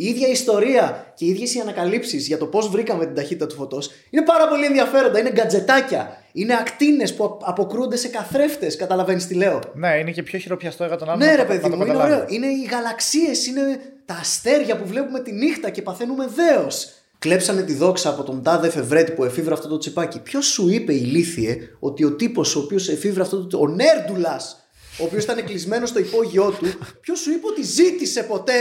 [0.00, 3.54] η ίδια ιστορία και οι ίδιες οι ανακαλύψεις για το πώς βρήκαμε την ταχύτητα του
[3.54, 5.18] φωτός είναι πάρα πολύ ενδιαφέροντα.
[5.18, 6.22] Είναι γκατζετάκια.
[6.32, 8.76] Είναι ακτίνες που αποκρούνται σε καθρέφτες.
[8.76, 9.60] Καταλαβαίνεις τι λέω.
[9.74, 11.24] Ναι, είναι και πιο χειροπιαστό για τον άλλο.
[11.24, 12.24] Ναι, ρε παιδί μου, είναι ωραίο.
[12.28, 16.92] Είναι οι γαλαξίες, είναι τα αστέρια που βλέπουμε τη νύχτα και παθαίνουμε δέος.
[17.18, 20.20] Κλέψανε τη δόξα από τον τάδε εφευρέτη που εφήβρε αυτό το τσιπάκι.
[20.20, 23.58] Ποιος σου είπε, ηλίθιε, ότι ο τύπος ο οποίος εφήβρε αυτό το.
[23.58, 24.70] Ο Νέρντουλας,
[25.00, 26.66] ο οποίος ήταν κλεισμένος στο υπόγειό του,
[27.00, 28.54] ποιος σου είπε ότι ζήτησε ποτέ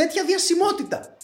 [0.00, 1.16] τέτοια διασημότητα.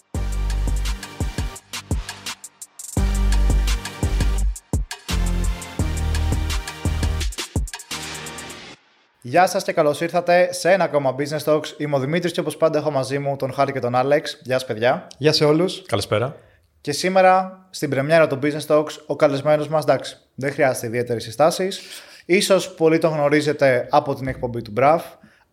[9.21, 11.67] Γεια σας και καλώς ήρθατε σε ένα ακόμα Business Talks.
[11.77, 14.41] Είμαι ο Δημήτρης και όπως πάντα έχω μαζί μου τον Χάρη και τον Άλεξ.
[14.43, 15.07] Γεια σας, παιδιά.
[15.19, 15.83] Γεια σε όλους.
[15.87, 16.37] Καλησπέρα.
[16.81, 21.69] Και σήμερα στην πρεμιέρα των Business Talks ο καλεσμένος μας, εντάξει, δεν χρειάζεται ιδιαίτερε συστάσει.
[22.43, 25.05] σω πολλοί τον γνωρίζετε από την εκπομπή του Μπραφ.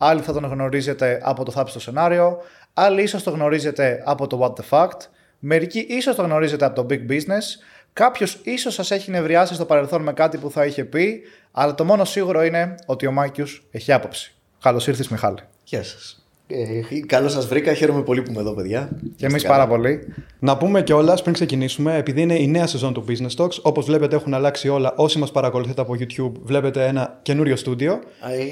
[0.02, 2.42] Άλλοι θα τον γνωρίζετε από το θάψιστο σενάριο.
[2.82, 4.98] Άλλοι ίσως το γνωρίζετε από το What the Fact.
[5.40, 7.46] Μερικοί ίσως το γνωρίζετε από το Big Business.
[7.94, 11.22] Κάποιος ίσως σας έχει νευριάσει στο παρελθόν με κάτι που θα είχε πει.
[11.52, 14.36] Αλλά το μόνο σίγουρο είναι ότι ο Μάκιος έχει άποψη.
[14.62, 15.38] Καλώς ήρθες, Μιχάλη.
[15.64, 16.24] Γεια σας.
[16.48, 17.74] Ε, Καλώς σας βρήκα.
[17.74, 18.90] Χαίρομαι πολύ που είμαι εδώ, παιδιά.
[19.16, 20.14] Και εμείς πάρα πολύ.
[20.40, 24.16] Να πούμε κιόλας πριν ξεκινήσουμε, επειδή είναι η νέα σεζόν του Business Talks, όπως βλέπετε
[24.16, 24.94] έχουν αλλάξει όλα.
[24.96, 28.00] Όσοι μας παρακολουθείτε από YouTube, βλέπετε ένα καινούριο στούντιο.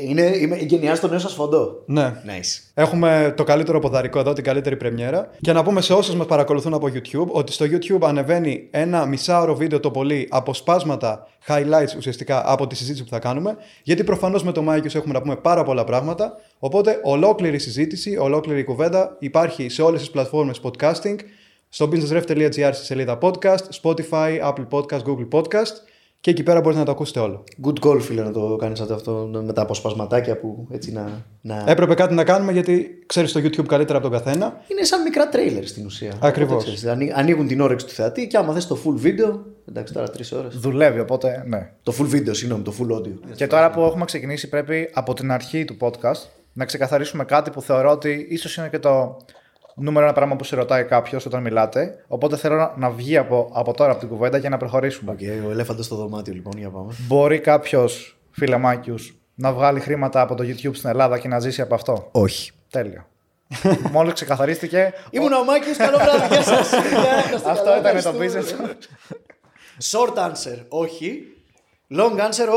[0.07, 1.83] Είναι, είμαι γενιά στο νέο σας φόντο.
[1.85, 2.13] Ναι.
[2.25, 2.66] Nice.
[2.80, 5.30] Έχουμε το καλύτερο ποδαρικό εδώ, την καλύτερη πρεμιέρα.
[5.42, 9.56] Και να πούμε σε όσους μας παρακολουθούν από YouTube ότι στο YouTube ανεβαίνει ένα μισάωρο
[9.56, 13.58] βίντεο το πολύ αποσπάσματα, highlights ουσιαστικά από τη συζήτηση που θα κάνουμε.
[13.83, 16.33] Γιατί προφανώς με το Mikeius έχουμε να πούμε πάρα πολλά πράγματα.
[16.59, 21.16] Οπότε ολόκληρη συζήτηση, ολόκληρη κουβέντα υπάρχει σε όλες τις πλατφόρμες podcasting,
[21.70, 25.75] στο businessref.gr στη σελίδα podcast, Spotify, Apple Podcast, Google Podcast
[26.19, 27.43] και εκεί πέρα μπορείτε να το ακούσετε όλο.
[27.65, 31.63] Good goal, φίλε, να το κάνεις αυτό με τα αποσπασματάκια που έτσι να, να.
[31.67, 34.61] Έπρεπε κάτι να κάνουμε γιατί ξέρεις το YouTube καλύτερα από τον καθένα.
[34.67, 36.13] Είναι σαν μικρά τρέιλερ στην ουσία.
[36.21, 36.85] Ακριβώς.
[37.13, 39.39] Ανοίγουν την όρεξη του θεατή και άμα θες το full video.
[39.69, 40.57] Εντάξει, τώρα τρεις ώρες.
[40.57, 41.71] Δουλεύει, οπότε ναι.
[41.83, 43.35] Το full video, συγγνώμη, το full audio.
[43.35, 47.61] Και τώρα που έχουμε ξεκινήσει, πρέπει από την αρχή του podcast να ξεκαθαρίσουμε κάτι που
[47.61, 49.17] θεωρώ ότι ίσως είναι και το
[49.80, 52.04] νούμερο ένα πράγμα που σε ρωτάει κάποιος όταν μιλάτε.
[52.08, 55.15] Οπότε θέλω να βγει από, από τώρα από την κουβέντα για να προχωρήσουμε.
[55.20, 56.93] Okay, ο ελέφαντα στο δωμάτιο, λοιπόν, για πάμε.
[57.08, 58.58] Μπορεί κάποιος, φίλε
[59.39, 62.52] να βγάλει χρήματα από το YouTube στην Ελλάδα και να ζήσει από αυτό; Όχι.
[62.70, 63.08] Τέλειο.
[63.92, 64.93] Μόλις ξεκαθαρίστηκε.
[65.10, 66.33] Ήμουν ο Μάκης, καλό βράδυ.
[66.33, 66.73] Γεια σας.
[67.54, 68.49] Αυτό ήταν το business.
[69.92, 71.36] Short answer, όχι.
[71.95, 72.48] Long answer,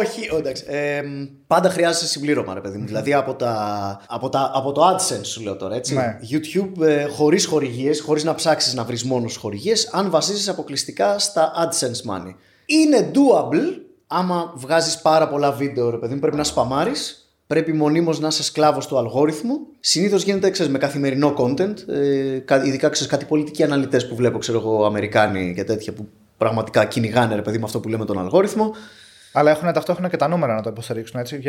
[0.00, 0.28] όχι.
[0.34, 0.64] Oh, εντάξει.
[0.66, 1.02] Ε,
[1.46, 2.86] πάντα χρειάζεται συμπλήρωμα, ρε παιδί μου.
[2.86, 5.94] Δηλαδή από, τα, από, τα, από το AdSense σου λέω τώρα, έτσι.
[5.94, 6.18] Ναι.
[6.30, 11.52] YouTube ε, χωρίς χορηγίες, χωρίς να ψάξεις να βρεις μόνος χορηγίες, αν βασίζει αποκλειστικά στα
[11.56, 12.34] AdSense money.
[12.66, 16.20] Είναι doable άμα βγάζεις πάρα πολλά βίντεο, ρε παιδί μου.
[16.20, 17.18] Πρέπει να σπαμάρεις.
[17.46, 19.58] Πρέπει μονίμως να είσαι σκλάβος του αλγόριθμου.
[19.80, 21.88] Συνήθως γίνεται ξέρεις, με καθημερινό content.
[21.88, 26.84] Ε, ειδικά ξέρεις, κάτι πολιτικοί αναλυτές που βλέπω, ξέρω εγώ, Αμερικάνοι και τέτοια που πραγματικά
[26.84, 28.74] κυνηγάνε, ρε παιδί, με αυτό που λέμε τον αλγόριθμο.
[29.36, 31.40] Αλλά έχουν ταυτόχρονα και τα νούμερα να το υποστηρίξουν έτσι.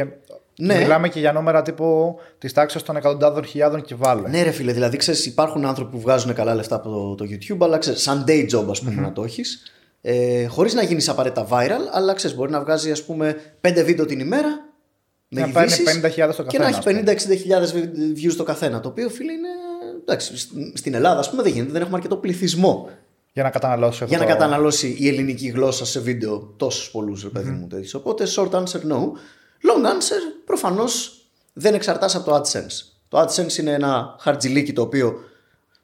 [0.60, 0.78] Ναι.
[0.78, 4.30] Μιλάμε και για νούμερα τύπου της τάξης των εκατοντάδων χιλιάδων και βάλε.
[4.30, 7.58] Ναι, ρε φίλε, δηλαδή ξέρεις, υπάρχουν άνθρωποι που βγάζουν καλά λεφτά από το, το YouTube,
[7.60, 9.02] αλλά ξέρεις, σαν day job, ας πούμε, mm-hmm.
[9.02, 9.64] να το έχεις.
[10.02, 14.06] Ε, Χωρίς να γίνεις απαραίτητα viral, αλλά ξέρεις, μπορεί να βγάζει ας πούμε 5 βίντεο
[14.06, 14.48] την ημέρα.
[15.28, 16.46] Με να παίρνει 50.000 το καθένα.
[16.48, 17.26] Και να έχεις
[18.24, 18.80] 50-60.000 views το καθένα.
[18.80, 19.48] Το οποίο φίλε είναι.
[20.02, 20.38] Εντάξει,
[20.74, 22.90] στην Ελλάδα, ας πούμε, δεν γίνεται, δεν έχουμε αρκετό πληθυσμό
[23.36, 27.50] για να καταναλώσει Για να καταναλώσει η ελληνική γλώσσα σε βίντεο τόσους πολλούς, ρε παιδί
[27.50, 27.68] μου.
[27.68, 27.94] Τέτοιος.
[27.94, 29.00] Οπότε short answer no.
[29.68, 31.22] Long answer προφανώς
[31.54, 32.94] δεν εξαρτάσαι από το AdSense.
[33.08, 35.20] Το AdSense είναι ένα χαρτζιλίκι το οποίο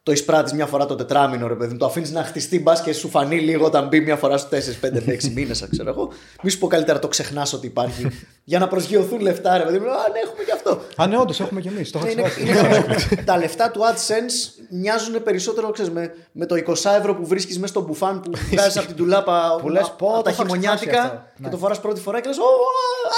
[0.02, 1.78] το εισπράττει μια φορά το τετράμινο, ρε παιδί μου.
[1.78, 4.80] Το αφήνεις να χτιστεί μπας και σου φανεί λίγο όταν μπει μια φορά στους 4,
[4.80, 6.08] 5, 6 μήνες, ξέρω εγώ.
[6.42, 8.06] Μη σου πω καλύτερα το ξεχνάς ότι υπάρχει.
[8.44, 9.90] για να προσγειωθούν λεφτά, ρε παιδί μου.
[9.90, 10.80] Α, ναι, έχουμε και αυτό.
[10.96, 11.90] Α, ναι, όντως έχουμε και εμείς.
[11.90, 17.14] Το είναι, είναι, τα λεφτά του AdSense μοιάζουν περισσότερο ξέρεις, με, με το 20 ευρώ
[17.14, 21.32] που βρίσκεις μέσα στο μπουφάν που βγάζεις από την τουλάπα που λες πω τα χειμωνιάτικα
[21.42, 22.36] και το φοράς πρώτη φορά και λες,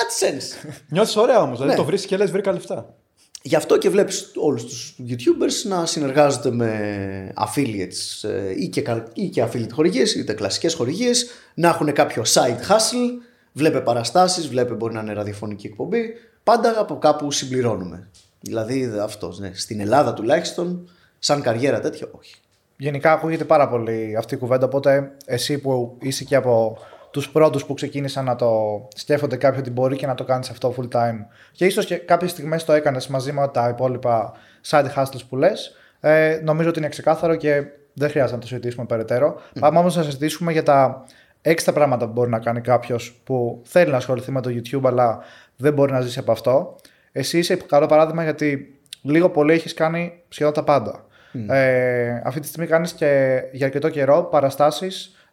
[0.03, 0.71] AdSense.
[0.89, 1.59] Νιώθεις ωραία όμως.
[1.59, 2.95] Δηλαδή το βρίσκεις και λες, βρήκα λεφτά.
[3.47, 9.29] Γι' αυτό και βλέπεις όλους τους YouTubers να συνεργάζονται με affiliates ε, ή και, ή
[9.29, 13.11] και affiliate χορηγίες, είτε κλασικές χορηγίες, να έχουν κάποιο side hustle,
[13.53, 18.09] βλέπε παραστάσεις, βλέπε μπορεί να είναι ραδιοφωνική εκπομπή, πάντα από κάπου συμπληρώνουμε.
[18.41, 19.51] Δηλαδή αυτό, ναι.
[19.55, 22.35] στην Ελλάδα τουλάχιστον, σαν καριέρα τέτοια, όχι.
[22.77, 26.79] Γενικά ακούγεται πάρα πολύ αυτή η κουβέντα, οπότε εσύ που είσαι και από
[27.15, 28.49] τους πρώτους που ξεκίνησαν να το
[28.95, 31.27] σκέφτονται κάποιοι ότι μπορεί και να το κάνεις αυτό full time.
[31.53, 34.33] Και ίσως και κάποιες στιγμές το έκανες μαζί με τα υπόλοιπα
[34.71, 35.77] side hustles που λες.
[36.01, 37.63] Ε, νομίζω ότι είναι ξεκάθαρο και
[37.93, 39.35] δεν χρειάζεται να το συζητήσουμε περαιτέρω.
[39.35, 39.59] Mm.
[39.61, 41.05] Πάμε όμως να συζητήσουμε για τα
[41.43, 45.19] έξτρα πράγματα που μπορεί να κάνει κάποιος που θέλει να ασχοληθεί με το YouTube, αλλά
[45.57, 46.77] δεν μπορεί να ζήσει από αυτό.
[47.13, 51.05] Εσύ είσαι καλό παράδειγμα γιατί λίγο πολύ έχεις κάνει σχεδόν τα πάντα.
[51.49, 55.24] Ε, αυτή τη στιγμή κάνεις και για αρκετό καιρό παραστάσεις, ε,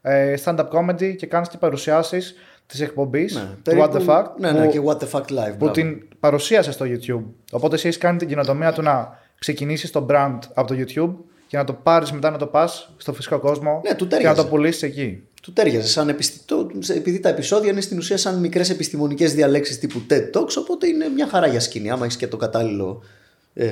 [0.43, 4.25] stand-up comedy και κάνεις και παρουσιάσεις της εκπομπής Ναι, του περίπου- What the Fuck.
[4.39, 5.49] Ναι, ναι, που- και What the Fuck Live.
[5.49, 5.71] που μπράβο.
[5.73, 7.23] την παρουσίασες στο YouTube.
[7.51, 11.13] Οπότε εσύ έχεις κάνει την κοινοτομία του να ξεκινήσεις το brand από το YouTube
[11.47, 14.09] και να το πάρεις μετά να το πας στο φυσικό κόσμο Ναι, του και να
[14.09, 14.41] τέριαζε.
[14.41, 15.23] το πουλήσεις εκεί.
[15.41, 16.39] Του τέριαζε σαν επιστη...
[16.45, 20.87] το- επειδή τα επεισόδια είναι στην ουσία σαν μικρές επιστημονικές διαλέξεις τύπου TED Talks, οπότε
[20.87, 21.89] είναι μια χαρά για σκηνή.
[21.91, 23.07] Άμα έχεις και το κατάλληλο ε,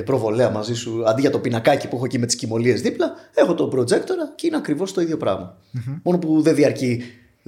[0.06, 3.54] προβολέα μαζί σου, αντί για το πινακάκι που έχω εκεί με τις κοιμωλίες δίπλα, έχω
[3.54, 5.58] το projector και είναι ακριβώς το ίδιο πράγμα.
[6.04, 7.04] Μόνο που δεν διαρκεί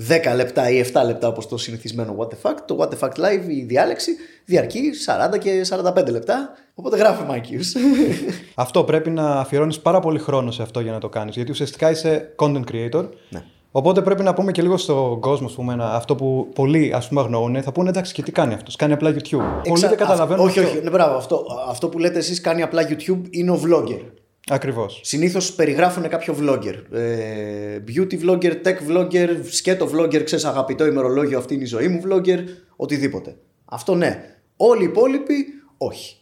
[0.10, 2.56] 10 λεπτά ή 7 λεπτά όπως το συνηθισμένο What the Fuck.
[2.66, 4.12] Το What the Fuck Live, η διάλεξη,
[4.46, 4.92] διαρκεί
[5.34, 6.50] 40 και 45 λεπτά.
[6.74, 7.74] Οπότε γράφει Μάκιους.
[8.56, 11.36] Αυτό πρέπει να αφιερώνεις πάρα πολύ χρόνο σε αυτό για να το κάνεις.
[11.36, 13.10] Γιατί ουσιαστικά είσαι content creator.
[13.30, 13.44] Ναι.
[13.72, 17.08] Οπότε πρέπει να πούμε και λίγο στον κόσμο, ας πούμε, ένα- αυτό που πολλοί ας
[17.08, 17.62] πούμε, αγνοούν.
[17.64, 18.76] Θα πούνε εντάξει, και τι κάνει αυτός.
[18.76, 19.30] Κάνει απλά YouTube.
[19.38, 20.46] Πολλοί Εξα- δεν καταλαβαίνουν.
[20.46, 21.16] Όχι, όχι, ναι, μπράβο.
[21.16, 24.02] Αυτό, αυτό που λέτε εσείς κάνει απλά YouTube είναι ο vlogger.
[24.50, 25.00] Ακριβώς.
[25.04, 26.98] Συνήθως περιγράφουν κάποιο vlogger.
[26.98, 32.02] Ε, beauty vlogger, tech vlogger, σκέτο vlogger, ξέρεις αγαπητό ημερολόγιο, αυτή είναι η ζωή μου
[32.08, 32.40] vlogger,
[32.76, 33.36] οτιδήποτε.
[33.66, 34.24] Αυτό ναι.
[34.58, 35.46] Όλοι οι υπόλοιποι
[35.78, 36.16] όχι.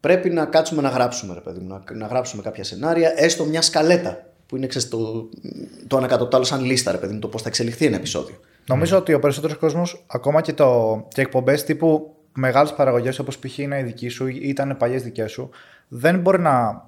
[0.00, 3.62] Πρέπει να κάτσουμε να γράψουμε, ρε παιδί μου, να, να γράψουμε κάποια σενάρια, έστω μια
[3.62, 4.26] σκαλέτα.
[4.46, 5.28] Που είναι ξέρεις, το,
[5.86, 7.96] το ένα κάτω το άλλο σαν λίστα, ρε παιδί μου, το πώς θα εξελιχθεί ένα
[7.96, 8.36] επεισόδιο.
[8.66, 13.58] Νομίζω ότι ο περισσότερος κόσμος, ακόμα και, το, και εκπομπές τύπου μεγάλες παραγωγές όπως π.χ.
[13.58, 15.50] είναι η δική σου ή ήταν παλιές δικές σου,
[15.88, 16.84] δεν μπορεί να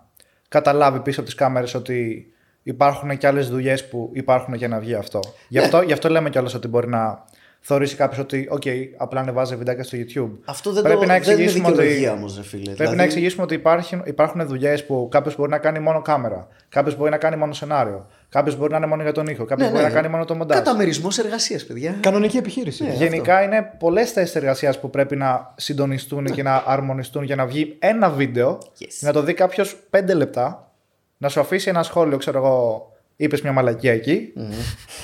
[0.48, 2.26] καταλάβει πίσω από τις κάμερες ότι
[2.62, 5.20] υπάρχουν και άλλες δουλειές που υπάρχουν για να βγει αυτό.
[5.48, 7.24] Γι' αυτό, γι αυτό λέμε κιόλας ότι μπορεί να
[7.68, 10.30] θεωρήσει κάποιος ότι, OK, απλά ανεβάζει βιντεάκια στο YouTube.
[10.44, 12.62] Αυτό δεν, Πρέπει το, να δεν είναι εξηγήσουμε ότι- δικαιολογία όμως, ρε φίλε.
[12.62, 16.48] Πρέπει Δηλαδή, να εξηγήσουμε ότι υπάρχουν, υπάρχουν δουλειές που κάποιος μπορεί να κάνει μόνο κάμερα,
[16.68, 19.66] κάποιος μπορεί να κάνει μόνο σενάριο, κάποιος μπορεί να είναι μόνο για τον ήχο, κάποιος
[19.68, 19.92] ναι, μπορεί ναι.
[19.94, 20.58] να κάνει μόνο το μοντάζ.
[20.58, 21.96] Καταμερισμός εργασίας, παιδιά.
[22.00, 22.84] Κανονική επιχείρηση.
[22.84, 22.92] Ναι.
[22.92, 27.76] Γενικά είναι πολλές θέσεις εργασίας που πρέπει να συντονιστούν και να αρμονιστούν για να βγει
[27.78, 28.86] ένα βίντεο, Yes.
[29.00, 30.70] να το δει κάποιος 5 λεπτά,
[31.18, 34.32] να σου αφήσει ένα σχόλιο, ξέρω εγώ, είπες μια μαλακία εκεί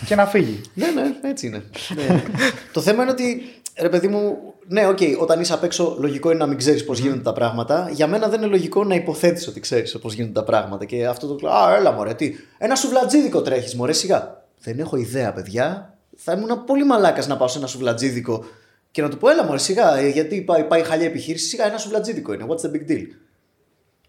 [0.06, 0.61] και να φύγει.
[0.75, 1.62] Ναι, ναι, έτσι είναι.
[1.94, 2.23] ναι.
[2.73, 3.43] το θέμα είναι ότι,
[3.81, 4.37] ρε παιδί μου,
[4.67, 7.90] ναι, οκ, όταν είσαι απ' έξω, λογικό είναι να μην ξέρεις πώς γίνονται τα πράγματα.
[7.93, 10.84] Για μένα δεν είναι λογικό να υποθέτεις ότι ξέρεις πώς γίνονται τα πράγματα.
[10.84, 11.49] Και αυτό το.
[11.49, 12.32] Α, έλα, μωρέ, τι.
[12.58, 14.44] Ένα σουβλατζίδικο τρέχεις, μωρέ, σιγά.
[14.61, 15.96] Δεν έχω ιδέα, παιδιά.
[16.17, 18.44] Θα ήμουν πολύ μαλάκας να πάω σε ένα σουβλατζίδικο
[18.90, 21.46] και να του πω, έλα, μωρέ, σιγά, ε, γιατί πάει, πάει χάλια επιχείρηση.
[21.46, 22.46] Σιγά, ένα σουβλατζίδικο είναι.
[22.49, 23.06] What's the big deal.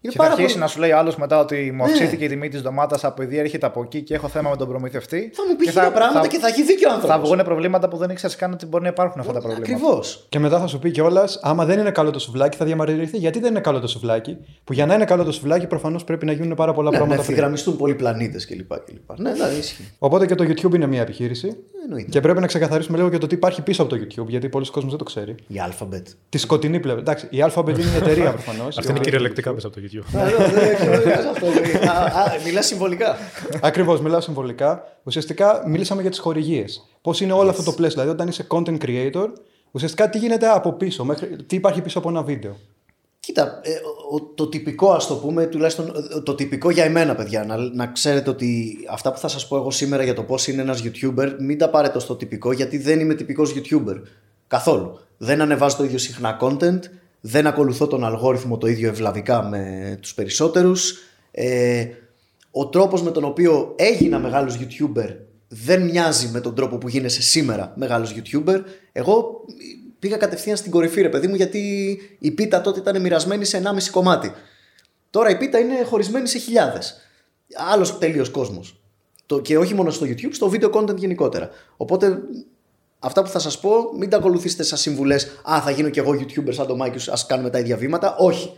[0.04, 1.90] Είναι Και θα αρχίσει πολύ- να σου λέει άλλος μετά ότι μου Ναι.
[1.90, 4.68] αυξήθηκε η τιμή της ντομάτας από επειδή έρχεται από εκεί και έχω θέμα με τον
[4.68, 5.30] προμηθευτή.
[5.34, 7.28] Θα μου πει Και χίλια πράγματα θα- και θα έχει δίκιο ο Θα άνθρωπος.
[7.28, 9.72] βγουν προβλήματα που δεν ήξερες καν ότι μπορεί να υπάρχουν αυτά τα προβλήματα.
[9.74, 10.26] Ακριβώς.
[10.28, 13.38] Και μετά θα σου πει κιόλας, άμα δεν είναι καλό το σουβλάκι, θα διαμαρτυρηθεί γιατί
[13.40, 16.32] δεν είναι καλό το σουβλάκι; Που για να είναι καλό το σουβλάκι, προφανώς πρέπει να
[16.32, 17.32] γίνουν πάρα πολλά Ναι, να πράγματα πριν.
[17.34, 18.72] ευθυγραμμιστούν πολλοί πλανήτες κλπ.
[18.84, 19.18] κλπ.
[19.18, 19.92] Ναι, ναι, ισχύει.
[19.98, 21.56] Οπότε και το YouTube είναι μια επιχείρηση.
[21.86, 22.08] Εννοείται.
[22.10, 24.70] Και πρέπει να ξεκαθαρίσουμε λίγο για το τι υπάρχει πίσω από το YouTube, γιατί πολλοί
[24.70, 25.34] κόσμοι δεν το ξέρει.
[25.46, 26.02] Η Alphabet.
[26.28, 27.00] Τη σκοτεινή πλευρά.
[27.00, 28.78] Εντάξει, η Alphabet είναι η εταιρεία προφανώς.
[28.78, 29.93] Αυτή είναι κυριολεκτικά μέσα από το YouTube.
[30.00, 31.46] Α, δεν- δεν ξέρω, δεν ξέρω αυτό.
[31.88, 33.16] Α, α, Μιλάς συμβολικά.
[33.62, 34.84] Ακριβώς, μιλάω συμβολικά.
[35.02, 36.84] Ουσιαστικά μιλήσαμε για τις χορηγίες.
[37.02, 38.00] Πώς είναι όλο αυτό το πλαίσιο.
[38.02, 39.26] Δηλαδή, όταν είσαι content creator,
[39.70, 42.56] ουσιαστικά τι γίνεται από πίσω, μέχρι, τι υπάρχει πίσω από ένα βίντεο;
[43.20, 43.70] Κοίτα, ε,
[44.10, 45.86] ο- το τυπικό ας το πούμε, τουλάχιστον
[46.16, 49.56] ε, το τυπικό για εμένα παιδιά, να, να ξέρετε ότι αυτά που θα σας πω
[49.56, 53.00] εγώ σήμερα για το πώς είναι ένας YouTuber, μην τα πάρετε στο τυπικό γιατί δεν
[53.00, 53.96] είμαι τυπικός YouTuber.
[54.46, 54.98] Καθόλου.
[55.16, 56.78] Δεν ανεβάζω το ίδιο συχνά content,
[57.26, 60.98] δεν ακολουθώ τον αλγόριθμο το ίδιο ευλαβικά με τους περισσότερους.
[61.30, 61.86] Ε,
[62.50, 65.16] ο τρόπος με τον οποίο έγινα μεγάλος YouTuber
[65.48, 68.60] δεν μοιάζει με τον τρόπο που γίνεσαι σήμερα μεγάλος YouTuber.
[68.92, 69.44] Εγώ
[69.98, 71.60] πήγα κατευθείαν στην κορυφή ρε παιδί μου γιατί
[72.18, 74.32] η πίτα τότε ήταν μοιρασμένη σε 1,5 κομμάτι.
[75.10, 76.96] Τώρα η πίτα είναι χωρισμένη σε χιλιάδες.
[77.72, 78.82] Άλλος τελείως κόσμος.
[79.26, 81.50] Το, και όχι μόνο στο YouTube, στο video content γενικότερα.
[81.76, 82.18] Οπότε
[83.04, 86.10] αυτά που θα σας πω μην τα ακολουθήσετε σαν συμβουλές «Α, θα γίνω κι εγώ
[86.10, 88.16] YouTuber σαν το Mikeius, ας κάνουμε τα ίδια βήματα».
[88.18, 88.52] Όχι.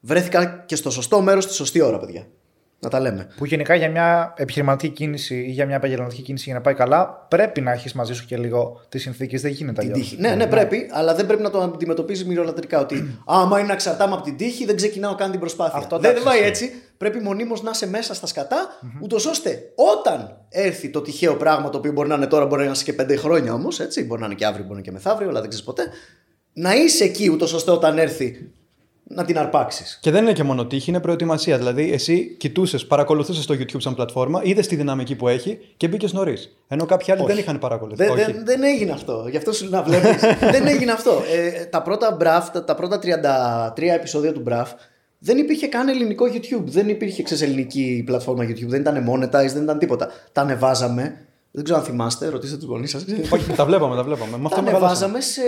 [0.00, 2.26] Βρέθηκα και στο σωστό μέρος τη σωστή ώρα, παιδιά.
[2.84, 3.28] Να τα λέμε.
[3.36, 7.26] Που γενικά για μια επιχειρηματική κίνηση ή για μια επαγγελματική κίνηση για να πάει καλά,
[7.28, 9.42] πρέπει να έχεις μαζί σου και λίγο τις συνθήκες.
[9.42, 10.08] Δεν γίνεται Την αλλιώς.
[10.08, 10.20] τύχη.
[10.20, 12.80] Ναι, ναι, πρέπει, αλλά δεν πρέπει να το αντιμετωπίζεις μοιρολατρικά.
[12.80, 15.78] Ότι άμα είναι να εξαρτάμαι από την τύχη, δεν ξεκινάω καν την προσπάθεια.
[15.78, 16.48] Αυτό, δεν εντάξει, πάει ισχύει.
[16.48, 16.72] έτσι.
[16.98, 18.68] Πρέπει μονίμως να είσαι μέσα στα σκατά,
[19.02, 22.66] ούτως ώστε όταν έρθει το τυχαίο πράγμα, το οποίο μπορεί να είναι τώρα, μπορεί να
[22.68, 24.04] είναι και πέντε χρόνια όμως, έτσι.
[24.04, 25.82] Μπορεί να είναι και αύριο, μπορεί να είναι και μεθαύριο, αλλά δεν ξέρεις ποτέ.
[26.52, 28.52] Να είσαι εκεί, ούτως ώστε όταν έρθει
[29.02, 29.98] να την αρπάξεις.
[30.00, 31.58] Και δεν είναι και μόνο τύχη, είναι προετοιμασία.
[31.58, 36.12] Δηλαδή, εσύ κοιτούσες, παρακολουθούσες το YouTube σαν πλατφόρμα, είδες τη δυναμική που έχει και μπήκες
[36.12, 36.56] νωρίς.
[36.68, 38.08] Ενώ κάποιοι άλλοι δεν είχαν παρακολουθήσει.
[38.08, 38.32] Δεν, Όχι.
[38.32, 39.26] δεν, δεν έγινε αυτό.
[39.30, 40.20] Γι' αυτό σου λέω να βλέπεις.
[40.54, 41.22] δεν έγινε αυτό.
[41.32, 43.00] Ε, τα πρώτα Μπραφ, τα, τα πρώτα
[43.76, 44.72] 33 επεισόδια του Μπραφ,
[45.18, 46.64] δεν υπήρχε καν ελληνικό YouTube.
[46.64, 48.66] Δεν υπήρχε ξέρεις, ελληνική πλατφόρμα YouTube.
[48.66, 50.10] Δεν ήταν monetized, δεν ήταν τίποτα.
[50.32, 51.26] Τα ανεβάζαμε.
[51.50, 53.04] Δεν ξέρω αν θυμάστε, ρωτήστε τους γονείς σας.
[53.30, 54.36] Όχι, τα βλέπαμε, τα βλέπαμε.
[54.36, 54.86] Με τα αυτό μεγαλώσαμε.
[54.86, 55.42] ανεβάζαμε σε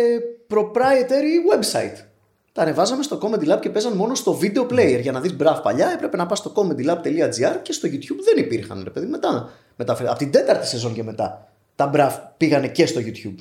[0.48, 2.13] proprietary website.
[2.54, 4.98] Τα ανεβάζαμε στο Comedy Lab και παίζαν μόνο στο video player.
[5.00, 8.80] Για να δεις μπραφ παλιά έπρεπε να πας στο comedylab.gr και στο YouTube δεν υπήρχαν.
[8.84, 13.00] Ρε παιδί, μετά, μετά, από την τέταρτη σεζόν και μετά τα μπραφ πήγανε και στο
[13.00, 13.34] YouTube.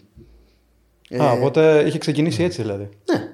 [1.22, 2.89] Α, οπότε είχε ξεκινήσει έτσι δηλαδή.
[3.12, 3.34] Ναι.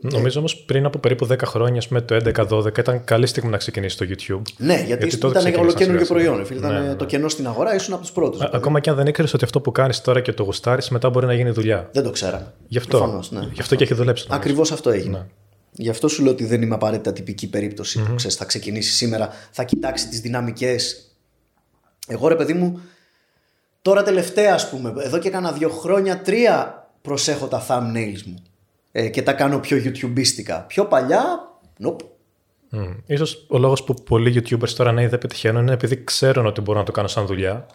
[0.00, 3.96] Νομίζω όμως πριν από περίπου 10 χρόνια, με το 11-12, ήταν καλή στιγμή να ξεκινήσει
[3.96, 4.42] το YouTube.
[4.56, 6.30] Ναι, γιατί, Γιατί τότε ήταν ξεκίνησαν ολοκένουργιο σιγά-σιγά.
[6.30, 6.46] προϊόν.
[6.46, 7.10] Φίλε, ήταν Ναι, ναι, το ναι.
[7.10, 8.40] κενό στην αγορά, ήσουν από τους πρώτους.
[8.40, 11.10] Α- Ακόμα και αν δεν ήξερες ότι αυτό που κάνεις τώρα και το γουστάρεις, μετά
[11.10, 11.88] μπορεί να γίνει δουλειά.
[11.92, 12.52] Δεν το ξέραμε.
[12.68, 13.48] Γι' αυτό, Προφανώς, ναι.
[13.52, 14.24] γι αυτό και έχει δουλέψει.
[14.28, 14.40] νομίζω.
[14.42, 15.18] Ακριβώς αυτό έγινε.
[15.18, 15.24] Ναι.
[15.72, 19.28] Γι' αυτό σου λέω ότι δεν είμαι απαραίτητα τυπική περίπτωση που ξέρεις, θα ξεκινήσει σήμερα,
[19.50, 21.12] θα κοιτάξει τις δυναμικές.
[22.08, 22.80] Εγώ ρε παιδί μου,
[23.82, 28.34] τώρα τελευταία ας πούμε, εδώ και κάνα δύο χρόνια, τρία προσέχω τα thumbnails μου
[28.92, 30.64] ε, και τα κάνω πιο YouTubeίστικα.
[30.66, 31.22] Πιο παλιά,
[31.84, 31.96] nope.
[32.72, 32.96] Mm.
[33.06, 36.80] Ίσως ο λόγος που πολλοί YouTubers τώρα νέοι δεν πετυχαίνουν είναι επειδή ξέρουν ότι μπορούν
[36.80, 37.66] να το κάνουν σαν δουλειά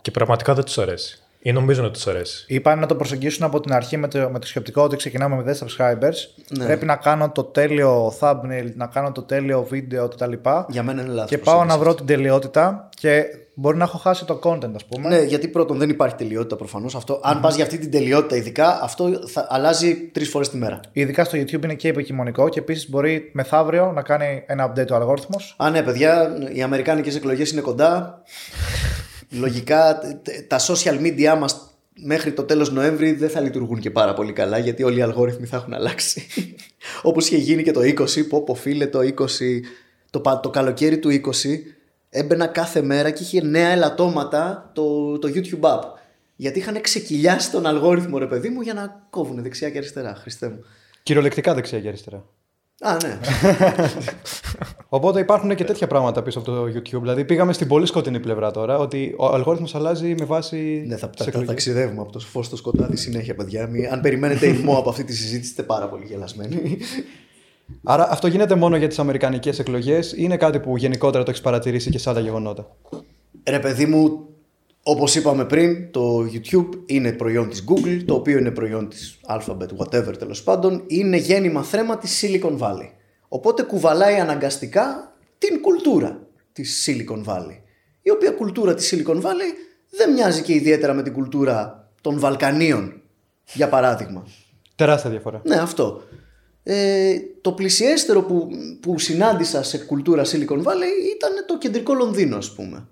[0.00, 1.22] και πραγματικά δεν τους αρέσει.
[1.42, 2.44] Ή νομίζουν ότι τους αρέσει.
[2.48, 5.56] Είπαν να το προσεγγίσουν από την αρχή με το, με το σκεπτικό ότι ξεκινάμε με
[5.58, 6.14] 10 subscribers.
[6.48, 6.64] Ναι.
[6.64, 10.32] Πρέπει να κάνω το τέλειο thumbnail, να κάνω το τέλειο βίντεο κτλ.
[10.68, 11.84] Για μένα είναι λάθος Και πάω να προσέγγιση.
[11.84, 13.24] βρω την τελειότητα και
[13.60, 15.08] μπορεί να έχω χάσει το content, ας πούμε.
[15.08, 16.94] Ναι, γιατί πρώτον δεν υπάρχει τελειότητα προφανώς.
[16.94, 20.80] Αυτό, αν πας για αυτή την τελειότητα, ειδικά, αυτό θα αλλάζει τρεις φορές τη μέρα.
[20.92, 24.94] Ειδικά στο YouTube είναι και επικοινωνικό και επίσης μπορεί μεθαύριο να κάνει ένα update ο
[24.94, 25.54] αλγόριθμος.
[25.58, 28.22] Α, ναι, παιδιά, οι Αμερικάνικες εκλογές είναι κοντά.
[29.30, 33.90] Λογικά τε- τε- τα social media μας μέχρι το τέλος Νοέμβρη δεν θα λειτουργούν και
[33.90, 36.26] πάρα πολύ καλά γιατί όλοι οι αλγόριθμοι θα έχουν αλλάξει.
[37.02, 39.24] Όπως είχε γίνει και το 20, πω πω φίλε το 20,
[40.10, 41.18] το, πα- το καλοκαίρι του 20
[42.10, 45.80] έμπαινα κάθε μέρα και είχε νέα ελαττώματα το, το YouTube app.
[46.36, 50.48] Γιατί είχαν ξεκυλιάσει τον αλγόριθμο ρε παιδί μου για να κόβουν δεξιά και αριστερά, Χριστέ
[50.48, 50.64] μου.
[51.02, 52.24] Κυριολεκτικά δεξιά και αριστερά.
[52.82, 53.18] Α, ναι.
[54.88, 57.00] Οπότε υπάρχουν και τέτοια πράγματα πίσω από το YouTube.
[57.00, 60.84] Δηλαδή πήγαμε στην πολύ σκοτεινή πλευρά τώρα, ότι ο αλγόριθμος αλλάζει με βάση.
[60.86, 61.48] Ναι, θα, τις θα, θα εκλογές.
[61.48, 63.66] ταξιδεύουμε από το φως στο σκοτάδι συνέχεια, παιδιά.
[63.66, 66.78] Μη- αν περιμένετε ηρμό από αυτή τη συζήτηση, είστε πάρα πολύ γελασμένοι.
[67.84, 71.42] Άρα αυτό γίνεται μόνο για τις αμερικανικές εκλογές ή είναι κάτι που γενικότερα το έχεις
[71.42, 72.76] παρατηρήσει και σε άλλα γεγονότα;
[73.48, 74.28] Ρε παιδί μου,
[74.82, 79.68] όπως είπαμε πριν, το YouTube είναι προϊόν της Google, το οποίο είναι προϊόν της Alphabet,
[79.76, 82.90] whatever τέλος πάντων, είναι γέννημα θρέμα της Silicon Valley.
[83.28, 86.20] Οπότε κουβαλάει αναγκαστικά την κουλτούρα
[86.52, 87.58] της Silicon Valley.
[88.02, 89.52] Η οποία κουλτούρα της Silicon Valley
[89.90, 93.00] δεν μοιάζει και ιδιαίτερα με την κουλτούρα των Βαλκανίων,
[93.54, 94.26] για παράδειγμα.
[94.74, 95.40] Τεράστια διαφορά.
[95.44, 96.02] Ναι, αυτό.
[96.62, 98.48] Ε, το πλησιέστερο που,
[98.80, 102.88] που συνάντησα σε κουλτούρα Silicon Valley ήταν το κεντρικό Λονδίνο, ας πούμε.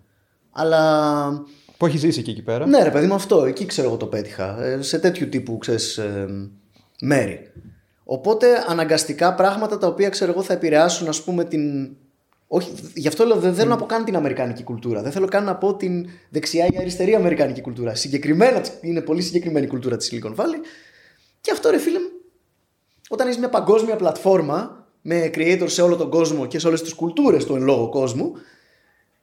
[0.51, 1.45] Αλλά
[1.77, 4.07] Που έχεις ζήσει και εκεί πέρα; ναι, ρε παιδί μου, αυτό εκεί ξέρω εγώ το
[4.07, 4.65] πέτυχα.
[4.65, 6.27] Ε, σε τέτοιου τύπου ξέρεις, ε,
[7.01, 7.53] μέρη.
[8.05, 11.97] Οπότε αναγκαστικά πράγματα τα οποία ξέρω εγώ θα επηρεάσουν, ας πούμε, την.
[12.47, 15.03] Όχι, γι' αυτό λέω δεν θέλω να πω καν την Αμερικάνικη κουλτούρα.
[15.03, 17.95] Δεν θέλω καν να πω την δεξιά ή αριστερή Αμερικάνικη κουλτούρα.
[17.95, 20.61] Συγκεκριμένα είναι πολύ συγκεκριμένη η κουλτούρα της Silicon Valley.
[21.41, 22.09] Και αυτό ρε φίλε μου,
[23.09, 26.95] όταν είσαι μια παγκόσμια πλατφόρμα με creators σε όλο τον κόσμο και σε όλες τις
[26.95, 28.33] κουλτούρες του εν λόγω κόσμου,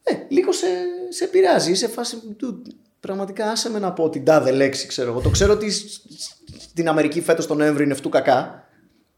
[0.03, 0.65] ε, λίγο σε,
[1.09, 1.71] σε επηρεάζει.
[1.71, 2.17] Είσαι φάση.
[2.41, 5.19] «Dude, πραγματικά άσε με να πω την τάδε λέξη, ξέρω εγώ.
[5.21, 5.87] Το ξέρω ότι σ-
[6.17, 8.63] σ- στην Αμερική φέτος τον Νοέμβρη είναι φτού κακά.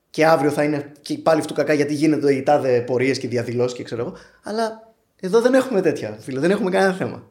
[0.10, 3.78] Και αύριο θα είναι και πάλι φτού κακά γιατί γίνεται οι τάδε πορείες και διαδηλώσεις
[3.78, 4.14] και ξέρω εγώ.
[4.44, 6.40] Αλλά εδώ δεν έχουμε τέτοια, φίλε.
[6.40, 7.24] Δεν έχουμε κανένα θέμα.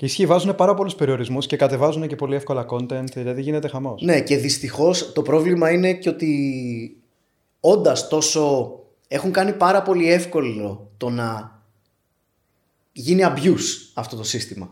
[0.00, 4.02] Και ισχύει, βάζουν πάρα πολλούς περιορισμούς και κατεβάζουν και πολύ εύκολα content, δηλαδή γίνεται χαμός.
[4.02, 6.96] Ναι, και δυστυχώς το πρόβλημα είναι και ότι
[7.60, 8.72] όντας τόσο.
[9.08, 11.58] έχουν κάνει πάρα πολύ εύκολο το να
[12.92, 14.70] γίνει abuse αυτό το σύστημα.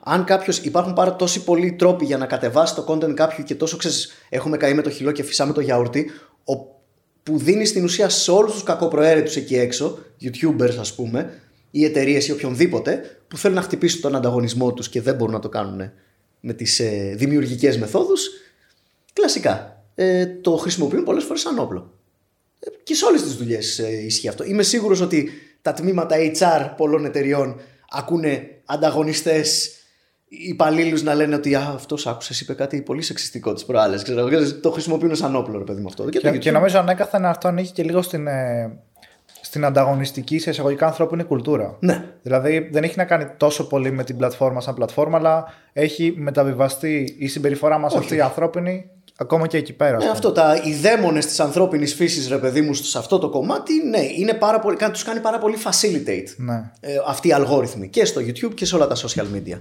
[0.00, 0.58] Αν κάποιος.
[0.58, 4.56] Υπάρχουν πάρα τόσοι πολλοί τρόποι για να κατεβάσει το content κάποιου και τόσο ξέρεις, έχουμε
[4.56, 6.10] καεί με το χυλό και φυσάμε το γιαούρτι,
[6.44, 6.54] ο,
[7.22, 11.40] που δίνει στην ουσία σε όλους τους κακοπροαίρετους εκεί έξω, YouTubers ας πούμε,
[11.76, 15.40] ή εταιρείες ή οποιονδήποτε, που θέλουν να χτυπήσουν τον ανταγωνισμό τους και δεν μπορούν να
[15.40, 15.90] το κάνουν
[16.40, 18.28] με τις ε, δημιουργικές μεθόδους,
[19.12, 19.84] κλασικά.
[19.94, 21.92] Ε, το χρησιμοποιούν πολλές φορές σαν όπλο.
[22.60, 24.44] Ε, Και σε όλες τις δουλειές ε, ισχύει αυτό.
[24.44, 25.30] Είμαι σίγουρος ότι
[25.62, 29.70] τα τμήματα HR πολλών εταιριών ακούνε ανταγωνιστές
[30.28, 34.02] υπαλλήλους να λένε ότι αυτός άκουσες, είπε κάτι πολύ σεξιστικό τις προάλλες.
[34.60, 36.08] Το χρησιμοποιούν σαν όπλο, ρε παιδί μου αυτό.
[36.08, 36.52] Και, το Και, και YouTube.
[36.52, 38.78] νομίζω ανέκαθεν αυτό ανήκει και λίγο στην, ε,
[39.54, 41.76] στην ανταγωνιστική σε εισαγωγικά ανθρώπινη κουλτούρα.
[41.80, 42.04] Ναι.
[42.22, 47.16] Δηλαδή δεν έχει να κάνει τόσο πολύ με την πλατφόρμα σαν πλατφόρμα, αλλά έχει μεταβιβαστεί
[47.18, 49.96] η συμπεριφορά μας αυτή η ανθρώπινη ακόμα και εκεί πέρα.
[49.96, 50.10] ας Ναι, πούμε.
[50.12, 50.32] αυτό.
[50.32, 54.34] Τα, οι δαίμονες της ανθρώπινης φύσης, ρε παιδί μου, σε αυτό το κομμάτι, ναι, είναι
[54.34, 56.70] πάρα πολύ, τους κάνει πάρα πολύ facilitate Ναι.
[56.80, 59.58] ε, αυτοί οι αλγόριθμοι και στο YouTube και σε όλα τα social media.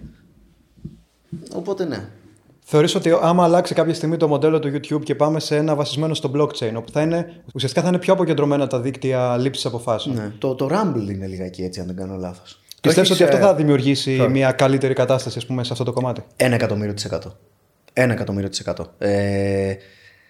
[1.55, 2.05] Οπότε ναι.
[2.65, 6.13] Θεωρείς ότι άμα αλλάξει κάποια στιγμή το μοντέλο του YouTube και πάμε σε ένα βασισμένο
[6.13, 10.15] στο blockchain, όπου θα είναι, ουσιαστικά θα είναι πιο αποκεντρωμένα τα δίκτυα λήψης αποφάσεων.
[10.15, 10.31] ναι.
[10.37, 12.59] Το, το Rumble είναι λιγάκι έτσι, αν δεν κάνω λάθος.
[12.81, 15.93] Πιστεύεις έχεις, ότι αυτό ε, θα δημιουργήσει μια καλύτερη κατάσταση ας πούμε, σε αυτό το
[15.93, 16.23] κομμάτι.
[16.35, 17.37] Ένα εκατομμύριο της εκατό.
[17.93, 18.87] Ένα εκατομμύριο της εκατό.
[18.97, 19.75] Ε,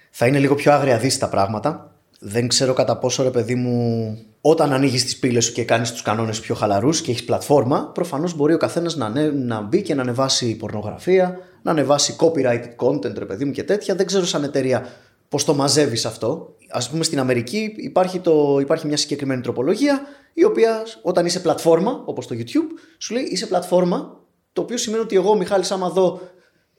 [0.10, 1.93] θα είναι λίγο πιο αγριαδείς τα πράγματα.
[2.25, 6.01] Δεν ξέρω κατά πόσο ρε παιδί μου, όταν ανοίγεις τις πύλες σου και κάνεις τους
[6.01, 9.96] κανόνες πιο χαλαρούς και έχεις πλατφόρμα, προφανώς μπορεί ο καθένας να, ανέ- να μπει και
[9.96, 13.96] να ανεβάσει πορνογραφία, να ανεβάσει copyrighted content, ρε παιδί μου και τέτοια.
[13.96, 14.88] Δεν ξέρω σαν εταιρεία
[15.30, 16.56] πώς το μαζεύεις αυτό.
[16.70, 20.01] Α πούμε στην Αμερική υπάρχει, το, υπάρχει μια συγκεκριμένη τροπολογία,
[20.34, 24.18] η οποία όταν είσαι πλατφόρμα, όπως το YouTube, σου λέει είσαι πλατφόρμα,
[24.53, 26.22] το οποίο σημαίνει ότι εγώ, Μιχάλης, άμα δω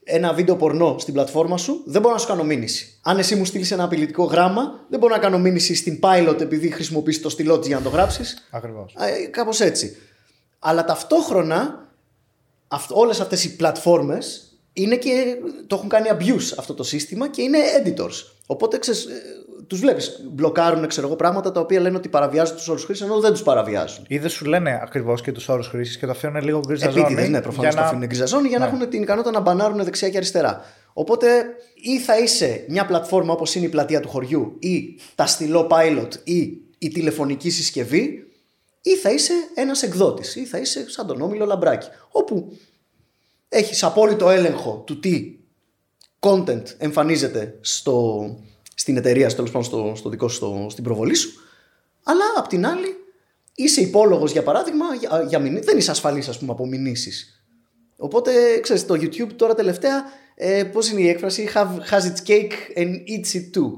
[0.05, 2.99] ένα βίντεο πορνό στην πλατφόρμα σου, δεν μπορώ να σου κάνω μήνυση.
[3.03, 6.71] Αν εσύ μου στείλεις ένα απειλητικό γράμμα, δεν μπορώ να κάνω μήνυση στην pilot επειδή
[6.71, 8.47] χρησιμοποιήσει το στυλό της για να το γράψεις.
[8.51, 8.95] Ακριβώς.
[9.31, 9.97] Κάπως έτσι.
[10.59, 11.89] Αλλά ταυτόχρονα
[12.69, 17.43] αυ- όλες αυτές οι πλατφόρμες είναι και το έχουν κάνει abuse αυτό το σύστημα και
[17.43, 18.13] είναι editors.
[18.47, 19.07] Οπότε ξέρεις,
[19.65, 23.05] ε, τους βλέπεις, μπλοκάρουν ξέρω εγώ, πράγματα τα οποία λένε ότι παραβιάζουν τους όρους χρήσης
[23.05, 24.05] ενώ δεν τους παραβιάζουν.
[24.09, 27.01] Ή δεν σου λένε ακριβώς και τους όρους χρήσης και το αφήνουν λίγο γκρίζα ζώνη.
[27.01, 29.41] Επίτηδες, ναι, προφανώ για το να- αφήνουν γκρίζα ζώνη για να έχουν την ικανότητα να
[29.41, 30.65] μπανάρουν δεξιά και αριστερά.
[30.93, 31.27] Οπότε
[31.75, 36.09] ή θα είσαι μια πλατφόρμα όπως είναι η πλατεία του χωριού ή τα στυλό pilot
[36.25, 36.41] ή
[36.79, 38.19] η τηλεφωνική συσκευή
[38.83, 42.57] ή θα είσαι ένας εκδότης ή θα είσαι σαν τον Όμιλο Λαμπράκη όπου
[43.49, 45.33] έχεις απόλυτο έλεγχο του τι
[46.21, 48.27] content εμφανίζεται στο,
[48.75, 51.31] στην εταιρεία, τέλος πάντων στο, στο δικό σου, στο- στην προβολή σου
[52.03, 52.87] αλλά απ' την άλλη
[53.55, 57.29] είσαι υπόλογος για παράδειγμα για, για μηνύ- δεν είσαι ασφαλής ας πούμε από μηνύσεις
[57.97, 60.05] Οπότε, ξέρεις, το YouTube τώρα τελευταία,
[60.35, 63.71] ε, πώς είναι η έκφραση, have, has its cake and eats it too.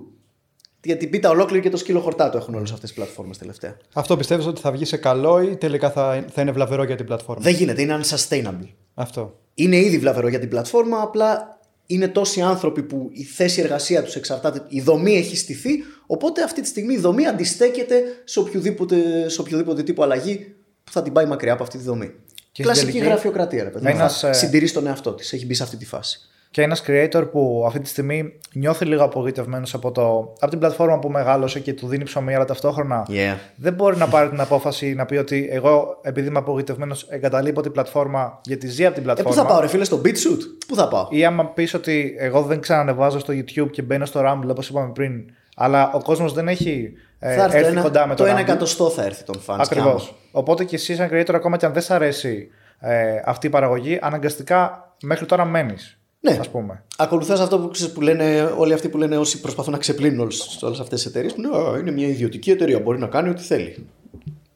[0.84, 3.76] Για την πίτα ολόκληρη και το σκύλο χορτάτο έχουν όλες αυτές τις πλατφόρμες τελευταία.
[3.94, 7.06] Αυτό πιστεύεις ότι θα βγει σε καλό ή τελικά θα, θα είναι βλαβερό για την
[7.06, 8.68] πλατφόρμα; Δεν γίνεται, είναι unsustainable.
[8.94, 9.38] Αυτό.
[9.54, 11.55] Είναι ήδη βλαβερό για την πλατφόρμα, απλά
[11.87, 15.71] είναι τόσοι άνθρωποι που η θέση εργασία τους εξαρτάται, η δομή έχει στηθεί,
[16.07, 21.02] οπότε αυτή τη στιγμή η δομή αντιστέκεται σε οποιοδήποτε, σε οποιοδήποτε τύπο αλλαγή που θα
[21.02, 22.12] την πάει μακριά από αυτή τη δομή.
[22.52, 23.85] Και Κλασική στην τελική, γραφειοκρατία, ρε παιδί.
[23.85, 23.90] μου.
[23.95, 25.33] ένας, Θα ε, συντηρήσει τον εαυτό της.
[25.33, 26.21] Έχει μπει σε αυτή τη φάση.
[26.56, 30.98] Και ένας creator που αυτή τη στιγμή νιώθει λίγο απογοητευμένος από, το, από την πλατφόρμα
[30.98, 33.36] που μεγάλωσε και του δίνει ψωμί, αλλά ταυτόχρονα Yeah.
[33.56, 37.72] δεν μπορεί να πάρει την απόφαση να πει ότι εγώ, επειδή είμαι απογοητευμένος, εγκαταλείπω την
[37.72, 39.30] πλατφόρμα γιατί ζει από την Ε, πλατφόρμα.
[39.30, 40.38] πού θα πάω, ρε φίλε, στο BitShoot.
[40.66, 44.20] Πού θα πάω; Ή άμα πεις ότι εγώ δεν ξανανεβάζω στο YouTube και μπαίνω στο
[44.24, 45.12] Rumble όπως είπαμε πριν,
[45.57, 48.28] αλλά ο κόσμος δεν έχει ε, θα έρθει έρθει το ένα, κοντά με το, το
[48.31, 48.42] ένα Rumble.
[48.42, 49.57] εκατοστό θα έρθει τον fans.
[49.59, 50.14] Ακριβώς.
[50.31, 52.48] Οπότε και εσύ, σαν creator, ακόμα και αν δεν σ' αρέσει
[52.81, 55.98] ε, αυτή η παραγωγή, αναγκαστικά μέχρι τώρα μένεις.
[56.30, 56.36] Ναι.
[56.40, 56.82] Ας πούμε.
[56.96, 60.62] Ακολουθάς αυτό που, ξέρεις, που λένε όλοι αυτοί που λένε όσοι προσπαθούν να ξεπλύνουν όλες,
[60.62, 63.42] όλες αυτές τις εταιρείες που λένε «Α, είναι μια ιδιωτική εταιρεία, μπορεί να κάνει ό,τι
[63.42, 63.86] θέλει.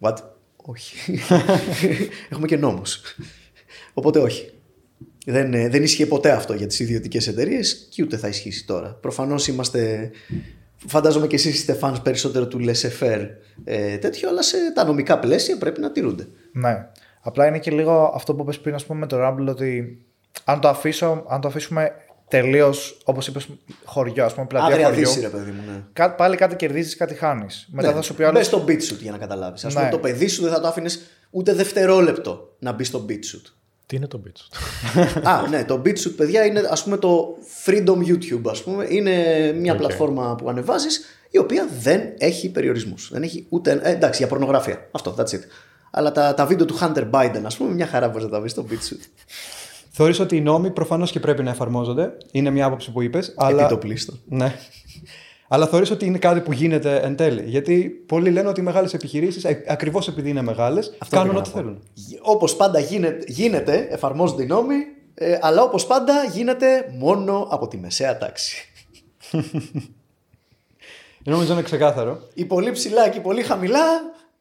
[0.01, 0.17] What?
[0.57, 1.21] Όχι.
[2.31, 3.01] Έχουμε και νόμους.
[3.95, 4.53] Οπότε όχι.
[5.27, 8.99] Δεν, ε, δεν ισχύει ποτέ αυτό για τις ιδιωτικές εταιρείες και ούτε θα ισχύσει τώρα.
[9.01, 10.11] Προφανώς είμαστε...
[10.87, 13.27] Φαντάζομαι και εσείς είστε fans περισσότερο του laissez-faire
[13.65, 16.27] ε, τέτοιο, αλλά σε τα νομικά πλαίσια πρέπει να τηρούνται.
[16.53, 16.87] Ναι.
[17.21, 19.99] Απλά είναι και λίγο αυτό που είπες πριν, ας πούμε, με το Rumble, ότι
[20.45, 21.93] αν το, αφήσω, αν το αφήσουμε
[22.29, 23.47] τελείως, όπως είπες,
[23.85, 25.01] χωριό, ας πούμε, πλατεία Άγρια χωριού.
[25.07, 25.83] δύση, ρε παιδί μου, ναι.
[25.93, 27.69] Κά- πάλι κάτι κερδίζεις, κάτι χάνεις.
[27.73, 27.95] Μετά Ναι.
[27.95, 29.65] θα σου πει ο άλλος, Μπες στο beat shoot για να καταλάβεις.
[29.65, 29.75] Α Ναι.
[29.75, 33.53] πούμε, το παιδί σου δεν θα το άφηνες ούτε δευτερόλεπτο να μπει στο beat shoot.
[33.87, 34.59] Τι είναι το bitch.
[35.31, 38.87] Α, ναι, το beat shoot, παιδιά, είναι ας πούμε το Freedom YouTube, ας πούμε.
[38.89, 39.13] Είναι
[39.53, 39.79] μια Οκ.
[39.79, 43.09] πλατφόρμα που ανεβάζεις η οποία δεν έχει περιορισμούς.
[43.13, 43.81] Δεν έχει ούτε.
[43.83, 44.89] Ε, εντάξει, για πορνογραφία.
[44.91, 45.41] Αυτό, that's it.
[45.91, 48.53] Αλλά τα, τα βίντεο του Hunter Biden, ας πούμε, μια χαρά μπορείς να τα βρεις
[48.53, 49.05] στο beat shoot.
[49.93, 52.17] Θεωρείς ότι οι νόμοι προφανώς και πρέπει να εφαρμόζονται.
[52.33, 53.35] Είναι μια άποψη που είπες.
[53.37, 53.61] Αλλά...
[53.61, 54.21] Επί το πλείστον.
[54.29, 54.55] Ναι.
[55.53, 57.43] Αλλά θεωρείς ότι είναι κάτι που γίνεται εν τέλει.
[57.47, 61.55] Γιατί πολλοί λένε ότι οι μεγάλες επιχειρήσεις, ακριβώς επειδή είναι μεγάλες, κάνουν πρέπει ό,τι να
[61.55, 61.61] πω.
[61.61, 61.83] θέλουν.
[62.23, 64.75] Όπως πάντα γίνεται, γίνεται, εφαρμόζονται οι νόμοι,
[65.15, 68.57] ε, αλλά όπως πάντα γίνεται μόνο από τη μεσαία τάξη.
[71.25, 72.21] Νομίζω είναι ξεκάθαρο.
[72.35, 73.85] οι πολύ ψηλά και οι πολύ χαμηλά,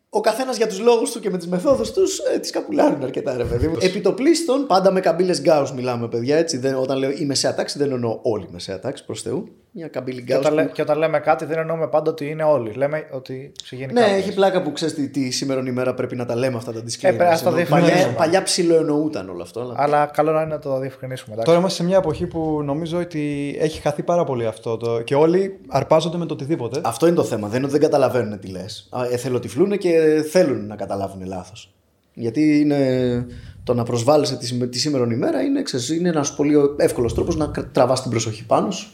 [0.09, 3.37] ο καθένας για τους λόγους του και με τις μεθόδους τους, ε, τις καπουλάρουν αρκετά,
[3.37, 3.77] ρε παιδί μου.
[3.79, 6.37] Επί το πλείστον, πάντα με καμπύλες Γκάους μιλάμε, παιδιά.
[6.37, 9.47] Έτσι, δεν, όταν λέω η μεσαία τάξη, δεν εννοώ όλη η μεσαία τάξη, προς Θεού.
[9.71, 10.39] Μια καμπύλη και, Γκάους.
[10.39, 12.71] όταν, λέ- και όταν λέμε κάτι, δεν εννοούμε πάντα ότι είναι όλοι.
[12.73, 14.17] Λέμε ότι πηγαίνει Ναι, κάποιος.
[14.19, 17.19] έχει πλάκα που ξέρεις τι, τι σήμερα ημέρα πρέπει να τα λέμε αυτά τα disclaimers.
[17.19, 18.01] Ε, ας το Ενώ διευκρινίσουμε.
[18.01, 19.59] παλιά, παλιά ψιλοεννοούταν όλο αυτό.
[19.61, 19.73] Αλλά...
[19.77, 21.33] Αλλά καλό να είναι να το διευκρινίσουμε.
[21.33, 21.45] εντάξει.
[21.45, 24.77] Τώρα είμαστε σε μια εποχή που νομίζω ότι έχει χαθεί πάρα πολύ αυτό.
[24.77, 25.01] Το...
[25.01, 26.81] Και όλοι αρπάζονται με το οτιδήποτε.
[26.83, 27.47] Αυτό είναι το θέμα.
[27.47, 28.89] Δεν είναι ότι δεν καταλαβαίνουν τι λες.
[29.11, 31.73] Εθελοτυφλούν και θέλουν να καταλάβουν λάθος.
[32.13, 33.25] Γιατί είναι
[33.63, 37.35] το να προσβάλλεσαι τη, σημε- τη σήμερα ημέρα είναι, ξέρεις, είναι ένας πολύ εύκολος τρόπος
[37.35, 38.89] να τραβάς την προσοχή πάνω σου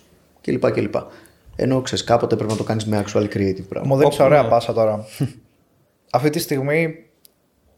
[0.46, 0.72] κλπ.
[0.72, 0.96] κλπ.
[1.56, 3.88] Ενώ ξέρεις, κάποτε πρέπει να το κάνεις με actual creative πράγμα.
[3.88, 4.50] Μου δείξει Όπου, ωραία ναι.
[4.50, 5.06] πάσα τώρα.
[6.12, 6.96] Αυτή τη στιγμή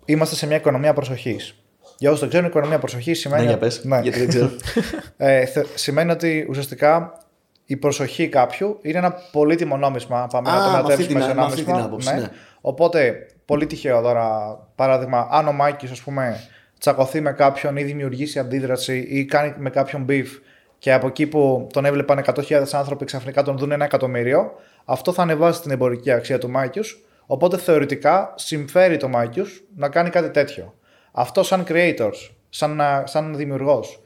[0.06, 1.56] είμαστε σε μια οικονομία προσοχής.
[1.98, 3.42] Για όσους δεν ξέρουν, η οικονομία προσοχής σημαίνει.
[3.44, 4.50] Ναι, για πες, γιατί δεν ξέρω.
[5.18, 7.18] ε, θε- σημαίνει ότι ουσιαστικά
[7.66, 10.28] η προσοχή κάποιου είναι ένα πολύτιμο νόμισμα.
[10.32, 11.74] Πάμε Α, να το με αυτή μετατρέψουμε την- σε με αυτή νόμισμα.
[11.76, 12.28] την άποψη, ναι.
[12.62, 16.40] Οπότε, πολύ τυχαίο τώρα, παράδειγμα, αν ο Μάκης, ας πούμε,
[16.80, 20.26] τσακωθεί με κάποιον ή δημιουργήσει αντίδραση ή κάνει με κάποιον beef
[20.78, 24.52] και από εκεί που τον έβλεπαν 100.000 άνθρωποι ξαφνικά τον δουν ένα εκατομμύριο,
[24.86, 27.02] αυτό θα ανεβάσει την εμπορική αξία του Μάκιους.
[27.26, 30.74] Οπότε θεωρητικά συμφέρει το Μάκιους να κάνει κάτι τέτοιο.
[31.12, 34.02] Αυτό σαν creators, σαν, σαν δημιουργός.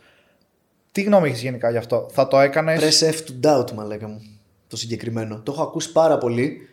[0.91, 4.21] Τι γνώμη έχεις γενικά γι' αυτό, Θα το έκανες; Press F to doubt, μα λέγαμε.
[4.67, 5.41] Το συγκεκριμένο.
[5.43, 6.69] Το έχω ακούσει πάρα πολύ.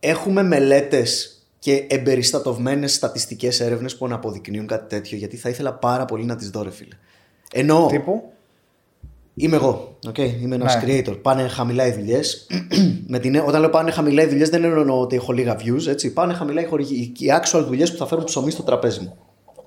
[0.00, 6.04] Έχουμε μελέτες και εμπεριστατωμένες στατιστικές έρευνες που να αποδεικνύουν κάτι τέτοιο, γιατί θα ήθελα πάρα
[6.04, 6.96] πολύ να τις δω, ρε φίλε.
[7.52, 7.86] Ενώ.
[7.90, 8.32] Τύπου;
[9.42, 9.98] Είμαι εγώ.
[10.06, 10.32] Okay?
[10.40, 10.82] Είμαι ένας Ναι.
[10.84, 11.18] creator.
[11.22, 12.46] Πάνε χαμηλά οι δουλειές.
[13.46, 15.86] Όταν λέω πάνε χαμηλά οι δουλειές, δεν εννοώ ότι έχω λίγα views.
[15.86, 16.12] Έτσι.
[16.12, 19.16] Πάνε χαμηλά οι, χορηγοί, οι actual δουλειές που θα φέρουν ψωμί στο τραπέζι μου.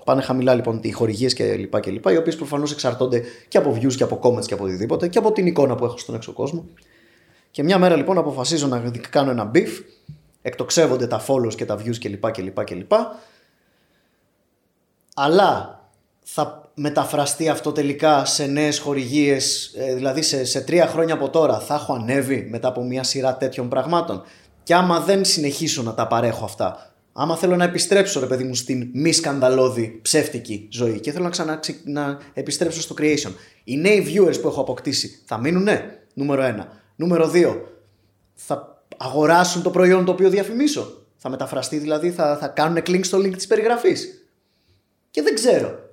[0.04, 3.78] Πάνε χαμηλά λοιπόν οι χορηγίες και λοιπά και λοιπά, οι οποίες προφανώς εξαρτώνται και από
[3.80, 6.32] views και από comments και από οτιδήποτε και από την εικόνα που έχω στον έξω
[6.32, 6.64] κόσμο.
[7.50, 9.68] Και μια μέρα λοιπόν αποφασίζω να κάνω ένα beef,
[10.42, 12.30] εκτοξεύονται τα follows και τα views κλπ.
[12.30, 12.92] κλπ, κλπ.
[15.14, 15.80] Αλλά
[16.22, 21.58] θα μεταφραστεί αυτό τελικά σε νέες χορηγίες, ε, δηλαδή σε, σε τρία χρόνια από τώρα
[21.58, 24.22] θα έχω ανέβει μετά από μια σειρά τέτοιων πραγμάτων.
[24.62, 28.54] Και άμα δεν συνεχίσω να τα παρέχω αυτά, άμα θέλω να επιστρέψω ρε παιδί μου
[28.54, 33.32] στην μη σκανδαλώδη ψεύτικη ζωή και θέλω να, ξανά, να επιστρέψω στο creation,
[33.64, 36.82] οι νέοι viewers που έχω αποκτήσει θα μείνουν ναι, νούμερο ένα.
[36.96, 37.68] Νούμερο δύο,
[38.34, 43.18] θα αγοράσουν το προϊόν το οποίο διαφημίσω; Θα μεταφραστεί δηλαδή, θα, θα κάνουν link στο
[43.18, 44.28] link της περιγραφής;
[45.10, 45.83] Και δεν ξέρω.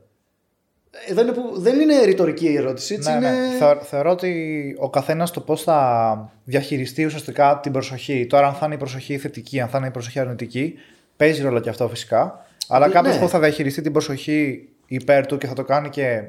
[1.08, 2.93] Εδώ είναι που, δεν είναι ρητορική η ερώτηση.
[2.93, 3.30] Έτσι Ναι, είναι...
[3.30, 3.56] ναι.
[3.58, 8.25] Θεω- θεωρώ ότι ο καθένας το πώς θα διαχειριστεί ουσιαστικά την προσοχή.
[8.30, 10.73] Τώρα, αν θα είναι η προσοχή θετική, αν θα είναι η προσοχή αρνητική,
[11.17, 12.45] παίζει ρόλο και αυτό φυσικά.
[12.67, 12.93] Αλλά Ναι.
[12.93, 16.21] κάποιος που θα διαχειριστεί την προσοχή υπέρ του και θα το κάνει και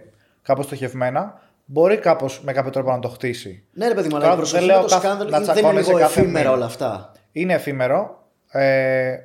[0.42, 3.62] κάπως στοχευμένα, μπορεί κάπως με κάποιο τρόπο να το χτίσει.
[3.72, 5.37] Ναι, ρε παιδί μου, αλλά Τώρα η προσοχή δεν με λέω το κάθε- σκάνδαλο να
[5.37, 6.57] είναι- δεν είναι τσακώνεσαι λίγο κάθε εφήμερα μήνα.
[6.57, 7.12] όλα αυτά.
[7.33, 8.22] Είναι εφήμερο.
[8.51, 9.16] Ε,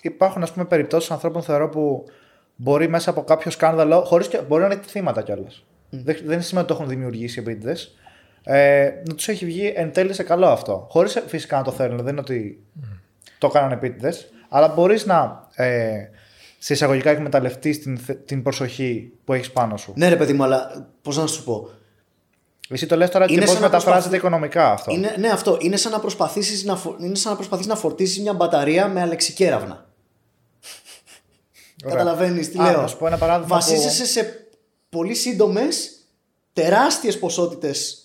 [0.00, 2.04] υπάρχουν ας πούμε περιπτώσεις ανθρώπων θεωρώ που
[2.60, 5.64] μπορεί μέσα από κάποιο σκάνδαλο, χωρίς και, μπορεί να είναι θύματα κιόλας.
[5.90, 7.76] Δεν, δεν σημαίνει ότι το έχουν δημιουργήσει επίτηδε.
[8.44, 10.86] Ε, να τους έχει βγει εν τέλει σε καλό αυτό.
[10.90, 12.64] Χωρίς φυσικά να το θέλουν, δεν είναι ότι
[13.38, 14.32] το έκαναν επίτηδες.
[14.48, 15.96] Αλλά μπορείς να ε,
[16.58, 19.92] σε εισαγωγικά εκμεταλλευτείς την, θε- την προσοχή που έχεις πάνω σου.
[19.96, 21.70] Ναι, ρε παιδί μου, αλλά πώς να σου πω;
[22.70, 24.92] Εσύ το λες τώρα Είναι και πώς σαν να μεταφράζεται προσπαθεί- οικονομικά αυτό.
[24.92, 25.58] Είναι, ναι, αυτό.
[25.60, 26.96] Είναι σαν να προσπαθήσεις να, φο...
[27.00, 29.86] είναι σαν να, προσπαθείς να φορτίσεις μια μπαταρία με αλεξικέραυνα.
[31.84, 31.96] Ωραία.
[31.96, 32.80] Καταλαβαίνεις τι Α, λέω.
[32.80, 34.48] να σου πω ένα παράδειγμα που- Βασίζεσαι σε
[34.88, 35.90] πολύ σύντομες,
[36.52, 38.02] τεράστιες ποσότητες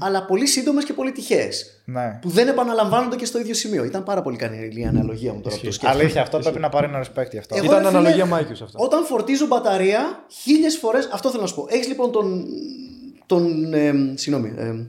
[0.00, 1.82] αλλά πολύ σύντομες και πολύ τυχαίες.
[1.84, 2.18] Ναι.
[2.20, 3.84] Που δεν επαναλαμβάνονται και στο ίδιο σημείο.
[3.84, 6.02] Ήταν πάρα πολύ καλή η αναλογία μου τώρα που το σκέφτομαι.
[6.02, 7.54] Αλήθεια, αυτό πρέπει να πάρει ένα respect γι' αυτό.
[7.56, 8.84] Εγώ, Ήταν ρε φίλε, αναλογία Mikeius αυτό.
[8.84, 10.98] Όταν φορτίζω μπαταρία, χίλιες φορές.
[11.12, 11.66] Αυτό θέλω να σου πω.
[11.68, 12.44] Έχεις λοιπόν τον.
[13.26, 14.54] τον ε, συγγνώμη.
[14.56, 14.86] ε,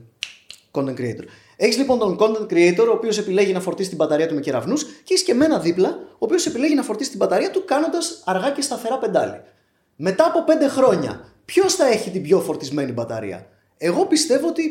[0.72, 1.24] content creator.
[1.62, 4.84] Έχεις λοιπόν τον content creator, ο οποίος επιλέγει να φορτίσει την μπαταρία του με κεραυνούς,
[4.84, 8.52] και έχεις και εμένα δίπλα, ο οποίος επιλέγει να φορτίσει την μπαταρία του κάνοντας αργά
[8.52, 9.41] και σταθερά πετάλι.
[9.95, 14.62] Μετά από πέντε χρόνια, ποιος θα έχει την πιο φορτισμένη μπαταρία; Εγώ πιστεύω ότι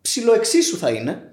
[0.00, 1.27] ψιλοεξίσου θα είναι.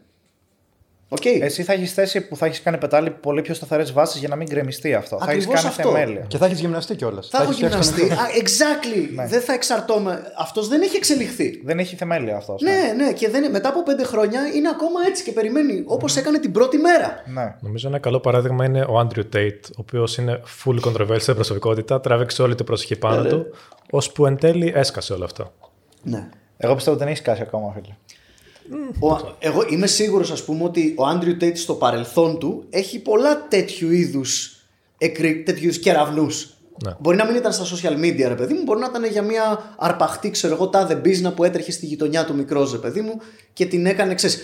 [1.09, 1.25] Οκ.
[1.25, 4.35] Εσύ θα έχεις θέση που θα έχεις κάνει πετάλι πολύ πιο σταθερές βάσεις για να
[4.35, 5.17] μην γκρεμιστεί αυτό.
[5.17, 5.91] θα έχεις Ακριβώς κάνει αυτό.
[5.91, 6.25] θεμέλια.
[6.27, 7.27] Και θα έχεις γυμναστεί κιόλας.
[7.31, 8.01] Θα έχω γυμναστεί.
[8.11, 9.27] Α, exactly.
[9.27, 10.21] Δεν θα εξαρτώμαι.
[10.37, 11.61] Αυτός δεν έχει εξελιχθεί.
[11.65, 12.55] Δεν έχει θεμέλια αυτό.
[12.61, 16.39] Ναι, ναι, και δεν, μετά από πέντε χρόνια είναι ακόμα έτσι και περιμένει όπως έκανε
[16.39, 17.23] την πρώτη μέρα.
[17.25, 17.55] ναι.
[17.59, 22.41] Νομίζω ένα καλό παράδειγμα είναι ο Andrew Tate, ο οποίος είναι full controversial προσωπικότητα, τράβηξε
[22.41, 23.45] όλη την προσοχή πάνω Ναι, του,
[23.89, 25.53] ώσπου εν τέλει έσκασε όλο αυτό.
[26.03, 26.29] Ναι.
[26.57, 27.95] Εγώ πιστεύω ότι δεν έχει κάσει ακόμα, φίλε.
[28.99, 33.47] Ο, εγώ είμαι σίγουρος ας πούμε ότι ο Άντριου Τέιτς στο παρελθόν του έχει πολλά
[33.47, 34.57] τέτοιου είδους,
[34.97, 36.49] εκρη, τέτοιους είδους κεραυνούς.
[36.85, 36.95] Ναι.
[36.99, 39.75] Μπορεί να μην ήταν στα social media ρε παιδί μου, μπορεί να ήταν για μια
[39.77, 43.21] αρπαχτή ξέρω εγώ τάδε μπίζνα που έτρεχε στη γειτονιά του μικρός ρε παιδί μου
[43.53, 44.41] και την έκανε ξέρεις,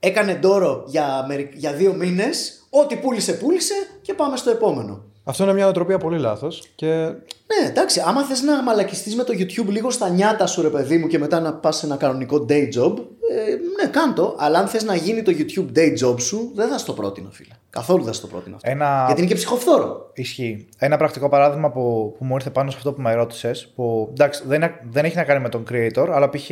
[0.00, 5.04] έκανε ντόρο για, μερι- για δύο μήνες, ό,τι πούλησε πούλησε και πάμε στο επόμενο.
[5.28, 6.62] Αυτό είναι μια νοοτροπία πολύ λάθος.
[6.74, 10.68] Και Ναι, εντάξει, άμα θες να μαλακιστείς με το YouTube λίγο στα νιάτα σου, ρε
[10.68, 12.94] παιδί μου, και μετά να πας σε ένα κανονικό day job,
[13.30, 13.50] ε,
[13.82, 14.34] ναι, κάντο.
[14.38, 17.54] Αλλά αν θες να γίνει το YouTube day job σου, δεν θα στο πρότεινο, φίλε.
[17.70, 18.70] Καθόλου δεν θα στο πρότεινο αυτό.
[18.70, 20.10] Ένα- Γιατί είναι και ψυχοφθόρο.
[20.14, 20.68] Ισχύει.
[20.78, 24.42] Ένα πρακτικό παράδειγμα που, που μου ήρθε πάνω σε αυτό που με ρώτησες, που εντάξει,
[24.46, 26.50] δεν, είναι- δεν έχει να κάνει με τον creator, αλλά π.χ.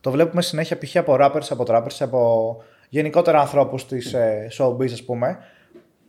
[0.00, 0.96] το βλέπουμε συνέχεια π.χ.
[0.96, 2.56] από rappers, από trappers, από
[2.88, 5.38] γενικότερα ανθρώπους της ε, showbiz, ας πούμε,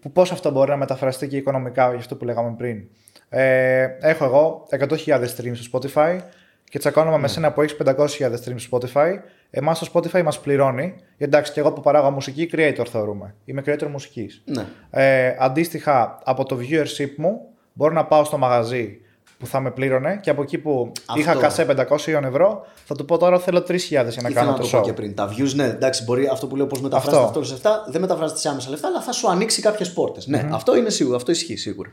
[0.01, 2.83] που πώς αυτό μπορεί να μεταφραστεί και οικονομικά για αυτό που λέγαμε πριν.
[3.29, 6.19] Ε, έχω εγώ 100.000 streams στο Spotify
[6.69, 9.13] και τσακώνομαι με σένα που έχεις 500.000 streams στο Spotify.
[9.49, 10.83] Εμάς το Spotify μας πληρώνει.
[10.83, 13.35] Γιατί εντάξει, και εγώ που παράγω μουσική, creator θεωρούμε.
[13.45, 14.43] Είμαι creator μουσικής.
[14.45, 14.65] Ναι.
[14.89, 17.41] Ε, αντίστοιχα, από το viewership μου
[17.73, 18.99] μπορώ να πάω στο μαγαζί
[19.39, 21.19] που θα με πλήρωνε και από εκεί που Αυτό.
[21.21, 24.57] είχα κασέ 500 ευρώ, θα του πω τώρα θέλω 3.000 για να Ήθελα κάνω να
[24.57, 24.83] το το πω show.
[24.83, 25.15] και πριν.
[25.15, 27.27] Τα views, ναι, εντάξει, μπορεί αυτό που λέω πώς μεταφράζεται Αυτό.
[27.39, 30.27] αυτό σε λεφτά, δεν μεταφράζεται σε άμεσα λεφτά, αλλά θα σου ανοίξει κάποιες πόρτες.
[30.27, 31.91] Ναι, αυτό είναι σίγουρο, αυτό ισχύει σίγουρα.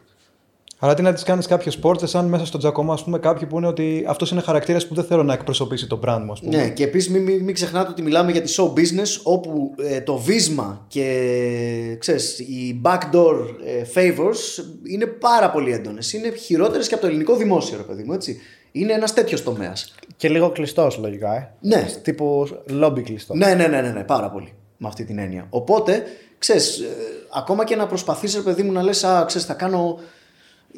[0.87, 3.57] Αλλά τι να τις κάνεις κάποιες πόρτες, αν μέσα στο τζακώμα, ας πούμε, κάποιοι που
[3.57, 6.57] είναι ότι αυτός είναι χαρακτήρας που δεν θέλω να εκπροσωπήσει το brand μου, ας πούμε.
[6.57, 10.01] Ναι, και επίσης μην, μην, μην ξεχνάτε ότι μιλάμε για τη show business όπου ε,
[10.01, 16.13] το βίσμα και ξέρεις, οι backdoor ε, favors είναι πάρα πολύ έντονες.
[16.13, 18.41] Είναι χειρότερες και από το ελληνικό δημόσιο, ρε παιδί μου, έτσι.
[18.73, 19.95] Είναι ένας τέτοιος τομέας.
[20.17, 21.51] Και λίγο κλειστός λογικά, ε.
[21.61, 21.87] Ναι.
[22.03, 23.39] Τύπου λόμπι κλειστός.
[23.39, 24.53] Ναι, ναι, ναι, ναι, ναι, πάρα πολύ.
[24.77, 25.47] Με αυτή την έννοια.
[25.51, 26.03] Οπότε,
[26.39, 26.87] ξέρεις, ε,
[27.33, 29.99] ακόμα και να προσπαθείς, ρε παιδί μου, να λες, α, ξέρεις, θα κάνω...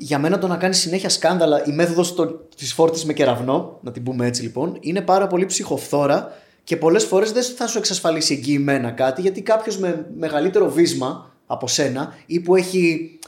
[0.01, 2.15] Για μένα το να κάνει συνέχεια σκάνδαλα, η μέθοδος
[2.57, 6.33] της φόρτης με κεραυνό, να την πούμε έτσι λοιπόν, είναι πάρα πολύ ψυχοφθόρα
[6.65, 11.69] και πολλές φορές δεν θα σου εξασφαλίσει εγγυημένα κάτι, γιατί κάποιος με μεγαλύτερο βίσμα από
[11.69, 13.19] σένα ή που έχει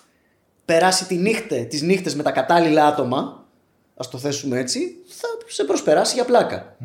[0.64, 3.44] περάσει τη νύχτα, τις νύχτες με τα κατάλληλα άτομα,
[3.96, 6.76] ας το θέσουμε έτσι, θα σε προσπεράσει για πλακα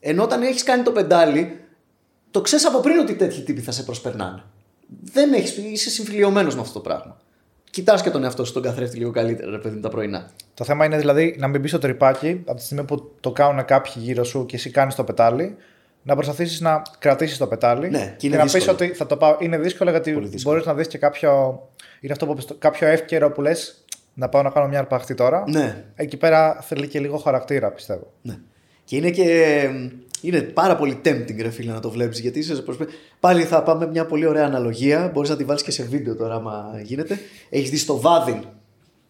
[0.00, 1.60] Ενώ όταν έχεις κάνει το πεντάλι,
[2.30, 4.42] το ξέρεις από πριν ότι τέτοιοι τύποι θα σε προσπερνάνε.
[5.02, 7.21] Δεν έχεις, είσαι συμφιλειωμένος με αυτό το πράγμα.
[7.72, 10.30] Κοιτάς και τον εαυτό σου τον καθρέφτη λίγο καλύτερα, ρε παιδί μου, τα πρωινά.
[10.54, 13.64] Το θέμα είναι δηλαδή να μην μπει στο τρυπάκι από τη στιγμή που το κάνουν
[13.64, 15.56] κάποιοι γύρω σου και εσύ κάνεις το πετάλι,
[16.02, 18.76] να προσπαθήσεις να κρατήσεις το πετάλι Ναι, και είναι να πεις δύσκολο.
[18.80, 19.36] ότι θα το πάω.
[19.40, 20.40] Είναι δύσκολο γιατί δύσκολο.
[20.42, 21.62] μπορείς να δεις και κάποιο.
[22.00, 25.14] Είναι αυτό που είπες, το- κάποιο εύκαιρο που λες να πάω να κάνω μια αρπαχτή
[25.14, 25.44] τώρα.
[25.48, 28.12] Ναι, Εκεί πέρα θέλει και λίγο χαρακτήρα, πιστεύω.
[28.22, 28.34] ναι.
[28.84, 29.68] Και είναι και.
[30.22, 32.18] Είναι πάρα πολύ tempting, ρε φίλε, να το βλέπεις.
[32.20, 32.86] Γιατί είσαι σε προσπέ...
[33.20, 35.10] Πάλι θα πάμε μια πολύ ωραία αναλογία.
[35.14, 37.18] Μπορείς να τη βάλεις και σε βίντεο τώρα, άμα γίνεται.
[37.50, 38.44] Έχεις δει στο βάδιν.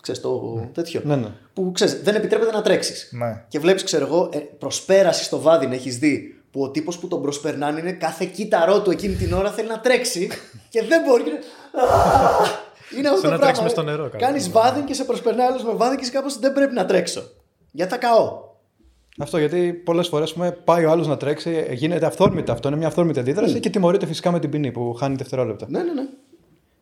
[0.02, 1.00] Ξέρεις το τέτοιο.
[1.04, 1.28] Ναι, ναι.
[1.54, 3.08] Που ξέρεις, δεν επιτρέπεται να τρέξεις.
[3.12, 3.44] Ναι.
[3.48, 7.22] Και βλέπεις, ξέρω εγώ, ε, προσπέρασης στο βάδιν έχεις δει που ο τύπος που τον
[7.22, 10.28] προσπερνάνε είναι κάθε κύτταρό του εκείνη την ώρα θέλει να τρέξει
[10.68, 11.22] και δεν μπορεί.
[11.22, 11.40] και είναι-
[12.98, 13.62] Είναι αυτό Σαν το να τρέξει πράγμα.
[13.62, 14.20] μες στο νερό, κάπως.
[14.20, 17.22] Κάνεις βάδιν και σε προσπερνάει άλλος με βάδιν και κάπως δεν πρέπει να τρέξω.
[17.70, 18.50] Γιατί θα καώ.
[19.18, 22.68] Αυτό γιατί πολλές φορές πάει ο άλλος να τρέξει, γίνεται αυθόρμητα αυτό.
[22.68, 25.66] Είναι μια αυθόρμητη αντίδραση και τιμωρείται φυσικά με την ποινή που χάνει δευτερόλεπτα.
[25.68, 26.06] Ναι, ναι, ναι.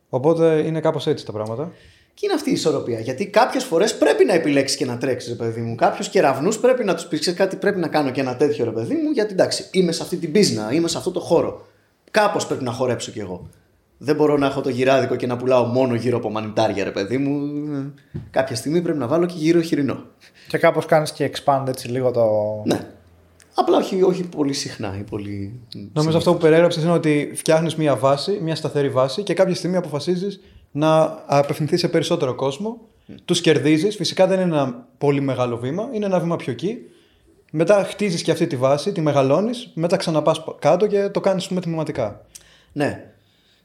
[0.09, 1.71] Οπότε είναι κάπως έτσι τα πράγματα.
[2.13, 2.99] Και είναι αυτή η ισορροπία.
[2.99, 5.75] Γιατί κάποιες φορές πρέπει να επιλέξεις και να τρέξεις, ρε παιδί μου.
[5.75, 8.93] Κάποιους κεραυνούς πρέπει να τους πεις: κάτι πρέπει να κάνω και ένα τέτοιο, ρε παιδί
[8.93, 9.11] μου.
[9.11, 11.65] Γιατί εντάξει, είμαι σε αυτή την πίσνα, είμαι σε αυτό το χώρο.
[12.11, 13.49] Κάπως πρέπει να χορέψω κι εγώ.
[14.03, 17.17] Δεν μπορώ να έχω το γυράδικο και να πουλάω μόνο γύρω από μανιτάρια, ρε παιδί
[17.17, 17.51] μου.
[18.31, 20.03] Κάποια στιγμή πρέπει να βάλω και γύρω χοιρινό.
[20.47, 22.25] Και κάπως κάνεις και expand έτσι λίγο το.
[22.65, 22.87] Ναι.
[23.53, 25.59] Απλά όχι, όχι πολύ συχνά ή πολύ.
[25.93, 29.77] Νομίζω αυτό που περιέγραψες είναι ότι φτιάχνεις μια βάση, μια σταθερή βάση και κάποια στιγμή
[29.77, 30.39] αποφασίζεις
[30.71, 32.81] να απευθυνθείς σε περισσότερο κόσμο.
[33.25, 33.95] Τους κερδίζεις.
[33.95, 36.77] Φυσικά δεν είναι ένα πολύ μεγάλο βήμα, είναι ένα βήμα πιο εκεί.
[37.51, 42.25] Μετά χτίζεις και αυτή τη βάση, τη μεγαλώνεις, μετά ξαναπάς κάτω και το κάνεις τμηματικά.
[42.71, 43.05] Ναι.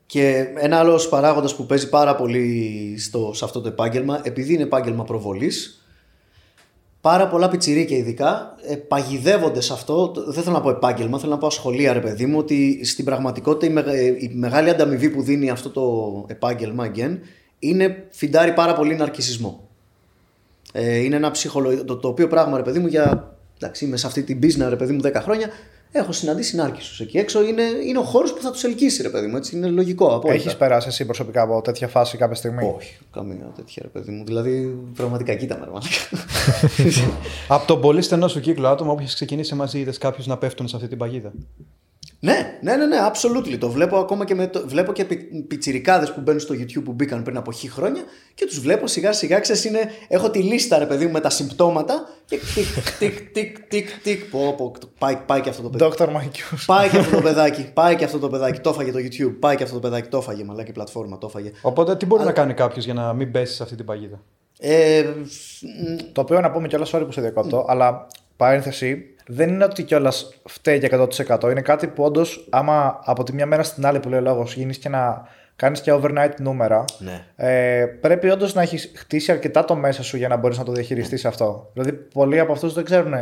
[0.06, 4.62] Και ένα άλλος παράγοντας που παίζει πάρα πολύ στο, σε αυτό το επάγγελμα, επειδή είναι
[4.62, 5.80] επάγγελμα προβολής,
[7.00, 10.08] πάρα πολλά πιτσιρίκια ειδικά ε, παγιδεύονται σε αυτό.
[10.08, 13.04] το- Δεν θέλω να πω επάγγελμα, θέλω να πω σχολεία, ρε παιδί μου, ότι στην
[13.04, 17.18] πραγματικότητα η, μεγα- η μεγάλη ανταμοιβή που δίνει αυτό το επάγγελμα, again,
[17.58, 19.68] είναι φιντάρει πάρα πολύ ναρκισισμό.
[20.72, 21.84] Ε, είναι ένα ψυχολογικό.
[21.84, 23.36] Το, το οποίο πράγμα, ρε παιδί μου, για.
[23.60, 25.48] Εντάξει, είμαι σε αυτή την business, ρε παιδί μου, 10 χρόνια.
[25.98, 27.42] Έχω συναντήσει νάρκισου εκεί έξω.
[27.42, 29.36] Είναι, είναι ο χώρος που θα τους ελκύσει, ρε παιδί μου.
[29.36, 30.06] Έτσι, είναι λογικό.
[30.06, 30.32] Απόλυτα.
[30.32, 34.24] Έχεις περάσει εσύ προσωπικά από τέτοια φάση κάποια στιγμή; Όχι, καμία τέτοια, ρε παιδί μου.
[34.24, 37.08] Δηλαδή, πραγματικά κοίτα με, ρε μαλάκα.
[37.54, 40.68] Από τον πολύ στενό σου κύκλο άτομα που έχεις ξεκινήσει μαζί, είδες κάποιους να πέφτουν
[40.68, 41.32] σε αυτή την παγίδα;
[42.20, 43.56] Ναι, ναι, ναι, ναι, absolutely.
[43.58, 45.16] Το βλέπω ακόμα και με το, βλέπω και πι,
[45.48, 48.02] πιτσιρικάδες που μπαίνουν στο YouTube που μπήκαν πριν από χι χρόνια
[48.34, 51.30] και τους βλέπω σιγά σιγά, ξέρεις, είναι, έχω τη λίστα ρε παιδί μου με τα
[51.30, 55.92] συμπτώματα και τικ, τικ, τικ, τικ, τικ, πω, πω, πάει, πάει και αυτό το παιδί.
[55.98, 56.08] Dr.
[56.08, 56.44] Μαϊκιού.
[56.66, 59.56] Πάει και αυτό το παιδάκι, πάει και αυτό το παιδάκι, το έφαγε το YouTube, πάει
[59.56, 61.50] και αυτό το παιδάκι, το έφαγε, μαλάκι πλατφόρμα, το έφαγε.
[61.62, 64.22] Οπότε τι μπορεί να κάνει κάποιος για να μην πέσει σε αυτή την παγίδα;
[64.58, 65.04] Ε,
[66.12, 70.34] Το οποίο να πούμε κιόλας, sorry που σε διακόπτω, αλλά παρένθεση, δεν είναι ότι κιόλας
[70.44, 70.88] φταίει για
[71.38, 71.50] 100%.
[71.50, 74.54] Είναι κάτι που όντως, άμα από τη μια μέρα στην άλλη που λέει ο λόγος
[74.54, 77.24] γίνεις και να κάνεις και overnight νούμερα, Ναι.
[77.36, 80.72] ε, πρέπει όντως να έχεις χτίσει αρκετά το μέσα σου για να μπορείς να το
[80.72, 81.70] διαχειριστείς αυτό.
[81.72, 83.12] Δηλαδή, πολλοί από αυτούς δεν ξέρουν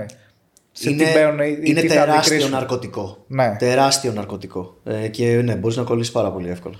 [0.72, 2.50] σε είναι, τι μπαίνουν ή είναι τι θα τεράστιο αντικρίσουν.
[2.50, 3.24] ναρκωτικό.
[3.26, 3.56] Ναι.
[3.58, 4.76] Τεράστιο ναρκωτικό.
[4.84, 6.74] Ε, και ναι, μπορείς να κολλήσεις πάρα πολύ εύκολα.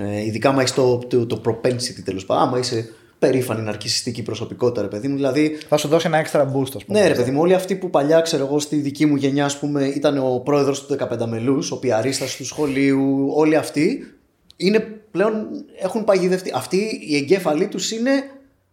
[0.00, 2.42] Ε, ειδικά άμα έχεις το, το, το propensity τέλος πάντων.
[2.48, 5.14] Άμα είσαι περήφανη ναρκιστική προσωπικότητα, ρε παιδί μου.
[5.14, 7.00] Δηλαδή, Θα σου δώσει ένα extra boost, ας πούμε.
[7.00, 9.58] ναι, ρε παιδί μου, όλοι αυτοί που παλιά, ξέρω εγώ, στη δική μου γενιά, ας
[9.58, 14.14] πούμε, ήταν ο πρόεδρος του 15 μελού, ο πιαρίστας του σχολείου, όλοι αυτοί
[14.56, 14.78] είναι
[15.10, 15.46] πλέον
[15.80, 16.52] έχουν παγιδευτεί.
[16.54, 18.10] Αυτοί οι εγκέφαλοι τους είναι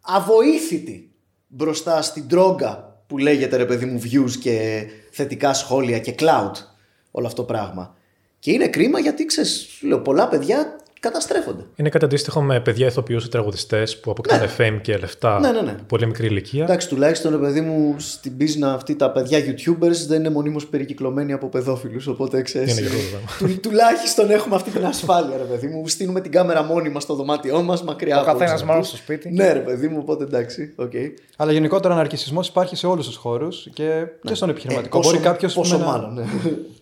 [0.02, 1.12] αβοήθητοι
[1.48, 6.52] μπροστά στην ντρόγκα που λέγεται ρε παιδί μου views και θετικά σχόλια και clout
[7.12, 7.96] όλο αυτό το πράγμα.
[8.40, 11.64] Και είναι κρίμα γιατί ξέρεις, λέω, πολλά παιδιά καταστρέφονται.
[11.76, 15.62] Είναι κάτι αντίστοιχο με παιδιά ηθοποιούς ή τραγουδιστές που αποκτάνε fame και λεφτά Ναι, ναι,
[15.62, 15.72] ναι.
[15.72, 16.64] από πολύ μικρή ηλικία.
[16.64, 21.34] Εντάξει, τουλάχιστον ρε παιδί μου στην πίστα αυτή τα παιδιά YouTubers δεν είναι μονίμως περικυκλωμένοι
[21.34, 22.08] από παιδόφιλους.
[22.08, 22.72] Οπότε ξέρεις.
[22.80, 23.60] Είναι και αυτό το θέμα.
[23.60, 25.88] τουλάχιστον έχουμε αυτή την ασφάλεια, ρε παιδί μου.
[25.88, 29.00] Στήνουμε την κάμερα μόνοι μας στο δωμάτιό μας, μακριά Ο από καθένας όλους μόνος αυτούς.
[29.00, 29.34] στο σπίτι.
[29.34, 30.74] Ναι, ρε παιδί μου, οπότε εντάξει.
[30.76, 30.92] οκ.
[31.38, 34.98] Αλλά γενικότερα ο ναρκισμό υπάρχει σε όλους τους χώρους και, και στον επιχειρηματικό.
[34.98, 36.24] Ε, πόσο- Μπορεί κάποιος πόσο να, μάλλον, ναι.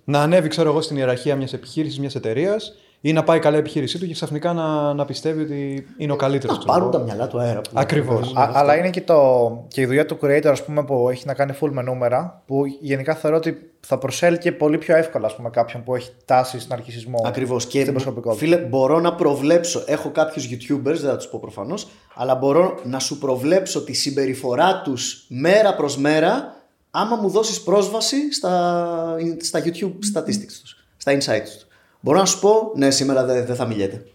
[0.03, 2.75] να ανέβει, ξέρω εγώ, στην ιεραρχία μιας επιχείρησης, μιας εταιρείας
[3.07, 6.15] ή να πάει καλά η επιχείρησή του και ξαφνικά να, να πιστεύει ότι είναι ο
[6.15, 6.57] καλύτερος.
[6.57, 7.61] Να πάρουν τα μυαλά του αέρα.
[7.61, 8.15] που λέμε, Ακριβώς.
[8.15, 8.57] ρε παιδί μου, Α, αυτό.
[8.59, 11.53] αλλά είναι και, το, και η δουλειά του creator ας πούμε, που έχει να κάνει
[11.61, 15.83] full με νούμερα, που γενικά θεωρώ ότι θα προσέλκει πολύ πιο εύκολα ας πούμε, κάποιον
[15.83, 17.21] που έχει τάση στον αρχισμό.
[17.25, 17.65] Ακριβώς.
[17.65, 18.45] Και στην προσωπικότητα.
[18.45, 19.83] φίλε, μπορώ να προβλέψω.
[19.85, 24.81] Έχω κάποιους YouTubers, δεν θα τους πω προφανώς, αλλά μπορώ να σου προβλέψω τη συμπεριφορά
[24.81, 26.55] τους μέρα προς μέρα
[26.91, 31.65] άμα μου δώσεις πρόσβαση στα, στα YouTube statistics τους, στα insights τους.
[32.05, 34.05] Μπορώ να σου πω, ναι, σήμερα δεν δεν θα μιλιέται.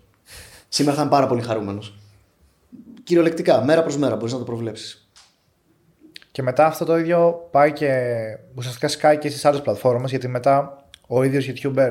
[0.69, 1.99] Σήμερα θα είμαι πάρα πολύ χαρούμενος.
[3.05, 5.11] Κυριολεκτικά, μέρα προς μέρα μπορείς να το προβλέψεις.
[6.33, 7.93] Και μετά αυτό το ίδιο πάει και
[8.55, 11.91] ουσιαστικά σκάει και στις άλλες πλατφόρμες, γιατί μετά ο ίδιος YouTuber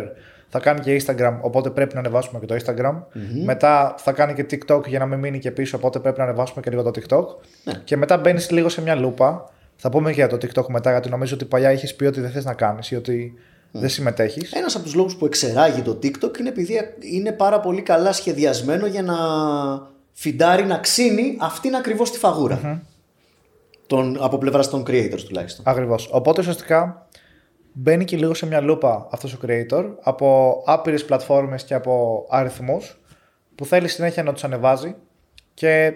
[0.50, 3.04] θα κάνει και Instagram, οπότε πρέπει να ανεβάσουμε και το Instagram.
[3.44, 6.62] Μετά θα κάνει και TikTok για να μην μείνει και πίσω, οπότε πρέπει να ανεβάσουμε
[6.62, 7.26] και λίγο το TikTok.
[7.64, 7.74] Ναι.
[7.84, 9.50] Και μετά μπαίνεις λίγο σε μια λούπα.
[9.76, 12.32] Θα πούμε και για το TikTok μετά, γιατί νομίζω ότι παλιά είχες πει ότι δεν
[12.32, 13.34] θες να κάνεις ή ότι
[13.72, 14.52] δεν συμμετέχεις.
[14.52, 18.86] Ένας από τους λόγους που εξεράγει το TikTok είναι επειδή είναι πάρα πολύ καλά σχεδιασμένο
[18.86, 19.16] για να
[20.12, 22.84] φιντάρει, να ξύνει αυτήν ακριβώς τη φαγούρα.
[23.88, 25.66] Τον, από πλευράς των creators τουλάχιστον.
[25.68, 26.10] Ακριβώς.
[26.12, 27.08] Οπότε ουσιαστικά
[27.74, 33.00] μπαίνει και λίγο σε μια λούπα αυτός ο creator από άπειρες πλατφόρμες και από αριθμούς
[33.56, 34.96] που θέλει συνέχεια να τους ανεβάζει
[35.54, 35.94] και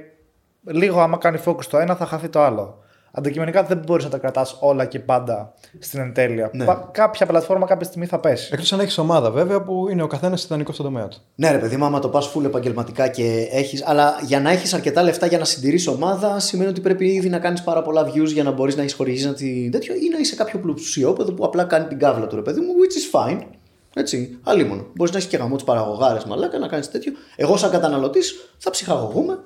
[0.63, 2.82] λίγο άμα κάνει focus το ένα θα χαθεί το άλλο.
[3.15, 6.49] Αντικειμενικά δεν μπορείς να τα κρατάς όλα και πάντα στην εντέλεια.
[6.53, 6.65] Ναι.
[6.65, 8.49] Πα- Κάποια πλατφόρμα κάποια στιγμή θα πέσει.
[8.53, 11.17] Εκτός αν έχεις ομάδα βέβαια που είναι ο καθένας ιδανικό στον τομέα του.
[11.35, 13.79] Ναι, ρε παιδί μου, άμα το πας full επαγγελματικά και έχει.
[13.85, 17.39] Αλλά για να έχεις αρκετά λεφτά για να συντηρήσει ομάδα, σημαίνει ότι πρέπει ήδη να
[17.39, 19.69] κάνεις πάρα πολλά views για να μπορείς να έχει χορηγήσει να τη...
[19.69, 22.67] τέτοιο ή να είσαι κάποιο πλουσιόπεδο που απλά κάνει την κάβλα του ρε παιδί μου,
[22.67, 23.41] which is fine.
[23.95, 24.85] Έτσι, αλίμονο.
[24.95, 27.11] Μπορείς να έχεις και γαμό του παραγωγάρες μαλάκα να κάνεις τέτοιο.
[27.35, 29.39] Εγώ, σαν καταναλωτής, θα ψυχαγωγούμε.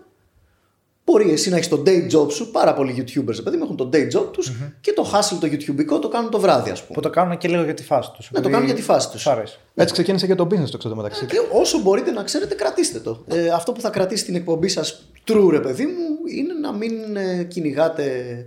[1.12, 3.76] Μπορεί εσύ να έχεις το day job σου, πάρα πολλοί YouTubers, ρε παιδί μου, έχουν
[3.76, 6.94] το day job τους και το hustle το YouTubeικό το κάνουν το βράδυ, ας πούμε.
[6.94, 8.32] Που το κάνουν και λίγο για τη φάση τους.
[8.32, 9.28] Ναι, το κάνουν για τη φάση τους.
[9.28, 9.60] αρέσει.
[9.76, 11.26] Έτσι ξεκίνησε και το business το ξέρω μεταξύ.
[11.26, 13.24] Και όσο μπορείτε να ξέρετε, κρατήστε το.
[13.28, 16.92] Ε, αυτό που θα κρατήσει την εκπομπή σας true, ρε παιδί μου, είναι να μην
[17.16, 18.46] ε, κυνηγάτε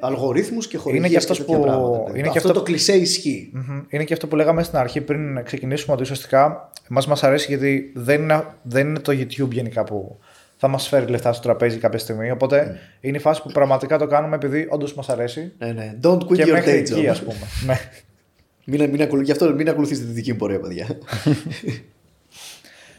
[0.00, 1.98] αλγορίθμους και χορηγίες Είναι και αυτός και τέτοια που- πράγματα.
[2.04, 2.18] παιδί.
[2.18, 3.50] είναι και αυτό, αυτό το κλισέ ισχύει.
[3.54, 3.82] Μμμ.
[3.88, 7.92] Είναι και αυτό που λέγαμε στην αρχή πριν ξεκινήσουμε ότι ουσιαστικά μας, μας αρέσει γιατί
[7.94, 10.18] δεν είναι, δεν είναι το YouTube γενικά που
[10.62, 12.30] θα μας φέρει λεφτά στο τραπέζι κάποια στιγμή.
[12.30, 15.52] Οπότε είναι η φάση που πραγματικά το κάνουμε επειδή όντως μας αρέσει.
[15.58, 15.94] Ναι, ναι.
[16.02, 17.06] Don't quit και your μέχρι day εκεί, job.
[17.06, 17.38] ας πούμε.
[17.66, 17.78] ναι.
[18.64, 19.22] Μην, μην, ακολου...
[19.22, 20.86] Γι' αυτό μην ακολουθήσετε τη δική μου πορεία, παιδιά.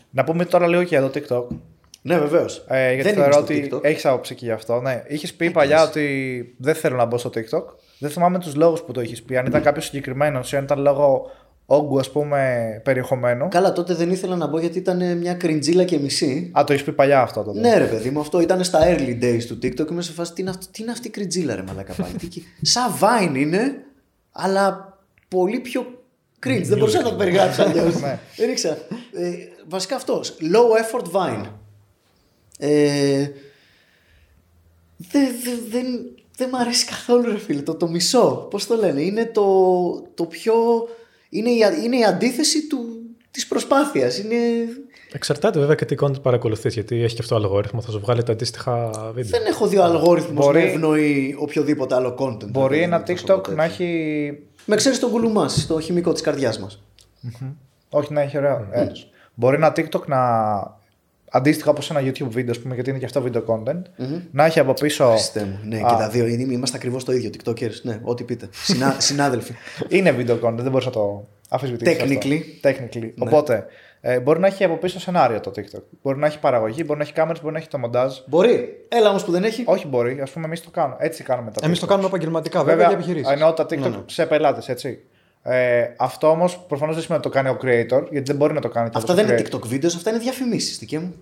[0.09, 1.55] Να πούμε τώρα λίγο και για το TikTok.
[2.01, 2.65] ναι, βεβαίως.
[2.67, 3.83] Ε, γιατί Δεν θεωρώ είμαι στο ότι TikTok.
[3.83, 4.81] έχεις άποψη και γι' αυτό.
[4.81, 5.03] Ναι.
[5.07, 7.63] Είχες πει παλιά ότι δεν θέλω να μπω στο TikTok.
[7.99, 9.37] Δεν θυμάμαι τους λόγους που το έχει πει.
[9.37, 11.31] Αν ήταν κάποιος συγκεκριμένος ή αν ήταν λόγω
[11.75, 13.47] όγκου, ας πούμε, περιεχομένου.
[13.49, 16.51] Καλά, τότε δεν ήθελα να μπω γιατί ήταν μια κριντζίλα και μισή.
[16.59, 17.59] Α, το έχεις πει παλιά αυτό τότε.
[17.59, 19.91] Ναι, ρε παιδί μου, αυτό ήταν στα early days του TikTok.
[19.91, 22.27] Είμαι σε φάση τι είναι, αυτό, τι είναι αυτή η κριτζίλα, ρε Μαλάκα πάλι; Τι
[22.27, 23.83] κι- Σαν Vine είναι,
[24.31, 25.81] αλλά πολύ πιο
[26.45, 26.61] cringe.
[26.63, 27.99] Δεν μπορούσα να το περιγράψω αλλιώς.
[28.01, 28.19] Ναι.
[28.35, 28.77] Δεν ήξερα.
[29.13, 29.31] Ε,
[29.67, 30.37] βασικά αυτός.
[30.41, 31.45] Low effort Vine.
[32.59, 33.27] Ε,
[34.97, 35.85] δεν δε, δεν,
[36.37, 37.61] δεν μ' αρέσει καθόλου, ρε φίλε.
[37.61, 38.47] Το, το μισό.
[38.49, 39.01] Πώς το λένε.
[39.01, 39.43] Είναι το,
[40.13, 40.53] το πιο.
[41.33, 42.79] Είναι η, α- είναι η αντίθεση του,
[43.31, 44.17] της προσπάθειας.
[44.17, 44.35] Είναι,
[45.13, 48.31] Εξαρτάται βέβαια και τι content παρακολουθείς, γιατί έχει και αυτό αλγόριθμο, θα σου βγάλει τα
[48.31, 49.29] αντίστοιχα βίντεο.
[49.39, 52.47] Δεν έχω δει ο αλγόριθμος Μπορεί- να ευνοεί οποιοδήποτε άλλο content.
[52.51, 53.55] Μπορεί ρε, ένα παιδί μου, θα σου πω TikTok τέτοιο.
[53.55, 54.39] να έχει.
[54.65, 56.81] Με ξέρεις τον κουλουμάς, το χημικό της καρδιάς μας.
[57.89, 58.67] Όχι, να έχει ωραίο.
[58.71, 58.87] Ε,
[59.33, 60.19] μπορεί ένα TikTok να.
[61.33, 63.81] Αντίστοιχα όπως ένα YouTube βίντεο, ας πούμε, γιατί είναι και αυτό video content,
[64.31, 65.09] να έχει από πίσω.
[65.09, 65.59] Χριστέ μου.
[65.63, 67.29] Ναι, και τα δύο είναι- είμαστε ακριβώς το ίδιο.
[67.33, 67.81] TikTokers.
[67.81, 68.49] Ναι, ό,τι πείτε.
[68.51, 69.53] Συνα, συνάδελφοι.
[69.87, 71.97] Είναι video content, δεν μπορείς να το αφισβητήσεις.
[71.99, 72.67] Technically.
[72.69, 73.11] Technically.
[73.19, 73.65] Οπότε
[74.01, 75.81] ε, μπορεί να έχει από πίσω σενάριο το TikTok.
[76.01, 78.17] Μπορεί να έχει παραγωγή, μπορεί να έχει κάμερες, μπορεί να έχει το μοντάζ.
[78.27, 78.85] Μπορεί.
[78.89, 79.63] Έλα όμως που δεν έχει.
[79.65, 80.95] Όχι μπορεί, ας πούμε, εμείς το κάνουμε.
[80.99, 81.81] Έτσι κάνουμε τα Εμείς TikTok.
[81.81, 83.31] το κάνουμε επαγγελματικά βέβαια, Βέβαια, για επιχειρήσεις.
[83.33, 83.97] εννοώ τα TikTok Ναι, ναι.
[84.05, 84.99] σε πελάτες, έτσι.
[85.43, 88.61] Ε, αυτό όμως προφανώς δεν σημαίνει ότι το κάνει ο creator, γιατί δεν μπορεί να
[88.61, 89.55] το κάνει και Αυτά όπως δεν ο είναι creator.
[89.55, 91.13] TikTok βίντεος, αυτά είναι διαφημίσεις, δικέ μου.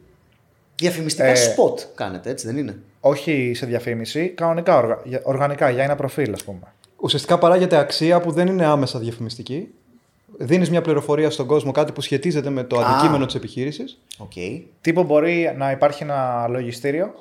[0.75, 4.99] Διαφημιστικά Ε, spot κάνετε, έτσι δεν είναι; Όχι σε διαφήμιση, κανονικά οργα...
[5.03, 6.60] για- οργανικά για ένα προφίλ, ας πούμε.
[7.01, 9.67] Ουσιαστικά παράγετε αξία που δεν είναι άμεσα διαφημιστική.
[10.38, 12.85] Δίνεις μια πληροφορία στον κόσμο, κάτι που σχετίζεται με το Α.
[12.89, 14.00] αντικείμενο της επιχείρησης.
[14.17, 14.31] Οκ.
[14.81, 17.13] Τύπου μπορεί να υπάρχει ένα λογιστήριο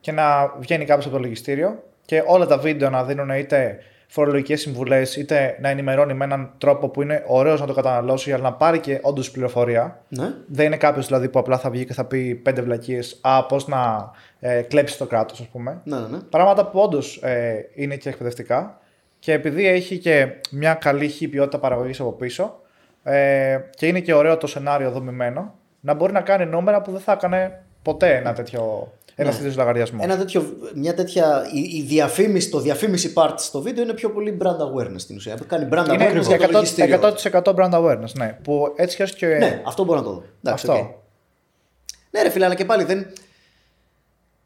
[0.00, 3.78] και να βγαίνει κάποιος από το λογιστήριο και όλα τα βίντεο να δίνουν είτε
[4.12, 8.42] φορολογικές συμβουλές, είτε να ενημερώνει με έναν τρόπο που είναι ωραίος να το καταναλώσει, αλλά
[8.42, 10.02] να πάρει και όντως πληροφορία.
[10.08, 10.34] Ναι.
[10.46, 13.18] Δεν είναι κάποιος δηλαδή που απλά θα βγει και θα πει πέντε βλακίες.
[13.20, 14.10] Α, πώς να
[14.40, 15.80] ε, κλέψει το κράτος, ας πούμε.
[15.84, 16.18] Ναι, ναι, ναι.
[16.18, 18.80] Πράγματα που όντως ε, είναι και εκπαιδευτικά.
[19.18, 22.60] Και επειδή έχει και μια καλή χή ποιότητα παραγωγής από πίσω
[23.02, 27.00] ε, και είναι και ωραίο το σενάριο δομημένο, να μπορεί να κάνει νούμερα που δεν
[27.00, 29.38] θα έκανε ποτέ ένα τέτοιο, ένας Ναι.
[29.38, 29.98] τέτοιος λογαριασμός.
[30.02, 31.48] Ένα τέτοιο, μια τέτοια.
[31.52, 35.38] Η, η διαφήμιση, το διαφήμιση part στο βίντεο είναι πιο πολύ brand awareness στην ουσία.
[35.46, 37.00] Κάνει brand Είναι awareness για το 100%, λογιστήριο.
[37.32, 38.38] 100% brand awareness, ναι.
[38.42, 39.26] Που έτσι κι ως και.
[39.26, 40.22] Ναι, αυτό μπορώ να το δω.
[40.44, 40.80] Εντάξει, Αυτό.
[40.82, 40.90] οκ.
[42.10, 43.06] Ναι, ρε φίλε, αλλά και πάλι δεν.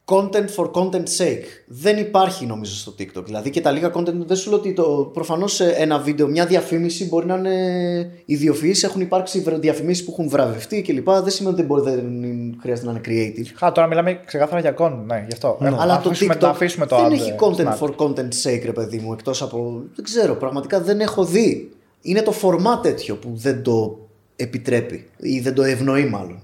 [0.08, 1.44] Content for content sake.
[1.66, 3.24] Δεν υπάρχει νομίζω στο TikTok.
[3.24, 6.46] Δηλαδή και τα λίγα content δεν σου λέω ότι το, προφανώς σε ένα βίντεο, μια
[6.46, 11.10] διαφήμιση μπορεί να είναι ιδιοφυής, έχουν υπάρξει βρε- διαφημίσεις που έχουν βραβευτεί κλπ.
[11.10, 13.52] Δεν σημαίνει ότι δεν, μπορεί, δεν χρειάζεται να είναι creative.
[13.54, 15.58] Χα, τώρα μιλάμε ξεκάθαρα για content, ναι, γι' αυτό.
[15.62, 17.68] Ε, Αλλά να το αφήσουμε, TikTok να αφήσουμε το δεν ad, έχει ε, content στην
[17.80, 19.82] for content sake, ρε παιδί μου, εκτός από.
[19.94, 21.70] Δεν ξέρω, πραγματικά δεν έχω δει.
[22.02, 23.98] Είναι το φορμά τέτοιο που δεν το
[24.36, 26.40] επιτρέπει ή δεν το ευνοεί μάλλον.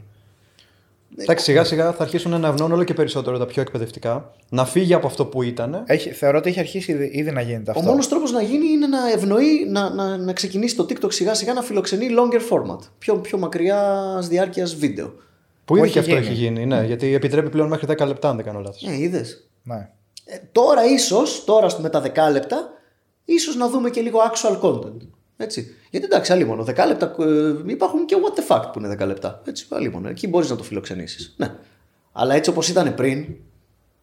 [1.17, 4.35] Εντάξει, σιγά σιγά θα αρχίσουν να ευνοούν όλο και περισσότερο τα πιο εκπαιδευτικά.
[4.49, 5.83] Να φύγει από αυτό που ήταν.
[5.87, 7.83] Έχει, θεωρώ ότι έχει αρχίσει ήδη, ήδη να γίνεται αυτό.
[7.83, 11.35] Ο μόνος τρόπος να γίνει είναι να ευνοεί, να, να, να ξεκινήσει το TikTok σιγά
[11.35, 12.79] σιγά να φιλοξενεί longer format.
[12.99, 15.13] Πιο, πιο μακριά διάρκειας βίντεο.
[15.65, 16.27] Που ήδη έχει και αυτό γίνει.
[16.27, 16.67] έχει γίνει.
[16.67, 18.83] Ναι, γιατί επιτρέπει πλέον μέχρι 10 λεπτά, αν δεν κάνω λάθος.
[18.83, 19.49] Ε, είδες.
[19.63, 19.89] Ναι.
[20.25, 22.69] Ε, τώρα ίσως, τώρα με τα 10 λεπτά,
[23.25, 25.09] ίσως να δούμε και λίγο actual content.
[25.43, 25.75] Έτσι.
[25.91, 26.63] Γιατί εντάξει, άλλη μόνο.
[26.63, 29.43] 10 λεπτά ε, υπάρχουν και what the fuck που είναι 10 λεπτά.
[29.45, 30.09] Έτσι, άλλη μόνο.
[30.09, 31.35] Εκεί μπορείς να το φιλοξενήσεις.
[31.37, 31.55] Ναι.
[32.13, 33.27] Αλλά έτσι όπως ήταν πριν,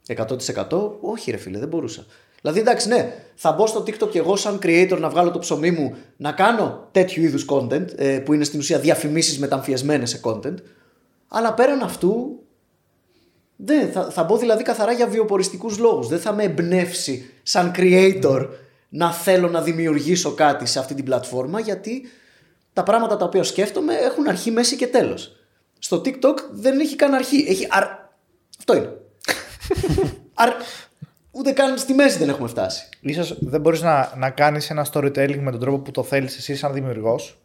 [0.08, 2.06] 100% όχι ρε φίλε, δεν μπορούσα.
[2.42, 5.72] Δηλαδή εντάξει, ναι, θα μπω στο TikTok και εγώ σαν creator να βγάλω το ψωμί
[5.72, 10.56] μου να κάνω τέτοιου είδους content ε, που είναι στην ουσία διαφημίσεις μεταμφιεσμένες σε content.
[11.28, 12.40] Αλλά πέραν αυτού
[13.56, 16.08] δεν, θα, θα μπω δηλαδή καθαρά για βιοποριστικούς λόγους.
[16.08, 18.48] Δεν θα με εμπνεύσει σαν creator
[18.90, 22.02] να θέλω να δημιουργήσω κάτι σε αυτή την πλατφόρμα γιατί
[22.74, 25.36] τα πράγματα τα οποία σκέφτομαι έχουν αρχή, μέση και τέλος.
[25.80, 27.46] Στο TikTok δεν έχει καν αρχή.
[27.48, 27.84] Έχει αρ...
[28.58, 28.94] Αυτό είναι.
[30.34, 30.50] αρ...
[31.32, 32.90] Ούτε καν στη μέση δεν έχουμε φτάσει.
[33.02, 36.56] Ίσως δεν μπορείς να, να κάνεις ένα storytelling με τον τρόπο που το θέλεις εσύ
[36.56, 37.40] σαν δημιουργός.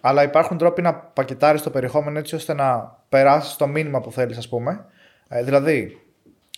[0.00, 4.36] Αλλά υπάρχουν τρόποι να πακετάρεις το περιεχόμενο έτσι ώστε να περάσεις το μήνυμα που θέλεις
[4.36, 4.84] ας πούμε.
[5.28, 6.00] Ε, δηλαδή,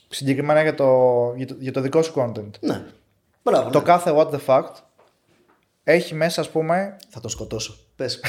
[0.08, 2.50] συγκεκριμένα για το, για, το, για το δικό σου content.
[2.60, 2.82] Ναι.
[3.50, 3.70] Μπράβο.
[3.70, 3.84] Το ναι.
[3.84, 4.72] κάθε what the fact
[5.84, 7.76] έχει μέσα ας πούμε Θα το σκοτώσω.
[7.96, 8.20] Πες.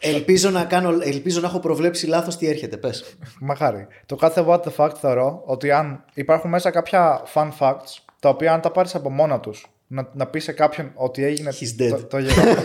[0.00, 2.76] ελπίζω, να κάνω, ελπίζω να έχω προβλέψει λάθος τι έρχεται.
[2.76, 3.16] Πες.
[3.40, 3.86] Μαχάρι.
[4.06, 8.52] Το κάθε what the fact θεωρώ ότι αν υπάρχουν μέσα κάποια fun facts τα οποία
[8.52, 11.88] αν τα πάρεις από μόνα τους να, να πεις σε κάποιον ότι έγινε He's dead.
[11.90, 12.62] το, το γεγονός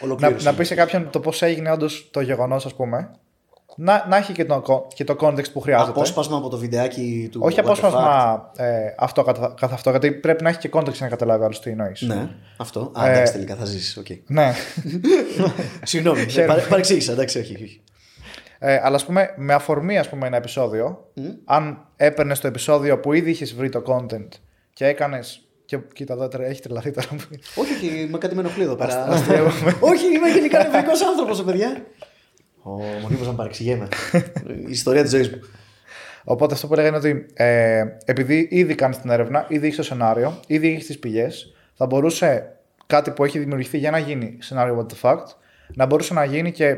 [0.00, 0.44] να, Ολοκλήρωση.
[0.44, 3.10] να πεις σε κάποιον το πώς έγινε όντως το γεγονός, ας πούμε.
[3.76, 5.90] Να, να έχει και το, co- και το context που χρειάζεται.
[5.90, 7.40] Απόσπασμα από το βιντεάκι του.
[7.42, 7.66] Όχι What the Fact.
[7.66, 11.44] απόσπασμα ε, αυτό καθ' καθ' αυτό, γιατί πρέπει να έχει και context για να καταλάβει
[11.44, 12.00] άλλο τι εννοείς.
[12.02, 12.92] Ναι, αυτό.
[12.94, 13.96] Α, Ε, εντάξει, τελικά θα ζήσεις.
[13.96, 14.06] οκ.
[14.26, 14.52] ναι.
[15.82, 16.52] Συγγνώμη, Χαίρομαι.
[16.54, 17.12] παρε- παρεξήγησα.
[17.12, 17.54] Εντάξει, όχι.
[17.54, 17.82] όχι.
[18.58, 21.10] Ε, αλλά ας πούμε, με αφορμή ας πούμε, ένα επεισόδιο,
[21.44, 24.28] αν έπαιρνες το επεισόδιο που ήδη είχες βρει το content
[24.72, 25.44] και έκανες.
[25.64, 27.06] Και κοίτα εδώ τώρα, έχει τρελαθεί τώρα.
[27.54, 29.06] Όχι, όχι, με κάτι με ενοχλεί εδώ πέρα.
[29.80, 31.86] όχι, είμαι γενικά νευρικός άνθρωπος, παιδιά.
[32.62, 33.88] Ω, μου να παρεξηγέμαι.
[34.66, 35.38] Η ιστορία της ζωής μου.
[36.24, 39.82] Οπότε αυτό που έλεγα είναι ότι ε, επειδή ήδη κάνει την έρευνα, ήδη έχει το
[39.82, 42.56] σενάριο, ήδη έχεις τις πηγές, θα μπορούσε
[42.86, 45.24] κάτι που έχει δημιουργηθεί για να γίνει σενάριο What the Fact,
[45.74, 46.76] να μπορούσε να γίνει και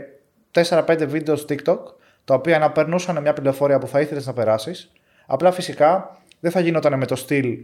[0.53, 1.79] 4-5 βίντεο στο TikTok,
[2.25, 4.93] τα οποία να περνούσαν μια πληροφορία που θα ήθελες να περάσεις.
[5.27, 7.59] Απλά φυσικά δεν θα γινόταν με το στυλ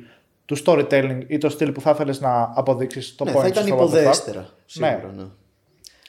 [0.45, 3.63] του storytelling ή το στυλ που θα ήθελες να αποδείξεις το Ναι, point θα ήταν
[3.67, 3.91] σου στο What the Fact.
[3.91, 4.49] υποδέστερα.
[4.67, 5.25] Σίγουρα, ναι.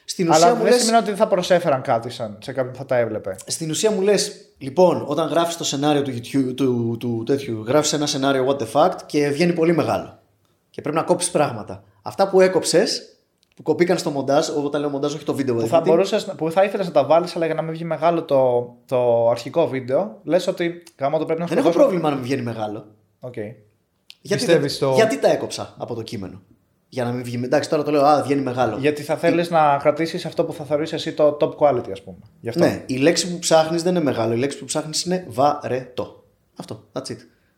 [0.10, 2.72] Στην ουσία, Αλλά μου δεν λες, σημαίνει ότι δεν θα προσέφεραν κάτι σαν, σε κάποιον
[2.74, 3.36] που θα τα έβλεπε.
[3.46, 7.94] στην ουσία μου λες, λοιπόν, όταν γράφεις το σενάριο του, YouTube, του, του τέτοιου, γράφεις
[7.94, 10.20] ένα σενάριο what the fact και βγαίνει πολύ μεγάλο.
[10.70, 11.84] Και πρέπει να κόψεις πράγματα.
[12.02, 13.16] Αυτά που έκοψες,
[13.56, 16.52] που κοπήκαν στο μοντάζ, όταν λέω μοντάζ όχι το βίντεο, που δηλαδή, θα, μπορούσες, που
[16.52, 20.20] θα ήθελες να τα βάλεις, αλλά για να μην βγει μεγάλο το, το αρχικό βίντεο,
[20.24, 22.86] λες ότι γάμο το πρέπει να δεν έχω σκοτώσω- πρόβλημα να μην βγαίνει μεγάλο.
[23.20, 23.34] Οκ.
[23.34, 23.64] Γιατί,
[24.22, 26.42] Πιστεύεις δεν- το- γιατί τα έκοψα από το κείμενο;
[26.90, 27.42] Για να μην βγει.
[27.44, 28.78] Εντάξει, τώρα το λέω, Α, βγαίνει μεγάλο.
[28.78, 32.18] Γιατί θα θέλεις να κρατήσεις αυτό που θα θεωρήσεις εσύ το top quality, ας πούμε.
[32.42, 32.64] Γι' αυτό.
[32.64, 34.34] Ναι, η λέξη που ψάχνεις δεν είναι μεγάλο.
[34.34, 36.24] Η λέξη που ψάχνεις είναι βαρετό.
[36.56, 36.84] Αυτό.
[36.94, 37.18] That's it.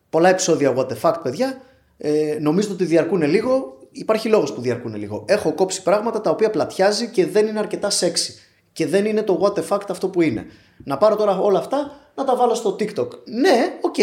[0.09, 1.61] Πολλά επεισόδια what the fuck, παιδιά.
[1.97, 3.77] Ε, νομίζω ότι διαρκούν λίγο.
[3.91, 5.25] Υπάρχει λόγος που διαρκούν λίγο.
[5.27, 8.33] Έχω κόψει πράγματα τα οποία πλατιάζει και δεν είναι αρκετά sexy.
[8.73, 10.45] Και δεν είναι το what the fuck αυτό που είναι.
[10.83, 13.07] Να πάρω τώρα όλα αυτά να τα βάλω στο TikTok.
[13.25, 13.95] Ναι, οκ,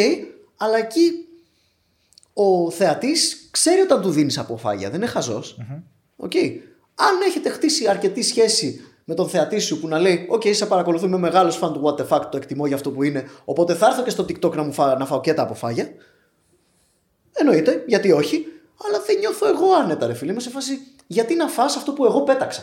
[0.57, 1.28] αλλά εκεί
[2.41, 4.91] ο θεατής ξέρει όταν του δίνεις αποφάγια.
[4.91, 5.59] Δεν είναι χαζός.
[6.17, 6.33] Οκ.
[6.95, 11.07] Αν έχετε χτίσει αρκετή σχέση με τον θεατή σου που να λέει: Οκ, σε παρακολουθώ,
[11.07, 13.25] είμαι μεγάλος φαν του What the fuck, το εκτιμώ για αυτό που είναι.
[13.45, 15.89] Οπότε θα έρθω και στο TikTok να, μου φά, να φάω και τα αποφάγια.
[17.33, 18.45] Εννοείται, γιατί όχι.
[18.87, 20.31] Αλλά δεν νιώθω εγώ άνετα, ρε φίλε.
[20.31, 22.63] Είμαι σε φάση γιατί να φας αυτό που εγώ πέταξα;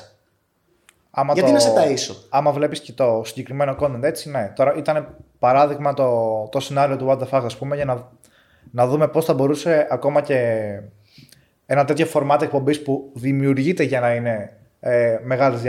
[1.11, 4.53] Άμα Γιατί να σε ταΐσω; Άμα βλέπεις και το συγκεκριμένο content έτσι, ναι.
[4.55, 8.11] Τώρα ήταν παράδειγμα το, το σενάριο του What the fuck, ας πούμε, για να,
[8.72, 10.38] να δούμε πώς θα μπορούσε ακόμα και
[11.66, 15.61] ένα τέτοιο format εκπομπής που δημιουργείται για να είναι ε, μεγάλης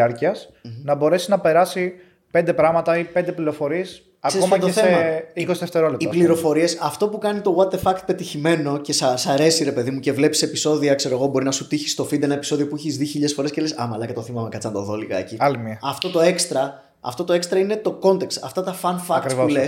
[0.82, 1.92] να μπορέσει να περάσει
[2.30, 6.04] πέντε πράγματα ή πέντε πληροφορίες ακόμα ποιο και το θέμα; σε 20 δευτερόλεπτα.
[6.04, 6.24] Οι ας πούμε.
[6.24, 9.90] πληροφορίες, αυτό που κάνει το What the Fact πετυχημένο και σα σ' αρέσει, ρε παιδί
[9.90, 12.74] μου, και βλέπεις επεισόδια, ξέρω εγώ, μπορεί να σου τύχει στο feed ένα επεισόδιο που
[12.74, 15.36] έχεις δει χίλιες φορές και λες Α, μαλάκα το θυμάμαι, κάτσα να το δω λιγάκι.
[15.38, 15.78] Άλλη μία.
[15.82, 18.38] Αυτό το έξτρα, αυτό το έξτρα είναι το context.
[18.42, 19.64] Αυτά τα fun facts Ακριβώς, που λε.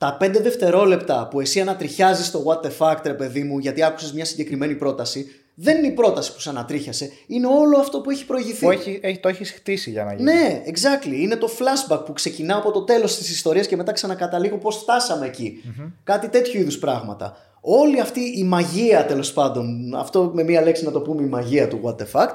[0.00, 0.32] Ακριβώς.
[0.32, 4.12] Τα 5 δευτερόλεπτα που εσύ ανατριχιάζεις το what the fact, ρε παιδί μου, γιατί άκουσες
[4.12, 8.26] μια συγκεκριμένη πρόταση, δεν είναι η πρόταση που σε ανατρίχιασε, είναι όλο αυτό που έχει
[8.26, 8.64] προηγηθεί.
[8.64, 10.32] Που έχει, έχει, το έχεις χτίσει για να γίνει.
[10.32, 11.12] Ναι, exactly.
[11.12, 15.26] Είναι το flashback που ξεκινά από το τέλος της ιστορίας και μετά ξανακαταλήγω πώς φτάσαμε
[15.26, 15.62] εκεί.
[16.04, 17.36] Κάτι τέτοιου είδους πράγματα.
[17.60, 21.68] Όλη αυτή η μαγεία τέλος πάντων, αυτό με μία λέξη να το πούμε η μαγεία
[21.68, 22.34] του What the Fact,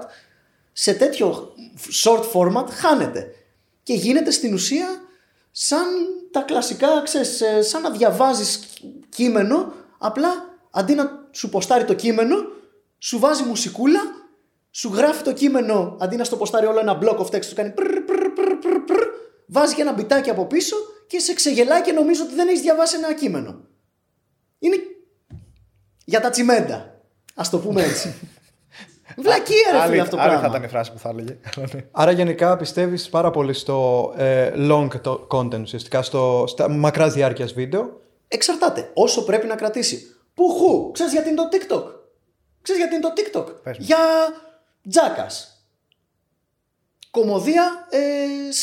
[0.71, 1.53] σε τέτοιο
[2.03, 3.27] short format χάνεται.
[3.83, 4.87] Και γίνεται στην ουσία
[5.57, 5.87] σαν
[6.31, 8.59] τα κλασικά, ξέρεις, ε, σαν να διαβάζεις
[9.09, 10.29] κείμενο, απλά
[10.71, 12.35] αντί να σου ποστάρει το κείμενο,
[12.97, 13.99] σου βάζει μουσικούλα,
[14.71, 17.69] σου γράφει το κείμενο, αντί να στο ποστάρει όλο ένα block of text, σου κάνει
[17.69, 19.07] πρρ, πρρ, πρρ, πρρ, πρρ,
[19.47, 20.75] βάζει και ένα μπιτάκι από πίσω
[21.07, 23.67] και σε ξεγελάει και νομίζω ότι δεν έχεις διαβάσει ένα κείμενο.
[24.59, 24.77] Είναι
[26.05, 26.75] για τα τσιμέντα.
[27.35, 28.13] Α το πούμε έτσι.
[29.17, 30.55] Βλακία, ρε φίλε Άλλη, αυτό το άλλη θα πράγμα.
[30.57, 31.37] ήταν η φράση που θα έλεγε.
[31.55, 31.85] Αλλά ναι.
[31.91, 38.01] Άρα γενικά πιστεύεις πάρα πολύ στο ε, long-το content ουσιαστικά, στο, στα μακράς διάρκειας βίντεο;
[38.27, 38.89] Εξαρτάται.
[38.93, 40.15] Όσο πρέπει να κρατήσει.
[40.33, 40.91] Ουχού.
[40.91, 41.83] Ξέρεις γιατί είναι το TikTok.
[42.61, 43.63] Ξέρεις γιατί είναι το TikTok.
[43.63, 43.85] Πες μου.
[43.85, 43.97] Για
[44.89, 45.49] τζάκας.
[47.11, 47.99] Κωμωδία ε,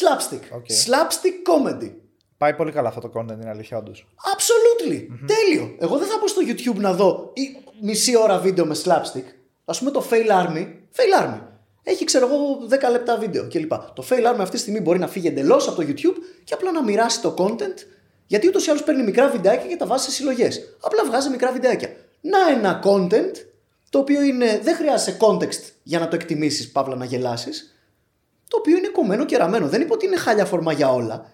[0.01, 0.41] slapstick.
[0.57, 0.67] Οκ.
[0.87, 1.93] Slapstick comedy.
[2.37, 4.07] Πάει πολύ καλά αυτό το content, είναι αλήθεια, όντως.
[4.35, 5.07] Absolutely.
[5.27, 5.77] Τέλειο.
[5.79, 9.25] Εγώ δεν θα πω στο YouTube να δω ή μισή ώρα βίντεο με slapstick.
[9.65, 10.67] Α πούμε το Fail Army.
[10.97, 11.41] Fail Army.
[11.83, 13.73] Έχει, ξέρω εγώ, 10 λεπτά βίντεο κλπ.
[13.95, 16.73] Το Fail Army αυτή τη στιγμή μπορεί να φύγει εντελώς από το YouTube και απλά
[16.73, 17.87] να μοιράσει το content.
[18.27, 20.77] Γιατί ούτως ή άλλως παίρνει μικρά βιντεάκια και τα βάζει σε συλλογές.
[20.81, 21.89] Απλά βγάζει μικρά βιντεάκια.
[22.21, 23.33] Να ένα content
[23.91, 27.77] το οποίο είναι, δεν χρειάζεται context για να το εκτιμήσεις, παύλα να γελάσεις.
[28.49, 29.69] Το οποίο είναι κομμένο και ραμμένο.
[29.69, 31.33] Δεν είπα ότι είναι χάλια φορμά για όλα.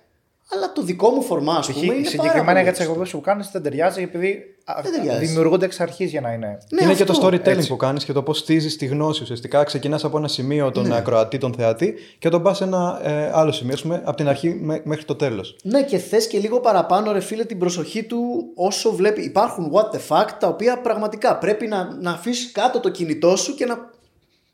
[0.55, 2.83] Αλλά το δικό μου φορμά, ας πούμε, είναι πάρα Συγκεκριμένα πολύ για τις ευχριστό.
[2.83, 5.27] εκπομπές που κάνεις δεν ταιριάζει επειδή α, Δεν ταιριάζει.
[5.27, 6.59] δημιουργούνται εξ αρχής για να είναι.
[6.71, 7.69] Ναι, είναι και αυτό, το storytelling έτσι.
[7.69, 9.65] που κάνεις και το πώς στήσεις τη γνώση ουσιαστικά.
[9.65, 10.97] Ξεκινάς από ένα σημείο τον Ναι.
[10.97, 14.29] ακροατή, τον θεατή και τον πας σε ένα ε, άλλο σημείο, ας πούμε, από την
[14.29, 15.57] αρχή μέ- μέχρι το τέλος.
[15.63, 19.23] Ναι, και θες και λίγο παραπάνω, ρε φίλε, την προσοχή του όσο βλέπει.
[19.25, 23.55] Υπάρχουν what the fuck τα οποία πραγματικά πρέπει να, να αφήσεις κάτω το κινητό σου
[23.55, 23.75] και να.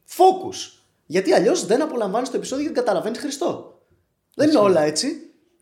[0.08, 0.78] Focus.
[1.06, 3.78] Γιατί αλλιώς δεν απολαμβάνεις το επεισόδιο και δεν καταλαβαίνεις Χριστό.
[4.34, 5.06] Δεν είναι όλα έτσι.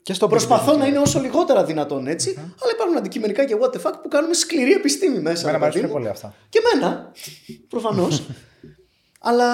[0.03, 0.79] Και στο Προσπαθώ business.
[0.79, 4.35] να είναι όσο λιγότερα δυνατόν έτσι, αλλά υπάρχουν αντικειμενικά και what the fuck που κάνουμε
[4.35, 5.41] σκληρή επιστήμη μέσα.
[5.41, 5.99] Εμένα ρε μου αρέσουν παιδί μου.
[5.99, 6.35] πολύ αυτά.
[6.49, 7.13] Και εμένα,
[7.69, 8.23] προφανώς.
[9.29, 9.47] Αλλά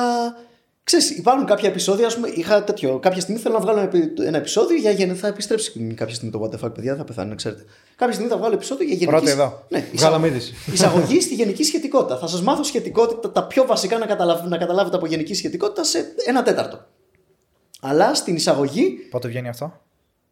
[0.85, 2.99] ξέρεις, υπάρχουν κάποια επεισόδια, ας πούμε, είχα τέτοιο.
[2.99, 5.21] Κάποια στιγμή θέλω να βγάλω ένα επει- ένα επεισόδιο για γενετική.
[5.21, 7.65] Θα επιστρέψει κάποια στιγμή το What the fuck, παιδιά, δεν θα πεθάνει, να ξέρετε.
[7.97, 9.17] Κάποια στιγμή θα βγάλω επεισόδιο για γενική.
[9.17, 9.65] Πρώτη εδώ.
[9.69, 10.55] Ναι, Βγάλαμε είδηση.
[10.73, 12.19] Εισαγωγή στη γενική σχετικότητα.
[12.19, 16.05] Θα σας μάθω σχετικότητα, τα πιο βασικά να, καταλαβ- να καταλάβετε από γενική σχετικότητα σε
[16.27, 16.87] ένα τέταρτο.
[17.81, 19.81] Αλλά στην εισαγωγή, Πότε βγαίνει αυτό;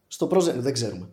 [0.09, 0.41] Στο προ.
[0.41, 1.09] Δεν ξέρουμε.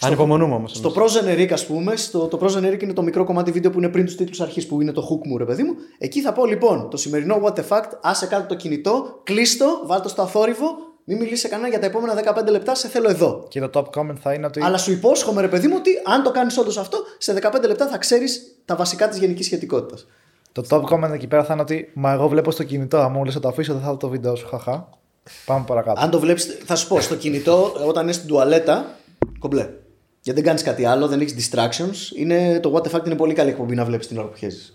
[0.00, 0.72] Ανυπομονούμε όμως.
[0.72, 3.78] Στο Pro Generic, ας πούμε, στο, το Pro Generic είναι το μικρό κομμάτι βίντεο που
[3.78, 5.74] είναι πριν τους τίτλους αρχής, που είναι το hook μου, ρε παιδί μου.
[5.98, 10.00] Εκεί θα πω λοιπόν το σημερινό What the Fact, άσε κάτω το κινητό, κλείστο, βάλ
[10.00, 10.66] το στο αθόρυβο,
[11.04, 13.46] μην μιλήσει σε κανένα για τα επόμενα 15 λεπτά, σε θέλω εδώ.
[13.48, 14.62] Και το top comment θα είναι ότι.
[14.62, 17.88] Αλλά σου υπόσχομαι, ρε παιδί μου, ότι αν το κάνεις όντως αυτό, σε 15 λεπτά
[17.88, 20.06] θα ξέρεις τα βασικά της γενικής σχετικότητας.
[20.52, 22.98] Το top comment εκεί πέρα θα είναι ότι Μα εγώ βλέπω στο κινητό.
[22.98, 24.46] Αν μου λες να το αφήσω, δεν θα δω το βίντεο σου.
[24.48, 24.88] Χαχά.
[25.44, 26.00] Πάμε παρακάτω.
[26.00, 28.96] Αν το βλέπεις, θα σου πω, στο κινητό, όταν είναι στην τουαλέτα,
[29.38, 29.68] κομπλέ.
[30.20, 32.16] Γιατί δεν κάνεις κάτι άλλο, δεν έχεις distractions.
[32.16, 34.72] Είναι, το What the Fact είναι πολύ καλή εκπομπή να βλέπεις την ώρα που χέζει.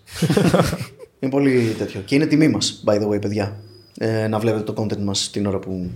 [1.20, 2.02] είναι πολύ τέτοιο.
[2.02, 3.60] Και είναι τιμή μας, by the way, παιδιά.
[3.98, 5.90] Ε, να βλέπετε το content μας την ώρα που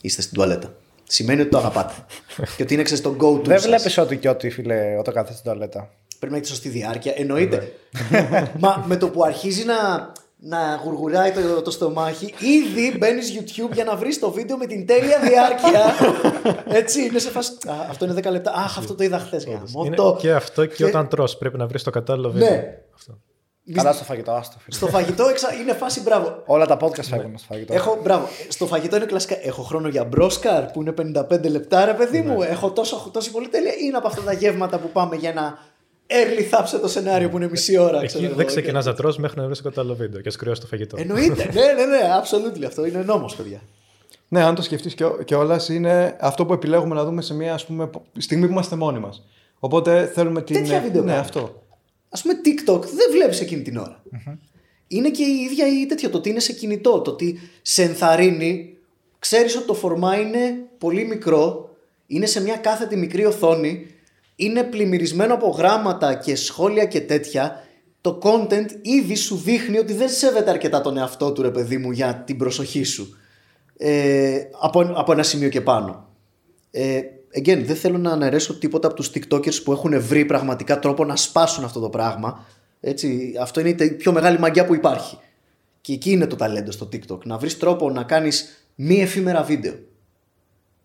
[0.00, 0.74] είστε στην τουαλέτα.
[1.04, 1.92] Σημαίνει ότι το αγαπάτε.
[2.56, 3.44] και ότι είναι ξέρεις, το go-to.
[3.44, 3.66] δεν σας.
[3.66, 5.90] βλέπεις ό,τι και ό,τι, φίλε, όταν κάθεσαι στην τουαλέτα.
[6.18, 7.12] Πρέπει να έχεις σωστή διάρκεια.
[7.16, 7.72] Εννοείται.
[8.58, 10.12] Μα με το που αρχίζει να,
[10.44, 14.86] να γουργουράει το, το στομάχι, ήδη μπαίνεις YouTube για να βρεις το βίντεο με την
[14.86, 15.94] τέλεια διάρκεια.
[16.80, 17.52] Έτσι, είναι σε φάση.
[17.68, 18.52] Α, αυτό είναι 10 λεπτά.
[18.52, 19.44] Αχ, αυτό το είδα χθες.
[19.44, 19.62] Είναι
[20.18, 22.50] και αυτό και, όταν τρως πρέπει να βρεις το κατάλληλο βίντεο.
[22.50, 22.78] Ναι.
[22.94, 23.18] Αυτό.
[23.72, 24.58] Καλά στο φαγητό, άστο.
[24.58, 24.76] Φίλε.
[24.76, 25.54] Στο φαγητό εξα...
[25.54, 26.42] είναι φάση μπράβο.
[26.46, 27.74] Όλα τα podcast φεύγουν στο φαγητό.
[27.74, 28.26] Έχω, μπράβο.
[28.48, 29.36] Στο φαγητό είναι κλασικά.
[29.42, 30.94] Έχω χρόνο για μπρόσκαρ που είναι
[31.30, 32.42] 55 λεπτά, ρε παιδί μου.
[32.42, 33.72] Έχω τόσο, τόση πολύ τέλεια.
[33.82, 35.58] Είναι από αυτά τα γεύματα που πάμε για ένα
[36.12, 37.90] early θάψε το σενάριο που είναι μισή ώρα.
[38.06, 38.34] ξέρω Εκεί εγώ.
[38.34, 40.96] δεν ξεκινάς να τρως μέχρι να βρεις το κατάλληλο βίντεο και σκριώσει το φαγητό.
[40.98, 41.44] Εννοείται.
[41.44, 42.00] ναι, ναι, ναι.
[42.22, 42.64] Absolutely.
[42.66, 43.60] Αυτό είναι νόμος, παιδιά.
[44.28, 44.94] Ναι, αν το σκεφτείς
[45.24, 48.98] κιόλας, είναι αυτό που επιλέγουμε να δούμε σε μια ας πούμε, στιγμή που είμαστε μόνοι
[48.98, 49.26] μας.
[49.58, 50.56] Οπότε θέλουμε την.
[50.56, 51.18] Τέτοια βίντεο Ναι, κάνουμε.
[51.18, 51.62] αυτό.
[52.08, 54.02] Α πούμε, TikTok δεν βλέπεις εκείνη την ώρα.
[54.88, 58.76] Είναι και η ίδια η τέτοιο, το ότι είναι σε κινητό, το ότι σε ενθαρρύνει.
[59.18, 61.70] Ξέρεις ότι το φορμά είναι πολύ μικρό,
[62.06, 63.86] είναι σε μια κάθετη μικρή οθόνη,
[64.36, 67.64] είναι πλημμυρισμένο από γράμματα και σχόλια και τέτοια.
[68.00, 71.90] Το content ήδη σου δείχνει ότι δεν σέβεται αρκετά τον εαυτό του ρε παιδί μου
[71.90, 73.16] για την προσοχή σου.
[73.76, 76.08] Ε, από, από ένα σημείο και πάνω.
[76.70, 77.00] Ε,
[77.38, 81.16] again, δεν θέλω να αναιρέσω τίποτα από τους tiktokers που έχουν βρει πραγματικά τρόπο να
[81.16, 82.46] σπάσουν αυτό το πράγμα.
[82.80, 85.18] Έτσι, αυτό είναι η πιο μεγάλη μαγιά που υπάρχει.
[85.80, 87.24] Και εκεί είναι το ταλέντο στο TikTok.
[87.24, 89.74] Να βρεις τρόπο να κάνεις μη εφήμερα βίντεο.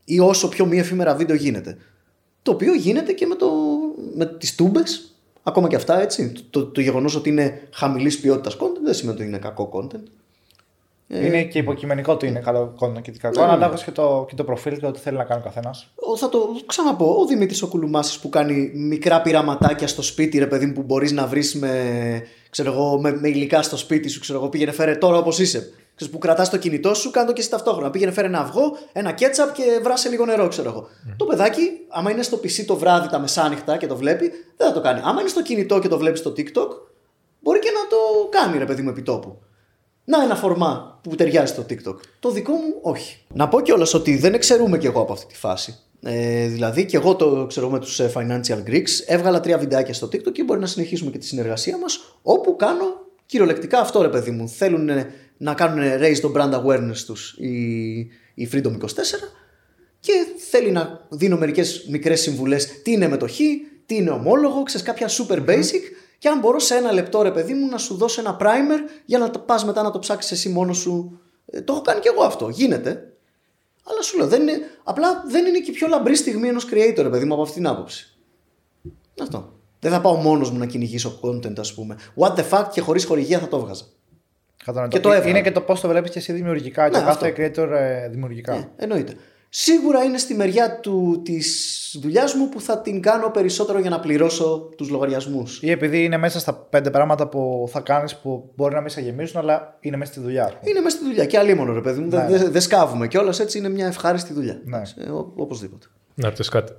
[0.05, 1.77] Ή όσο πιο μη εφήμερα βίντεο γίνεται.
[2.47, 3.51] Το οποίο γίνεται και με, το,
[4.15, 5.11] με τις τούμπες.
[5.43, 6.31] Ακόμα και αυτά έτσι.
[6.31, 10.01] Το, το, το γεγονός ότι είναι χαμηλής ποιότητας content δεν σημαίνει ότι είναι κακό content.
[11.07, 13.39] Είναι και υποκειμενικό ότι είναι καλό content και τι κακό.
[13.39, 13.51] Ναι, ναι.
[13.51, 15.87] Ανάλογα και το, και το προφίλ και ό,τι θέλει να κάνει ο καθένας.
[15.95, 17.15] Ο- Θα το ξαναπώ.
[17.21, 21.11] Ο Δημήτρης ο Κουλουμάσης που κάνει μικρά πειραματάκια στο σπίτι, ρε παιδί μου, που μπορείς
[21.11, 21.71] να βρεις με,
[22.49, 24.19] ξέρω εγώ, με, με υλικά στο σπίτι σου.
[24.19, 25.73] Ξέρω εγώ, πήγαινε φέρε τώρα όπως είσαι.
[25.97, 27.89] Ξέρεις, που κρατάς το κινητό σου, κάνε το και εσύ ταυτόχρονα.
[27.89, 30.87] Πήγαινε φέρε ένα αυγό, ένα κέτσαπ και βράσε λίγο νερό, ξέρω εγώ.
[31.17, 34.73] Το παιδάκι, άμα είναι στο PC το βράδυ τα μεσάνυχτα και το βλέπει, δεν θα
[34.73, 35.01] το κάνει.
[35.03, 36.69] Άμα είναι στο κινητό και το βλέπεις στο TikTok,
[37.39, 37.97] μπορεί και να το
[38.29, 39.39] κάνει, ρε παιδί μου, επιτόπου.
[40.03, 41.95] Να ένα φορμά που ταιριάζει στο TikTok.
[42.19, 43.25] Το δικό μου όχι.
[43.33, 45.79] Να πω κιόλας ότι δεν εξαιρούμε κι εγώ από αυτή τη φάση.
[46.01, 50.07] Ε, δηλαδή και εγώ το ξέρω με τους ε, Financial Greeks έβγαλα τρία βιντεάκια στο
[50.07, 52.85] TikTok και μπορεί να συνεχίσουμε και τη συνεργασία μας όπου κάνω
[53.25, 54.47] κυριολεκτικά αυτό ρε παιδί μου.
[54.47, 57.97] Θέλουν ε, να κάνουν raise το brand awareness τους η,
[58.33, 58.87] η Freedom 24
[59.99, 60.13] και
[60.49, 65.45] θέλει να δίνω μερικές μικρές συμβουλές τι είναι μετοχή, τι είναι ομόλογο, ξέρεις κάποια super
[65.45, 65.81] basic.
[66.17, 69.17] Και αν μπορώ σε ένα λεπτό, ρε παιδί μου, να σου δώσω ένα primer για
[69.17, 71.19] να πας μετά να το ψάξεις εσύ μόνος σου.
[71.45, 72.49] Ε, το έχω κάνει και εγώ αυτό.
[72.49, 72.89] Γίνεται.
[73.83, 77.01] Αλλά σου λέω, δεν είναι, απλά δεν είναι και η πιο λαμπρή στιγμή ενός creator,
[77.01, 78.17] ρε παιδί μου, από αυτήν την άποψη.
[79.21, 79.53] Αυτό.
[79.79, 81.97] Δεν θα πάω μόνος μου να κυνηγήσω content, ας πούμε.
[82.15, 83.85] What the fuck και χωρίς χορηγία θα το έβγαζα.
[84.65, 84.95] Κατανοητό.
[84.97, 85.29] Και το έβγαλε.
[85.29, 86.89] είναι και το πώς το βλέπεις και εσύ δημιουργικά.
[86.89, 87.63] και Ναι, κάθε αυτό.
[87.63, 88.53] creator ε, δημιουργικά.
[88.53, 89.13] Ε, εννοείται.
[89.49, 93.99] Σίγουρα είναι στη μεριά του, της δουλειάς μου που θα την κάνω περισσότερο για να
[93.99, 95.59] πληρώσω τους λογαριασμούς.
[95.61, 99.01] Ή επειδή είναι μέσα στα πέντε πράγματα που θα κάνεις που μπορεί να μην σε
[99.01, 100.59] γεμίσουν, αλλά είναι μέσα στη δουλειά.
[100.63, 102.09] Είναι μέσα στη δουλειά και αλίμονο ρε παιδί μου.
[102.09, 102.37] Δεν Ναι.
[102.37, 104.61] δεν- δεν σκάβουμε κιόλας έτσι είναι μια ευχάριστη δουλειά.
[104.65, 104.81] Ναι.
[105.05, 105.85] Ε, ο- οπωσδήποτε.
[106.19, 106.71] Να ρωτήσω κάτι.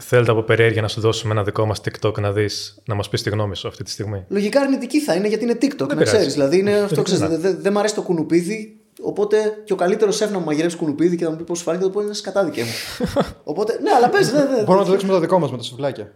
[0.00, 3.22] Θέλετε από περιέργεια να σου δώσουμε ένα δικό μας TikTok να δεις, να μας πεις
[3.22, 6.04] τη γνώμη σου αυτή τη στιγμή; Λογικά αρνητική θα είναι γιατί είναι TikTok, να πειράζει.
[6.16, 6.32] ξέρεις.
[6.32, 7.36] Δηλαδή είναι αυτό, Δεν ξέρεις, είναι.
[7.36, 8.80] δεν δεν μ' αρέσει το κουνουπίδι.
[9.02, 11.64] Οπότε και ο καλύτερος σεφ να μου μαγειρεύσει κουνουπίδι και να μου πει πώς σου
[11.64, 13.06] φάνηκε, θα του πω είναι σκατά δικέ μου.
[13.44, 14.46] οπότε, ναι, αλλά πες, δεν.
[14.48, 16.12] δεν- Μπορούμε να το δείξουμε το δικό μας με τα σουβλάκια.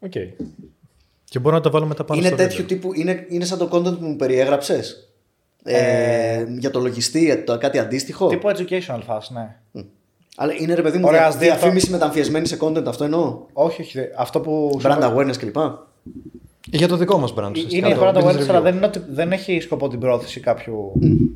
[0.00, 0.10] Οκ.
[1.24, 2.76] Και μπορούμε να το βάλουμε μετά πάνω είναι στο τέτοιο βίντεο.
[2.76, 5.12] τύπου, είναι, είναι σαν το content που μου περιέγραψες;
[5.64, 9.56] Ε, για το λογιστή, το, κάτι αντίστοιχο; Τύπου educational fast, ναι.
[10.36, 11.58] Αλλά είναι ρε παιδί μου Ωραία, δια, ας δει αυτό.
[11.58, 13.38] διαφήμιση μεταμφιεσμένη σε content, αυτό εννοώ.
[13.52, 13.98] Όχι, όχι.
[13.98, 14.78] δε- Αυτό που.
[14.80, 15.56] σου Brand είπα- awareness κλπ.
[16.66, 17.50] Για το δικό μας brand.
[17.50, 18.48] ουσιαστικά, Είναι η το brand business awareness, review.
[18.48, 20.92] αλλά δεν, είναι ότι, δεν έχει σκοπό την πρόθεση κάποιου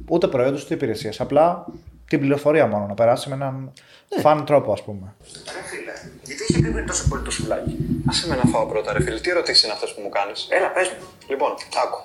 [0.09, 1.21] ούτε προϊόντος ούτε υπηρεσίας.
[1.21, 1.67] Απλά
[2.09, 3.73] την πληροφορία μόνο να περάσει με έναν
[4.21, 5.15] φαν τρόπο, ας πούμε.
[5.55, 5.93] Ρε φίλε,
[6.25, 7.77] γιατί έχει κρύβει τόσο πολύ το σουβλάκι.
[8.09, 9.19] Άσε με να φάω πρώτα, ρε φίλε.
[9.21, 11.07] Τι ερωτήσεις είναι αυτές που μου κάνεις; Έλα, πες μου.
[11.29, 11.51] Λοιπόν,
[11.85, 11.99] άκου.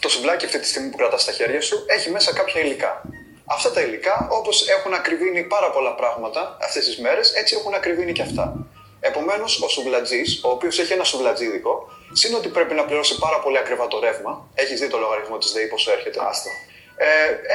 [0.00, 3.02] Το σουβλάκι αυτή τη στιγμή που κρατάς στα χέρια σου έχει μέσα κάποια υλικά.
[3.48, 8.12] Αυτά τα υλικά, όπως έχουν ακριβήνει πάρα πολλά πράγματα αυτές τις μέρες, έτσι έχουν ακριβήνει
[8.12, 8.66] και αυτά.
[9.00, 13.58] Επομένως, ο σουβλατζής, ο οποίος έχει ένα σουβλατζίδικο, σύν ότι πρέπει να πληρώσει πάρα πολύ
[13.58, 16.50] ακριβά το ρεύμα, έχεις δει το λογαριασμό της ΔΕΗ πόσο έρχεται; Άστο.
[16.96, 17.06] Ε,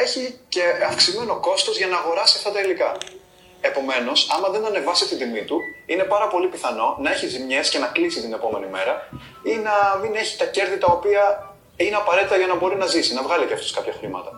[0.03, 2.97] έχει και αυξημένο κόστος για να αγοράσει αυτά τα υλικά.
[3.61, 7.77] Επομένως, άμα δεν ανεβάσει την τιμή του, είναι πάρα πολύ πιθανό να έχει ζημιές και
[7.77, 9.09] να κλείσει την επόμενη μέρα
[9.43, 13.13] ή να μην έχει τα κέρδη τα οποία είναι απαραίτητα για να μπορεί να ζήσει,
[13.13, 14.31] να βγάλει και αυτός κάποια χρήματα.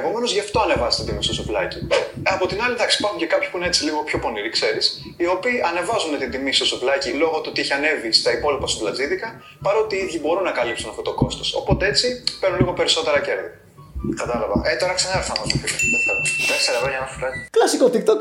[0.00, 1.78] Επομένως, γι' αυτό ανεβάζει την τιμή στο σουβλάκι.
[2.26, 4.84] Ε, από την άλλη, εντάξει, υπάρχουν και κάποιοι που είναι έτσι λίγο πιο πονηροί, ξέρεις,
[5.22, 9.28] οι οποίοι ανεβάζουν την τιμή στο σουβλάκι λόγω του ότι έχει ανέβει στα υπόλοιπα σουβλατζίδικα,
[9.66, 11.48] παρότι οι ίδιοι μπορούν να καλύψουν αυτό το κόστος.
[11.60, 12.06] Οπότε έτσι
[12.40, 13.50] παίρνουν λίγο περισσότερα κέρδη.
[14.20, 14.56] Κατάλαβα.
[14.70, 15.68] Ε, τώρα ξανάρθα να σου πει.
[15.94, 16.22] Δεν θέλω.
[16.50, 17.48] Τέσσερα χρόνια να σου λέει.
[17.56, 18.20] Κλασικό TikTok.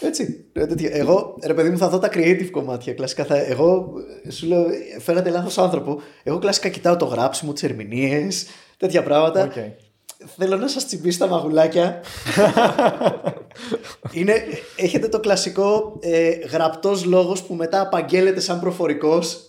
[0.00, 0.44] Έτσι.
[0.52, 0.90] Ε, τέτοια.
[0.92, 2.94] Εγώ, ρε παιδί μου, θα δω τα creative κομμάτια.
[2.94, 3.92] Κλασικά θα, εγώ
[4.24, 6.00] ε, σου λέω, ε, φέρατε λάθος άνθρωπο.
[6.22, 8.46] Εγώ κλασικά κοιτάω το γράψιμο, τις ερμηνείες,
[8.76, 9.42] τέτοια πράγματα.
[9.42, 9.52] Οκ.
[10.36, 12.00] Θέλω να σας τσιμπήσει τα μαγουλάκια.
[14.12, 14.34] Είναι,
[14.76, 19.40] έχετε το κλασικό ε, γραπτός λόγος που μετά απαγγέλλεται σαν προφορικός.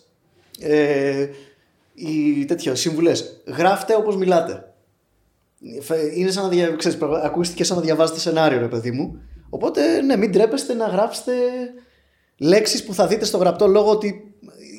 [0.59, 1.27] Ε,
[1.93, 3.41] οι τέτοιο, σύμβουλες.
[3.45, 4.73] Γράφτε όπως μιλάτε.
[5.81, 6.67] Φε- Είναι σαν να δια...
[6.75, 9.21] ξέρεις, πραγμα- ακούστηκε σαν να διαβάζετε σενάριο, ρε παιδί μου.
[9.49, 11.31] Οπότε, ναι, μην τρέπεστε να γράψετε
[12.37, 14.33] λέξεις που θα δείτε στο γραπτό λόγο ότι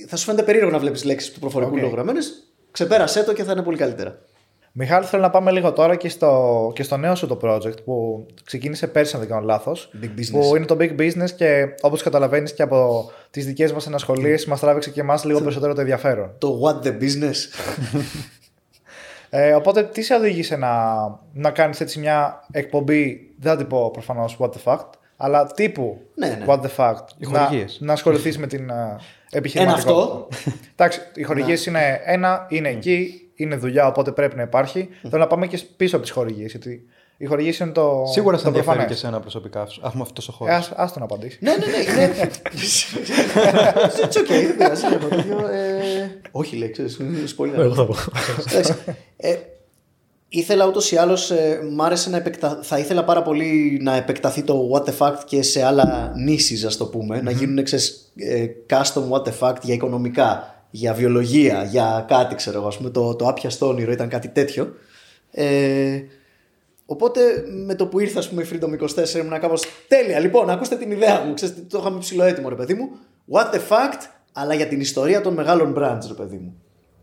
[0.08, 1.78] θα σου φαίνεται περίεργο να βλέπεις λέξεις του προφορικού Οκ.
[1.80, 2.52] λόγου γραμμένες.
[2.70, 4.18] Ξεπέρασέ το και θα είναι πολύ καλύτερα.
[4.76, 8.26] Μιχάλη, θέλω να πάμε λίγο τώρα και στο, και στο νέο σου το project που
[8.44, 9.90] ξεκίνησε πέρσι, αν δεν κάνω λάθος.
[10.02, 10.30] Big business.
[10.30, 14.60] Που είναι το Big Business και όπως καταλαβαίνεις και από τις δικές μας ενασχολίες, μας
[14.60, 16.34] τράβηξε και εμάς λίγο περισσότερο το ενδιαφέρον.
[16.38, 17.36] Το what the business.
[19.36, 20.94] Ε, οπότε, τι σε οδήγησε να,
[21.32, 26.00] να κάνεις έτσι μια εκπομπή, δεν θα την πω προφανώς what the fact, αλλά τύπου
[26.14, 26.44] Ναι, ναι.
[26.46, 27.04] what the fact.
[27.18, 27.78] Οι να, χορηγίες.
[27.80, 29.00] να ασχοληθείς με την uh,
[29.30, 30.26] επιχειρηματικότητα.
[30.76, 34.88] Εντάξει, οι χορηγίες είναι ένα, είναι εκεί, είναι δουλειά, οπότε πρέπει να υπάρχει.
[35.08, 36.50] Θέλω να πάμε και πίσω από τις χορηγίες.
[36.50, 38.02] Γιατί οι χορηγίες είναι το.
[38.12, 39.00] Σίγουρα σε το ενδιαφέρει προφανές.
[39.00, 39.66] και εσένα προσωπικά.
[39.84, 40.54] Έχουμε αυτός το Ε, χώρος.
[40.54, 41.38] ας, ας τον απαντήσεις.
[41.40, 42.02] ναι, ναι, ναι.
[42.02, 42.14] είναι-
[44.02, 44.84] It's okay, δεν πειράζει.
[44.86, 47.58] έχω τέτοιο, ε, Όχι, λέει, ξέρεις, είναι spoiler.
[47.58, 47.94] Εγώ θα πω.
[48.50, 48.74] Εντάξει.
[49.16, 49.36] Ε,
[50.28, 51.32] ήθελα ούτως ή άλλως,
[51.72, 52.58] μ' άρεσε να επεκτα...
[52.62, 56.76] θα ήθελα πάρα πολύ να επεκταθεί το What the Fact και σε άλλα νήσεις, ας
[56.76, 57.20] το πούμε.
[57.22, 62.58] Να γίνουν ξέρεις, ε, custom What the Fact για οικονομικά, για βιολογία, για κάτι, ξέρω
[62.58, 62.66] εγώ.
[62.66, 64.74] Ας πούμε, το, το άπιαστο όνειρο ήταν κάτι τέτοιο.
[65.30, 66.00] Ε,
[66.86, 67.20] Οπότε
[67.66, 70.18] με το που ήρθα, ας πούμε, η Freedom 24 ήμουν κάπως τέλεια.
[70.18, 71.34] Λοιπόν, ακούστε την ιδέα μου.
[71.34, 72.88] Ξέρετε, το είχαμε ψηλό έτοιμο, ρε παιδί μου.
[73.32, 74.00] What the fact,
[74.32, 76.54] αλλά για την ιστορία των μεγάλων brands, ρε παιδί μου.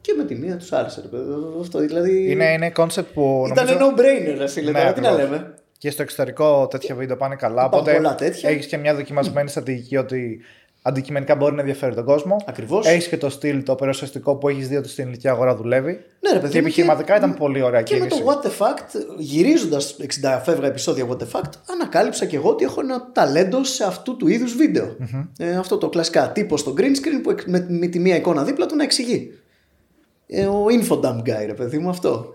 [0.02, 1.60] Και με τη μία τους άρεσε, ρε παιδί μου.
[1.62, 2.32] Αυτό δηλαδή.
[2.32, 3.46] Είναι, είναι concept που.
[3.52, 4.72] Ήταν νομίζω- no-brainer, ρε φίλε.
[4.72, 5.30] Ναι, τώρα, τι να ακριβώς.
[5.32, 5.54] λέμε.
[5.78, 7.54] Και στο εξωτερικό τέτοια βίντεο πάνε καλά.
[7.66, 8.50] Υπάρχουν Οπότε πολλά τέτοια.
[8.50, 10.42] έχεις και μια δοκιμασμένη στρατηγική ότι
[10.82, 12.36] αντικειμενικά μπορεί να ενδιαφέρει τον κόσμο.
[12.46, 12.88] Ακριβώς.
[12.88, 15.92] Έχεις και το στυλ το περιουσιαστικό που έχεις δει ότι στην ελληνική αγορά δουλεύει.
[16.20, 18.24] Ναι, ρε παιδί και μου, επιχειρηματικά ήταν πολύ ωραία Και με κίνηση.
[18.24, 22.64] το What the Fact, γυρίζοντας 60 φεύγα επεισόδια What the Fact, ανακάλυψα και εγώ ότι
[22.64, 24.96] έχω ένα ταλέντο σε αυτού του είδους βίντεο.
[25.38, 28.44] Ε, αυτό το κλασικά τύπο στο green screen που εκ- με, με τη μία εικόνα
[28.44, 29.32] δίπλα του να εξηγεί.
[30.28, 32.34] Ε, ο infodump guy, ρε παιδί μου, αυτό.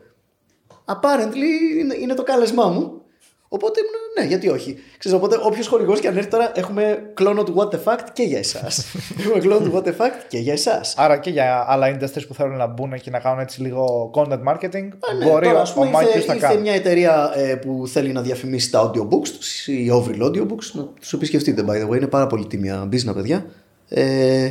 [0.84, 3.00] Apparently είναι, είναι το κάλεσμά μου.
[3.48, 4.78] Οπότε ήμουν, ναι, γιατί όχι.
[4.98, 8.22] Ξέρεις, οπότε όποιος χορηγός και αν έρθει τώρα, έχουμε κλώνο του What the Fact και
[8.22, 8.84] για εσάς.
[9.20, 10.94] έχουμε κλώνο του What the Fact και για εσάς.
[10.96, 14.42] Άρα και για άλλα industries που θέλουν να μπουν και να κάνουν έτσι λίγο content
[14.48, 16.60] marketing, Α, ναι, μπορεί τώρα, ο, ας πούμε, ο Mikeius ήρθε, να ήρθε κάνει.
[16.60, 21.12] μια εταιρεία ε, που θέλει να διαφημίσει τα audiobooks τους, οι Overall Audiobooks, να τους
[21.12, 23.46] επισκεφτείτε by the way, είναι πάρα πολύ τίμια business παιδιά.
[23.88, 24.50] Ε,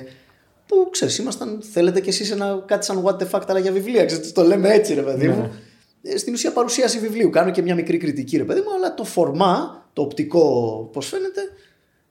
[0.68, 4.06] που ξέρεις, ήμασταν, θέλετε κι εσείς ένα, κάτι σαν what the fuck αλλά για βιβλία,
[4.06, 5.42] ξέρεις, το λέμε έτσι ρε παιδί μου.
[5.44, 5.52] Ε,
[6.18, 9.84] στην ουσία παρουσίαση βιβλίου, κάνω και μια μικρή κριτική ρε παιδί μου, αλλά το φορμά,
[9.94, 11.42] το οπτικό πώς φαίνεται,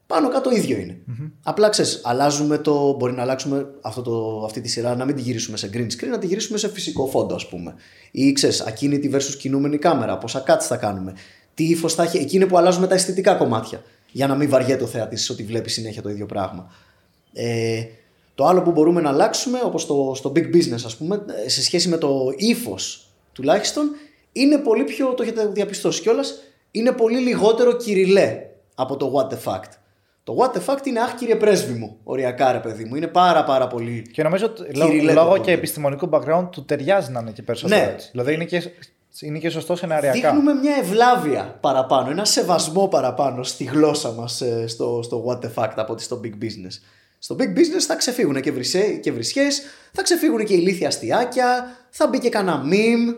[0.06, 0.98] πάνω κάτω ίδιο είναι.
[1.42, 2.92] Απλά ξέρεις, αλλάζουμε το.
[2.92, 6.08] Μπορεί να αλλάξουμε αυτό το, αυτή τη σειρά, να μην τη γυρίσουμε σε green screen,
[6.10, 7.74] να τη γυρίσουμε σε φυσικό φόντο, ας πούμε.
[8.10, 11.14] Ή ξέρεις, ακίνητη versus κινούμενη κάμερα, πόσα cuts θα κάνουμε.
[11.54, 12.16] Τι ύφος θα έχει.
[12.18, 13.82] Εκεί είναι που αλλάζουμε τα αισθητικά κομμάτια.
[14.12, 16.72] Για να μην βαριέται ο θεατής ότι βλέπει συνέχεια το ίδιο πράγμα.
[17.32, 17.82] Ε,
[18.34, 21.62] το άλλο που μπορούμε να αλλάξουμε, όπως στο, στο big business, ας πούμε, ε, σε
[21.62, 23.90] σχέση με το ύφος τουλάχιστον,
[24.32, 25.14] είναι πολύ πιο.
[25.14, 26.34] Το έχετε διαπιστώσει κιόλας,
[26.70, 28.38] είναι πολύ λιγότερο κυριλέ
[28.74, 29.70] από το what the fact.
[30.24, 32.94] Το what the fact είναι αχ κύριε πρέσβη μου, οριακά ρε παιδί μου.
[32.94, 34.02] Είναι πάρα πάρα πολύ.
[34.12, 37.42] Και νομίζω ότι λόγω, Κυριλέ λόγω το και επιστημονικού background του ταιριάζει να είναι και
[37.42, 37.90] περισσότερο Ναι.
[37.92, 38.08] έτσι.
[38.10, 38.70] Δηλαδή είναι και,
[39.20, 40.12] είναι και σωστό σεναριακά.
[40.12, 45.72] Δείχνουμε μια ευλάβεια παραπάνω, ένα σεβασμό παραπάνω στη γλώσσα μας στο, στο what the fact
[45.76, 46.80] από ότι στο big business.
[47.18, 49.62] Στο big business θα ξεφύγουν και, βρυσέ, και βρισιές,
[49.92, 53.14] θα ξεφύγουν και ηλίθια αστιάκια, θα μπει και κανένα meme,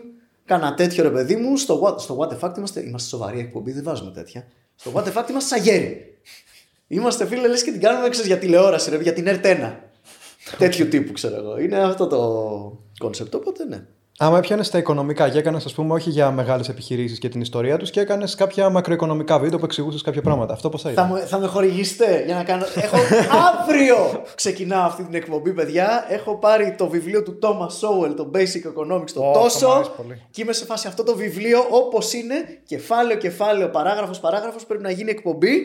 [0.47, 1.57] κανένα τέτοιο ρε παιδί μου.
[1.57, 4.47] Στο what, στο what the fact είμαστε, είμαστε σοβαροί εκπομπή, δεν βάζουμε τέτοια.
[4.75, 6.17] Στο what the fact είμαστε σαν γέροι.
[6.87, 9.73] Είμαστε φίλε, λες και την κάνουμε ξέρεις, για τηλεόραση, ρε, για την ΕΡΤ1.
[10.57, 11.59] Τέτοιου τύπου ξέρω εγώ.
[11.59, 12.19] Είναι αυτό το
[12.97, 13.85] κόνσεπτ, οπότε ναι.
[14.19, 17.77] Άμα έπιανες τα οικονομικά και έκανες, ας πούμε, όχι για μεγάλες επιχειρήσεις και την ιστορία
[17.77, 20.53] τους και έκανες κάποια μακροοικονομικά βίντεο που εξηγούσες κάποια πράγματα.
[20.53, 22.65] Αυτό πώς θα Θα, ήταν; μου, θα με χορηγήσετε για να κάνω.
[22.75, 22.95] Έχω
[23.47, 26.05] αύριο ξεκινάω αυτή την εκπομπή, παιδιά.
[26.09, 29.67] Έχω πάρει το βιβλίο του Thomas Sowell, το Basic Economics, το Ω, αυτό τόσο.
[29.67, 30.21] μου αρέσει πολύ.
[30.31, 34.65] Και είμαι σε φάση αυτό το βιβλίο όπως είναι, κεφάλαιο, κεφάλαιο, παράγραφος, παράγραφος.
[34.65, 35.61] Πρέπει να γίνει εκπομπή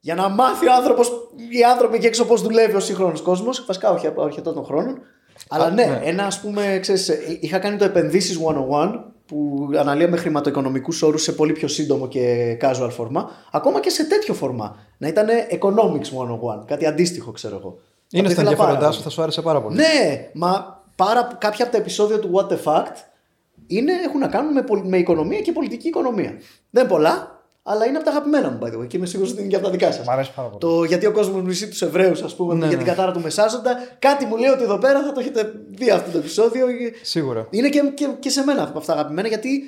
[0.00, 1.10] για να μάθει ο άνθρωπος,
[1.50, 3.64] οι άνθρωποι εκεί έξω πώς δουλεύει ο σύγχρονος κόσμος.
[3.66, 4.98] Βασικά, όχι από αρχαιοτάτων των χρόνων.
[5.48, 11.02] Αλλά ναι, ένα ας πούμε, ξέρεις, ε, είχα κάνει το επενδύσεις 101 που αναλύαμε χρηματοοικονομικούς
[11.02, 13.30] όρους σε πολύ πιο σύντομο και casual φορμά.
[13.52, 14.76] Ακόμα και σε τέτοιο φορμά.
[14.98, 17.78] Να ήταν economics 101, κάτι αντίστοιχο, ξέρω εγώ.
[18.10, 18.94] Είναι Το στα ήθελα πάρα ενδιαφέροντάς πολύ.
[18.96, 19.76] σου, θα σου άρεσε πάρα πολύ.
[19.76, 22.94] Ναι, μα πάρα, κάποια από τα επεισόδια του What the Fact
[23.66, 26.32] είναι, έχουν να κάνουν με, πολ- με οικονομία και πολιτική οικονομία.
[26.70, 29.40] Δεν πολλά, αλλά είναι από τα αγαπημένα μου, by the way, και είμαι σίγουρος ότι
[29.40, 30.06] είναι και από τα δικά σας.
[30.06, 30.60] Μ' αρέσει πάρα πολύ.
[30.60, 32.84] Το γιατί ο κόσμος μισεί τους Εβραίους, ας πούμε, Ναι, για την ναι.
[32.84, 33.76] κατάρα του Μεσάζοντα.
[33.98, 36.66] Κάτι μου λέει ότι εδώ πέρα θα το έχετε δει αυτό το επεισόδιο.
[37.02, 37.46] Σίγουρα.
[37.50, 39.62] Είναι και, και, και σε μένα από αυτά αγαπημένα, γιατί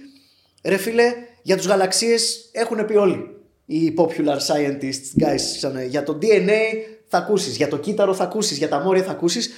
[0.64, 1.12] ρε φίλε,
[1.42, 3.36] για τους γαλαξίες έχουν πει όλοι.
[3.66, 6.60] Οι popular scientists, guys, σαν, για το DNA
[7.08, 9.50] θα ακούσεις, για το κύτταρο θα ακούσεις, για τα μόρια θα ακούσεις.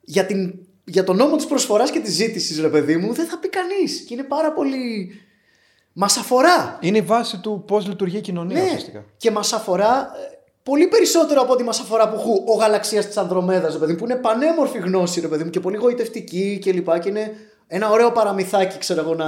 [0.00, 0.54] Για, την,
[0.84, 4.00] για τον νόμο της προσφοράς και της ζήτησης, ρε παιδί μου, δεν θα πει κανείς.
[4.00, 5.10] Και είναι πάρα πολύ.
[5.98, 6.78] Μας αφορά.
[6.80, 9.04] Είναι η βάση του πώς λειτουργεί η κοινωνία Ναι, ουσιαστικά.
[9.16, 13.16] και μας αφορά ε, πολύ περισσότερο από ό,τι μας αφορά που χου, ο γαλαξίας της
[13.16, 16.92] Ανδρομέδας, ρε παιδί μου, που είναι πανέμορφη γνώση, ρε παιδί μου, και πολύ γοητευτική κλπ.
[16.92, 17.32] Και, και είναι
[17.66, 19.26] ένα ωραίο παραμυθάκι, ξέρω εγώ, να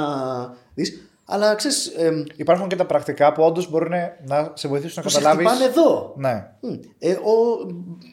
[0.75, 1.08] δεις.
[1.31, 1.93] Αλλά ξέρεις.
[2.37, 3.93] Υπάρχουν και τα πρακτικά που όντως μπορούν
[4.27, 5.45] να σε βοηθήσουν να που σε καταλάβει.
[5.45, 6.47] χτυπάνε εδώ; Ναι.
[6.61, 6.75] Μμ.
[6.99, 7.33] Ε, ο,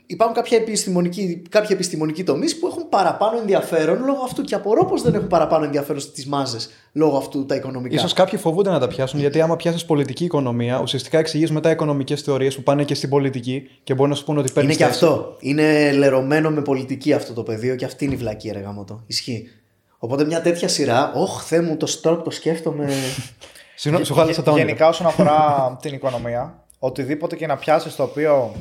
[0.05, 5.01] υπάρχουν κάποια επιστημονικοί, κάποιοι επιστημονικοί τομείς που έχουν παραπάνω ενδιαφέρον λόγω αυτού και απορώ πως
[5.01, 7.95] δεν έχουν παραπάνω ενδιαφέρον στις μάζες λόγω αυτού τα οικονομικά.
[7.95, 12.21] Ίσως κάποιοι φοβούνται να τα πιάσουν γιατί άμα πιάσεις πολιτική οικονομία, ουσιαστικά εξηγείς μετά οικονομικές
[12.21, 14.75] θεωρίες που πάνε και στην πολιτική και μπορεί να σου πούνε ότι παίρνεις.
[14.75, 15.35] Είναι και αυτό.
[15.39, 19.49] Είναι λερωμένο με πολιτική αυτό το πεδίο και αυτή είναι η βλακή ρε γάμο Ισχύει.
[19.97, 22.89] Οπότε μια τέτοια σειρά, όχ Θεέ μου, το στόκ το σκέφτομαι.
[23.75, 24.65] Συγγνώμη, σου χάλασα τα όνειρα.
[24.65, 25.37] Γενικά όσον αφορά
[25.81, 28.55] την οικονομία, οτιδήποτε και να πιάσεις το οποίο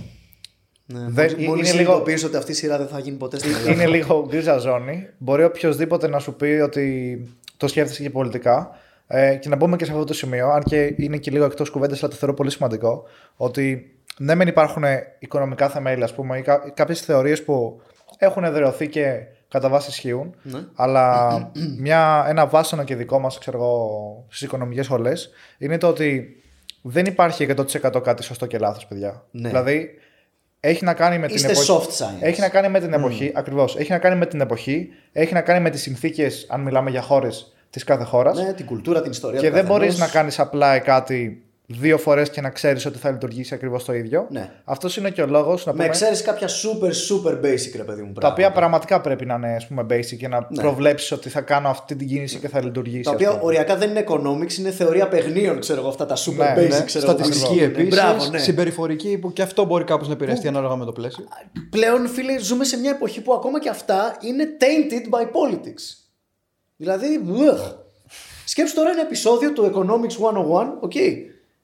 [0.86, 3.38] ναι, Δεν- μόλις- είναι μόλις λίγο- συνειδητοποιήσω ότι αυτή η σειρά δεν θα γίνει ποτέ
[3.38, 3.70] στην Ελλάδα.
[3.72, 7.18] είναι λίγο γκρίζα ζώνη, μπορεί οποιοδήποτε να σου πει ότι
[7.56, 8.70] το σκέφτεσαι και πολιτικά.
[9.06, 11.70] Ε, και να μπούμε και σε αυτό το σημείο, αν και είναι και λίγο εκτός
[11.70, 13.02] κουβέντας, αλλά το θεωρώ πολύ σημαντικό,
[13.36, 14.84] ότι ναι, μεν υπάρχουν
[15.18, 17.80] οικονομικά θεμέλια, ας πούμε, ή κα- κάποιες θεωρίες που
[18.18, 19.20] έχουν εδραιωθεί και
[19.54, 20.34] κατά βάση ισχύουν,
[20.74, 21.30] αλλά
[21.78, 26.36] μια, ένα βάσανο και δικό μας, ξέρω εγώ, στις οικονομικές σχολές είναι το ότι
[26.82, 29.24] δεν υπάρχει 100% κάτι σωστό και λάθος, παιδιά.
[29.30, 29.48] Ναι.
[29.48, 29.90] Δηλαδή,
[30.60, 31.72] έχει να κάνει με Είστε την εποχή.
[31.72, 32.20] soft science.
[32.22, 33.76] Έχει να κάνει με την εποχή, ακριβώς.
[33.76, 37.02] Έχει να κάνει με την εποχή, έχει να κάνει με τις συνθήκες, αν μιλάμε για
[37.02, 38.38] χώρες της κάθε χώρας.
[38.38, 39.86] ναι, την κουλτούρα, την ιστορία και του δεν καθενός.
[39.86, 43.92] μπορείς να κάνεις απλά κάτι δύο φορές και να ξέρεις ότι θα λειτουργήσει ακριβώς το
[43.94, 44.26] ίδιο.
[44.30, 44.50] Ναι.
[44.64, 48.02] Αυτός είναι και ο λόγος να Με πούμε, εξαίρεση κάποια super super basic ρε παιδί
[48.02, 48.12] μου.
[48.12, 48.52] τα οποία πράγματα.
[48.52, 50.62] πραγματικά πρέπει να είναι ας πούμε, basic και να Ναι.
[50.62, 53.02] προβλέψεις ότι θα κάνω αυτή την κίνηση και θα λειτουργήσει.
[53.02, 53.40] Τα ας οποία πούμε.
[53.44, 56.68] οριακά δεν είναι economics, είναι θεωρία παιχνίων, ξέρω εγώ, αυτά τα super Ναι, basic.
[56.68, 56.84] ναι.
[56.84, 57.88] ξέρω εγώ, Στατιστική που- επίσης.
[58.00, 58.38] Μπράβο, ναι.
[58.38, 61.24] Συμπεριφορική που και αυτό μπορεί κάπως να επηρεαστεί ανάλογα με το πλαίσιο.
[61.70, 66.08] Πλέον, φίλε, ζούμε σε μια εποχή που ακόμα και αυτά είναι tainted by politics.
[66.76, 67.74] Δηλαδή, ugh.
[68.44, 70.96] σκέψου τώρα ένα επεισόδιο του Economics 101, ok.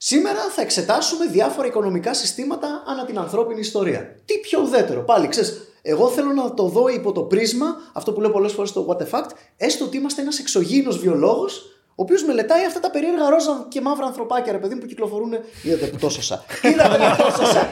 [0.02, 4.16] Σήμερα θα εξετάσουμε διάφορα οικονομικά συστήματα ανά την ανθρώπινη ιστορία.
[4.24, 8.20] Τι πιο ουδέτερο; Πάλι, ξέρεις, εγώ θέλω να το δω υπό το πρίσμα, αυτό που
[8.20, 12.24] λέω πολλές φορές στο What the Fact, έστω ότι είμαστε ένας εξωγήινος βιολόγος, ο οποίος
[12.24, 15.32] μελετάει αυτά τα περίεργα ρόζα και μαύρα ανθρωπάκια, ρε παιδί μου, που κυκλοφορούν.
[15.62, 16.44] Είδατε που το σώσα.
[16.72, 17.68] Είδατε που το σώσα.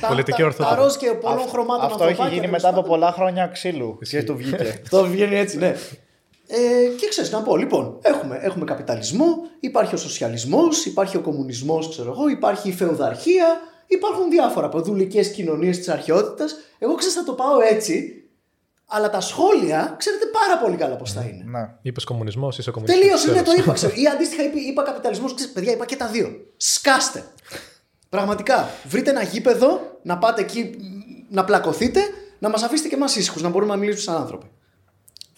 [0.00, 0.74] Τα- Πολιτική τα- Τα ορθότητα.
[0.82, 2.90] ροζ και πολλών χρωμάτων Αυτό έχει ανθρωπάκια, γίνει τέλος μετά από πάντων.
[2.98, 4.80] πολλά χρόνια ξύλου και του βγήκε.
[4.82, 5.76] Αυτό βγαίνει έτσι, ναι.
[6.50, 11.88] Ε, και ξέρεις να πω, λοιπόν, έχουμε, έχουμε καπιταλισμό, υπάρχει ο σοσιαλισμός, υπάρχει ο κομμουνισμός,
[11.88, 13.46] ξέρω εγώ, υπάρχει η φεουδαρχία,
[13.86, 16.56] υπάρχουν διάφορα ποδουλικές κοινωνίες της αρχαιότητας.
[16.78, 18.12] Εγώ ξέρω θα το πάω έτσι,
[18.86, 21.44] αλλά τα σχόλια ξέρετε πάρα πολύ καλά πώς θα είναι.
[21.46, 21.74] ναι.
[21.82, 23.02] Είπες κομμουνισμός, είσαι κομμουνιστής.
[23.02, 23.72] Τελείωσε, ναι, το είπα.
[23.72, 23.92] Ξέρω.
[23.96, 25.34] Ή αντίστοιχα είπα, είπα καπιταλισμός.
[25.52, 26.28] Παιδιά, είπα και τα δύο.
[26.56, 27.24] Σκάστε.
[28.08, 28.68] Πραγματικά.
[28.84, 32.00] Βρείτε ένα γήπεδο, να πάτε εκεί μ, να πλακωθείτε,
[32.38, 34.50] να μας αφήσετε και εμάς ήσυχους, να μπορούμε να μιλήσουμε σαν άνθρωποι.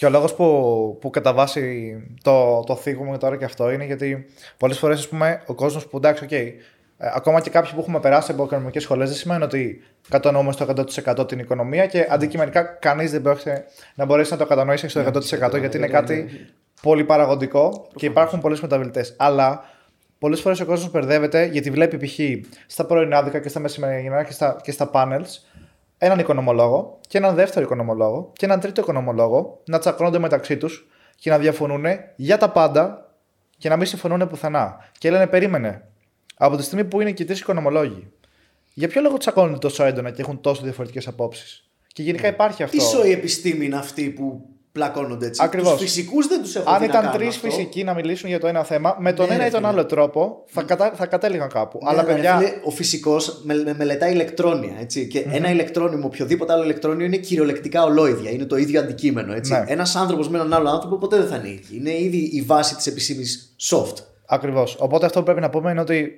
[0.01, 4.27] Και ο λόγος που, που κατά βάση το, το θίγουμε τώρα και αυτό είναι γιατί
[4.57, 5.09] πολλές φορές
[5.47, 6.53] ο κόσμος που εντάξει, οκ, ε,
[6.99, 10.67] ακόμα και κάποιοι που έχουμε περάσει από οικονομικές σχολές δεν σημαίνει ότι κατανοούμε στο
[11.17, 15.59] 100% την οικονομία και αντικειμενικά κανείς δεν πρόκειται να μπορέσει να το κατανοήσει στο 100%
[15.59, 16.27] γιατί είναι κάτι
[16.83, 19.15] πολύ παραγωγικό και υπάρχουν πολλές μεταβλητές.
[19.19, 19.65] Αλλά
[20.19, 22.19] πολλές φορές ο κόσμος μπερδεύεται γιατί βλέπει π.χ.
[22.67, 25.60] στα πρωινάδικα και στα μεσημερινά και στα, και στα panels
[26.03, 31.31] έναν οικονομολόγο και έναν δεύτερο οικονομολόγο και έναν τρίτο οικονομολόγο να τσακώνονται μεταξύ τους και
[31.31, 31.85] να διαφωνούν
[32.17, 33.15] για τα πάντα
[33.59, 34.91] και να μην συμφωνούν πουθενά.
[34.99, 35.85] Και λένε, περίμενε.
[36.37, 38.13] Από τη στιγμή που είναι και τρεις οικονομολόγοι,
[38.75, 42.77] για ποιο λόγο τσακώνονται τόσο έντονα και έχουν τόσο διαφορετικές απόψεις; Και γενικά υπάρχει αυτό.
[42.77, 45.41] Τι σοή επιστήμη είναι αυτή που πλακώνονται έτσι.
[45.45, 45.71] Ακριβώς.
[45.73, 47.47] Τους φυσικούς δεν τους έχω Αν δει να ήταν κάνουν τρεις αυτό.
[47.49, 49.73] φυσικοί να μιλήσουν για το ένα θέμα, με τον Ναι, ένα ρε ή τον φίλε.
[49.73, 50.93] άλλο τρόπο θα, κατα...
[50.97, 51.79] θα κατέληγαν κάπου.
[51.83, 52.37] Ναι, Αλλά ρε παιδιά.
[52.37, 54.73] φίλε, ο φυσικός με, με- μελετάει ηλεκτρόνια.
[54.81, 58.31] Έτσι, και ένα ηλεκτρόνιο, οποιοδήποτε άλλο ηλεκτρόνιο είναι κυριολεκτικά ολόιδια.
[58.31, 59.33] Είναι το ίδιο αντικείμενο.
[59.33, 59.53] Έτσι.
[59.53, 59.65] Ναι.
[59.67, 61.77] Ένας άνθρωπος με έναν άλλο άνθρωπο ποτέ δεν θα είναι ίδιο.
[61.79, 63.95] Είναι ήδη η βάση της επιστήμης soft.
[64.27, 64.77] Ακριβώς.
[64.79, 66.13] Οπότε αυτό που πρέπει να πούμε είναι ότι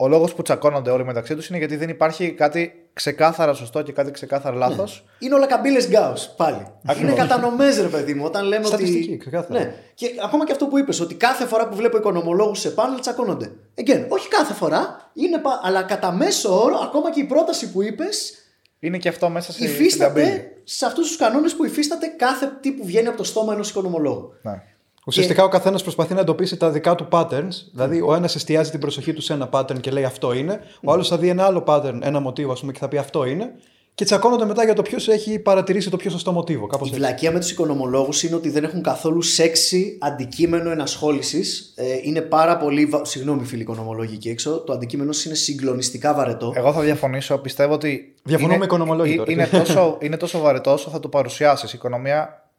[0.00, 3.92] ο λόγος που τσακώνονται όλοι μεταξύ τους είναι γιατί δεν υπάρχει κάτι ξεκάθαρα σωστό και
[3.92, 5.04] κάτι ξεκάθαρα λάθος.
[5.18, 6.66] Είναι όλα καμπύλες Γκάους πάλι.
[7.00, 8.24] Είναι κατανομές, ρε παιδί μου.
[8.24, 9.16] Όταν λέμε Στατιστική, ότι.
[9.16, 9.60] ξεκάθαρα.
[9.60, 9.74] Ναι.
[9.94, 13.52] Και ακόμα και αυτό που είπες, ότι κάθε φορά που βλέπω οικονομολόγους σε πάνελ τσακώνονται.
[13.74, 15.60] Again, όχι κάθε φορά, είναι πα...
[15.62, 18.32] αλλά κατά μέσο όρο, ακόμα και η πρόταση που είπες,
[18.80, 20.60] Είναι και αυτό μέσα σε, στην υφίσταται καμπύλη.
[20.64, 24.32] σε αυτούς τους κανόνες που υφίσταται κάθε τι που βγαίνει από το στόμα ενός οικονομολόγου.
[24.42, 24.62] Ναι.
[25.08, 27.48] Ουσιαστικά ο καθένας προσπαθεί να εντοπίσει τα δικά του patterns.
[27.72, 30.60] Δηλαδή, ο ένας εστιάζει την προσοχή του σε ένα pattern και λέει αυτό είναι.
[30.84, 33.24] Ο άλλος θα δει ένα άλλο pattern, ένα μοτίβο, ας πούμε, και θα πει αυτό
[33.24, 33.50] είναι.
[33.94, 36.66] Και τσακώνονται μετά για το ποιος έχει παρατηρήσει το πιο σωστό μοτίβο.
[36.66, 37.00] Κάπως Η έτσι.
[37.02, 41.72] βλακεία με τους οικονομολόγους είναι ότι δεν έχουν καθόλου σεξι αντικείμενο ενασχόλησης.
[41.76, 42.84] Ε, είναι πάρα πολύ.
[42.86, 44.58] βα- Συγγνώμη, φίλοι οικονομολόγοι εκεί έξω.
[44.60, 46.52] Το αντικείμενο είναι συγκλονιστικά βαρετό.
[46.56, 47.38] Εγώ θα διαφωνήσω.
[47.38, 48.14] Πιστεύω ότι.
[48.22, 49.32] Διαφωνούμε είναι, οικονομολόγοι ε- τώρα.
[49.32, 51.72] Είναι τόσο, είναι τόσο βαρετό όσο θα το παρουσιάσεις.
[51.72, 52.50] Η οικονομία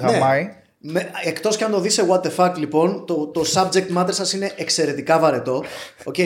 [0.00, 0.42] γαμάει.
[0.42, 0.60] Ναι.
[0.88, 4.12] Με, εκτός και αν το δεις σε What the fuck λοιπόν, το, το subject matter
[4.12, 5.64] σας είναι εξαιρετικά βαρετό.
[6.04, 6.16] Οκ.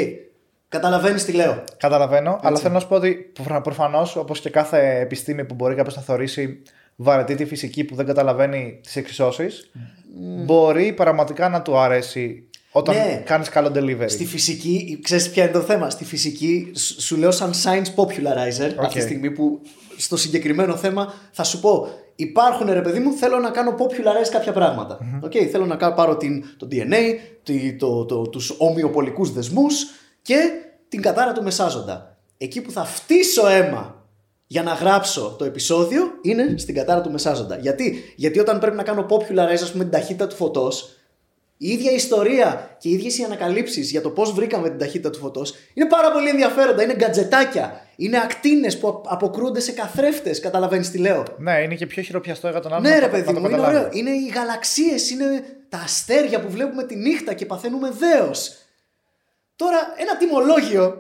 [0.68, 1.64] Καταλαβαίνεις τι λέω.
[1.76, 3.32] Καταλαβαίνω, αλλά θέλω να σου πω ότι
[3.62, 6.62] προφανώς, όπως και κάθε επιστήμη που μπορεί κάποιος να θεωρήσει
[6.96, 9.70] βαρετή τη φυσική που δεν καταλαβαίνει τις εξισώσεις,
[10.44, 13.22] μπορεί πραγματικά να του αρέσει όταν Ναι.
[13.24, 14.04] κάνεις καλό delivery.
[14.10, 18.74] Στη φυσική, ξέρεις ποια είναι το θέμα; Στη φυσική σου σου λέω σαν science popularizer
[18.78, 19.60] αυτή τη στιγμή που
[19.96, 21.88] στο συγκεκριμένο θέμα θα σου πω
[22.22, 24.98] υπάρχουν ρε παιδί μου θέλω να κάνω popularize κάποια πράγματα.
[25.22, 29.84] Οκ, θέλω να κάνω, πάρω την, το DNA, τη- το, το, τους ομοιοπολικούς δεσμούς
[30.22, 30.36] και
[30.88, 32.16] την κατάρα του μεσάζοντα.
[32.38, 34.04] Εκεί που θα φτύσω αίμα
[34.46, 37.56] για να γράψω το επεισόδιο είναι στην κατάρα του μεσάζοντα.
[37.56, 40.94] Γιατί, Γιατί όταν πρέπει να κάνω popularize ας πούμε την ταχύτητα του φωτός
[41.62, 45.18] η ίδια ιστορία και οι ίδιες οι ανακαλύψεις για το πώς βρήκαμε την ταχύτητα του
[45.18, 46.82] φωτός είναι πάρα πολύ ενδιαφέροντα.
[46.82, 47.86] Είναι γκατζετάκια.
[47.96, 50.40] Είναι ακτίνες που απ- αποκρούνται σε καθρέφτες.
[50.40, 51.22] Καταλαβαίνεις τι λέω.
[51.38, 52.82] Ναι, είναι και πιο χειροπιαστό για τον άλλον.
[52.82, 53.78] Ναι, να ρε το- παιδί να το μου, είναι καταλάβεις.
[53.80, 53.90] ωραίο.
[53.98, 58.52] Είναι οι γαλαξίες, είναι τα αστέρια που βλέπουμε τη νύχτα και παθαίνουμε δέος.
[59.56, 60.99] Τώρα, ένα τιμολόγιο.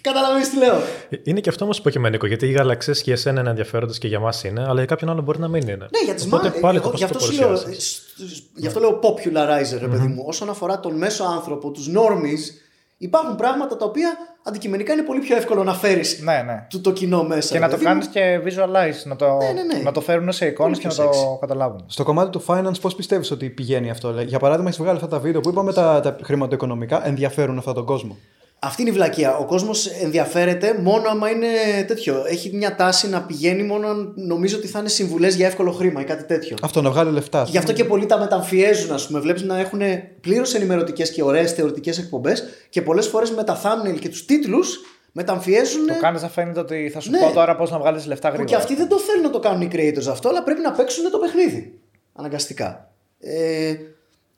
[0.00, 0.76] Καταλαβαίνεις τι λέω.
[1.22, 4.44] Είναι και αυτό όμως υποκειμενικό, γιατί οι γαλαξίες για εσένα είναι ενδιαφέροντες και για μας
[4.44, 5.74] είναι, αλλά για κάποιον άλλο μπορεί να μην είναι.
[5.90, 6.60] Ναι, για τις Οπότε μα...
[6.60, 7.96] πάλι εγώ, το γι' πώς το αυτό σου λέω, παρουσιάζεις.
[8.22, 10.24] ε, σ- γι' αυτό λέω popularizer, ρε παιδί μου.
[10.26, 12.54] Όσον αφορά τον μέσο άνθρωπο, τους normies,
[12.98, 16.66] υπάρχουν πράγματα τα οποία αντικειμενικά είναι πολύ πιο εύκολο να φέρεις Ναι, ναι.
[16.70, 17.48] το, το κοινό μέσα.
[17.52, 17.92] Και ρε να το παιδί μου.
[17.92, 19.82] κάνεις και visualize, να το, Ναι, ναι, ναι.
[19.82, 21.40] να το φέρουν σε εικόνες Πολύ και να πιο το sexy.
[21.40, 21.84] καταλάβουν.
[21.86, 25.08] Στο κομμάτι του finance, πώς πιστεύεις ότι πηγαίνει αυτό; Λέει, Για παράδειγμα, έχεις βγάλει αυτά
[25.08, 28.16] τα βίντεο που είπαμε τα, τα χρηματοοικονομικά ενδιαφέρουν αυτόν τον κόσμο;
[28.60, 29.36] Αυτή είναι η βλακεία.
[29.36, 31.46] Ο κόσμος ενδιαφέρεται μόνο άμα είναι
[31.86, 32.24] τέτοιο.
[32.26, 36.00] Έχει μια τάση να πηγαίνει μόνο αν νομίζω ότι θα είναι συμβουλές για εύκολο χρήμα
[36.00, 36.56] ή κάτι τέτοιο.
[36.62, 37.40] Αυτό να βγάλει λεφτά.
[37.40, 37.82] ας Γι' αυτό πούμε.
[37.82, 39.20] και πολλοί τα μεταμφιέζουν, ας πούμε.
[39.20, 39.80] Βλέπεις να έχουν
[40.20, 44.80] πλήρως ενημερωτικές και ωραίες θεωρητικές εκπομπές και πολλές φορές με τα thumbnail και τους τίτλους
[45.12, 45.86] μεταμφιέζουν.
[45.86, 47.18] Το κάνεις να φαίνεται ότι θα σου Ναι.
[47.18, 48.56] πω τώρα πώς να βγάλεις λεφτά Που γρήγορα.
[48.56, 51.10] και αυτοί δεν το θέλουν να το κάνουν οι creators αυτό, αλλά πρέπει να παίξουν
[51.10, 51.78] το παιχνίδι.
[52.14, 52.90] Αναγκαστικά.
[53.20, 53.74] Ε,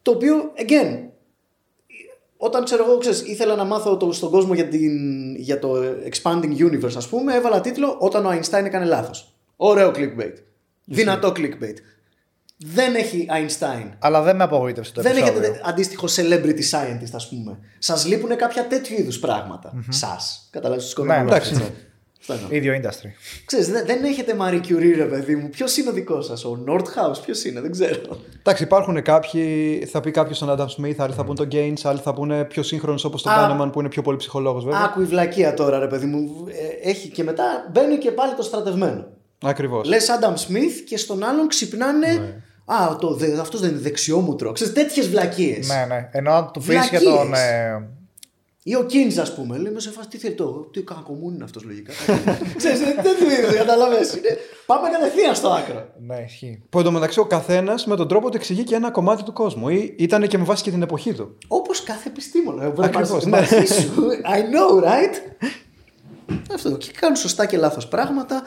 [0.03, 0.99] το οποίο, again,
[2.43, 5.75] όταν ξέρω εγώ, ξέρεις, ήθελα να μάθω το, στον κόσμο για, την, για το
[6.13, 9.33] expanding universe, ας πούμε, έβαλα τίτλο Όταν ο Einstein έκανε λάθος.
[9.57, 10.35] Ωραίο clickbait.
[10.85, 11.77] Δυνατό clickbait.
[12.57, 13.91] Δεν έχει Einstein.
[13.99, 15.43] Αλλά δεν με απογοήτευσε το Δεν επεισόδιο.
[15.43, 17.59] έχετε αντίστοιχο celebrity scientist, ας πούμε.
[17.79, 19.73] Σας λείπουν κάποια τέτοιου είδους πράγματα.
[19.89, 20.49] Σας.
[20.51, 21.73] Καταλάβεις τους Ναι, οικονομολόγους, εντάξει.
[22.21, 22.33] Έτσι.
[22.33, 22.49] Αυτό εννοώ.
[22.51, 23.09] ίδιο industry.
[23.45, 25.49] Ξέρεις, δεν, δεν έχετε Marie Curie, ρε παιδί μου.
[25.49, 28.19] Ποιος είναι ο δικός σας, ο Nordhaus, ποιος είναι, δεν ξέρω.
[28.39, 31.99] Εντάξει, υπάρχουν κάποιοι, θα πει κάποιος τον Adam Smith, άλλοι θα πούν τον Gaines, άλλοι
[31.99, 33.37] θα πούνε πιο σύγχρονος όπως τον Α.
[33.61, 34.81] Kahneman που είναι πιο πολύ ψυχολόγος βέβαια.
[34.81, 36.45] Άκου η βλακεία τώρα, ρε παιδί μου.
[36.83, 39.07] Ε, Έχει και μετά μπαίνει και πάλι το στρατευμένο.
[39.43, 39.89] Ακριβώς.
[39.89, 42.43] Λες Adam Smith και στον άλλον ξυπνάνε.
[42.65, 44.53] Α, το, δε, αυτός δεν είναι δεξιόμουτρο.
[44.53, 45.69] Ξέρεις, τέτοιες βλακίες.
[45.69, 46.09] Ναι, ναι.
[46.13, 47.03] Ενώ αν του πει για Βλακίες.
[47.03, 47.35] τον.
[47.35, 47.89] Ε,
[48.63, 49.59] Ή ο Κίνς, ας πούμε.
[49.59, 50.69] Λέμε σε φάση τι θέλει το.
[50.73, 51.93] Τι κακομούν είναι αυτός λογικά.
[52.57, 54.13] Ξέρεις, είναι τέτοιου είδους, καταλαβαίνεις.
[54.15, 55.89] Είναι- Πάμε κατευθείαν στο άκρο.
[56.07, 56.63] ναι, ισχύει.
[56.71, 59.69] Που εντωμεταξύ ο καθένας με τον τρόπο του εξηγεί και ένα κομμάτι του κόσμου.
[59.69, 61.37] Ή ήταν και με βάση και την εποχή του.
[61.49, 62.69] Όπως κάθε επιστήμονα.
[62.69, 63.37] Μπορεί να Ακριβώς, πάρεις την ναι.
[63.61, 63.93] αρχή σου.
[64.35, 65.45] I know, right?
[66.55, 66.71] αυτό.
[66.77, 68.43] Και κάνουν σωστά και λάθος πράγματα,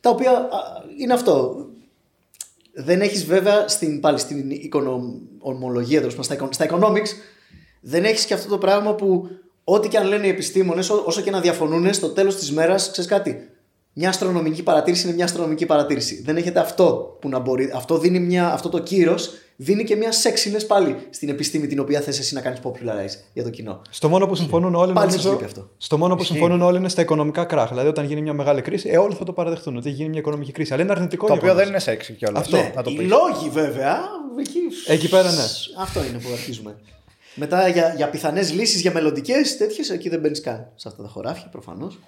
[0.00, 0.48] τα οποία α,
[1.00, 1.66] είναι αυτό.
[2.72, 7.08] Δεν έχεις βέβαια στην, πάλι στην οικονομολογία, τέλος πάντων, στα, econo- στα economics,
[7.80, 9.28] δεν έχεις και αυτό το πράγμα που
[9.74, 12.90] ό,τι και αν λένε οι επιστήμονες, ό- όσο και να διαφωνούν, στο τέλος της μέρας,
[12.90, 13.48] ξέρεις κάτι,
[13.92, 16.22] μια αστρονομική παρατήρηση είναι μια αστρονομική παρατήρηση.
[16.22, 17.70] Δεν έχετε αυτό που να μπορεί.
[17.74, 22.00] Αυτό, δίνει μια, αυτό το κύρος δίνει και μια sexiness πάλι στην επιστήμη την οποία
[22.00, 23.82] θες εσύ να κάνεις popularize για το κοινό.
[23.90, 25.70] Στο μόνο που συμφωνούν όλοι, Πάλι σας νομίζω, λείπει αυτό.
[25.76, 26.32] στο μόνο που Ισχύει.
[26.34, 27.68] συμφωνούν όλοι είναι στα οικονομικά κράχ.
[27.68, 30.18] Δηλαδή, όταν γίνει μια μεγάλη κρίση, ε, όλοι θα το παραδεχτούν ότι έχει γίνει μια
[30.18, 30.72] οικονομική κρίση.
[30.72, 31.62] Αλλά είναι αρνητικό Το οποίο γεγονός.
[31.64, 32.40] δεν είναι σεξι κιόλας.
[32.40, 32.56] Αυτό.
[32.56, 33.08] Ναι, να το οι πεις.
[33.08, 33.98] λόγοι βέβαια.
[34.40, 35.44] Εκεί, Εκεί πέρα, ναι.
[35.78, 36.76] Αυτό είναι που αρχίζουμε.
[37.34, 41.08] Μετά για, για πιθανές λύσεις για μελλοντικές τέτοιες, εκεί δεν μπαίνεις καν σε αυτά τα
[41.08, 41.98] χωράφια προφανώς.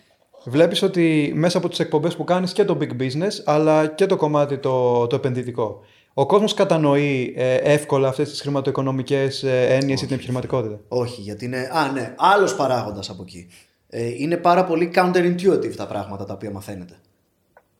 [0.44, 4.16] Βλέπεις ότι μέσα από τις εκπομπές που κάνεις και το big business, αλλά και το
[4.16, 5.80] κομμάτι το, το επενδυτικό.
[6.14, 11.44] Ο κόσμος κατανοεί ε, εύκολα αυτές τις χρηματοοικονομικές ε, έννοιες ή την επιχειρηματικότητα; Όχι, γιατί
[11.44, 11.70] είναι.
[11.72, 13.48] Α, ναι, άλλος παράγοντας από εκεί.
[13.88, 16.94] Ε, είναι πάρα πολύ counterintuitive τα πράγματα τα οποία μαθαίνετε.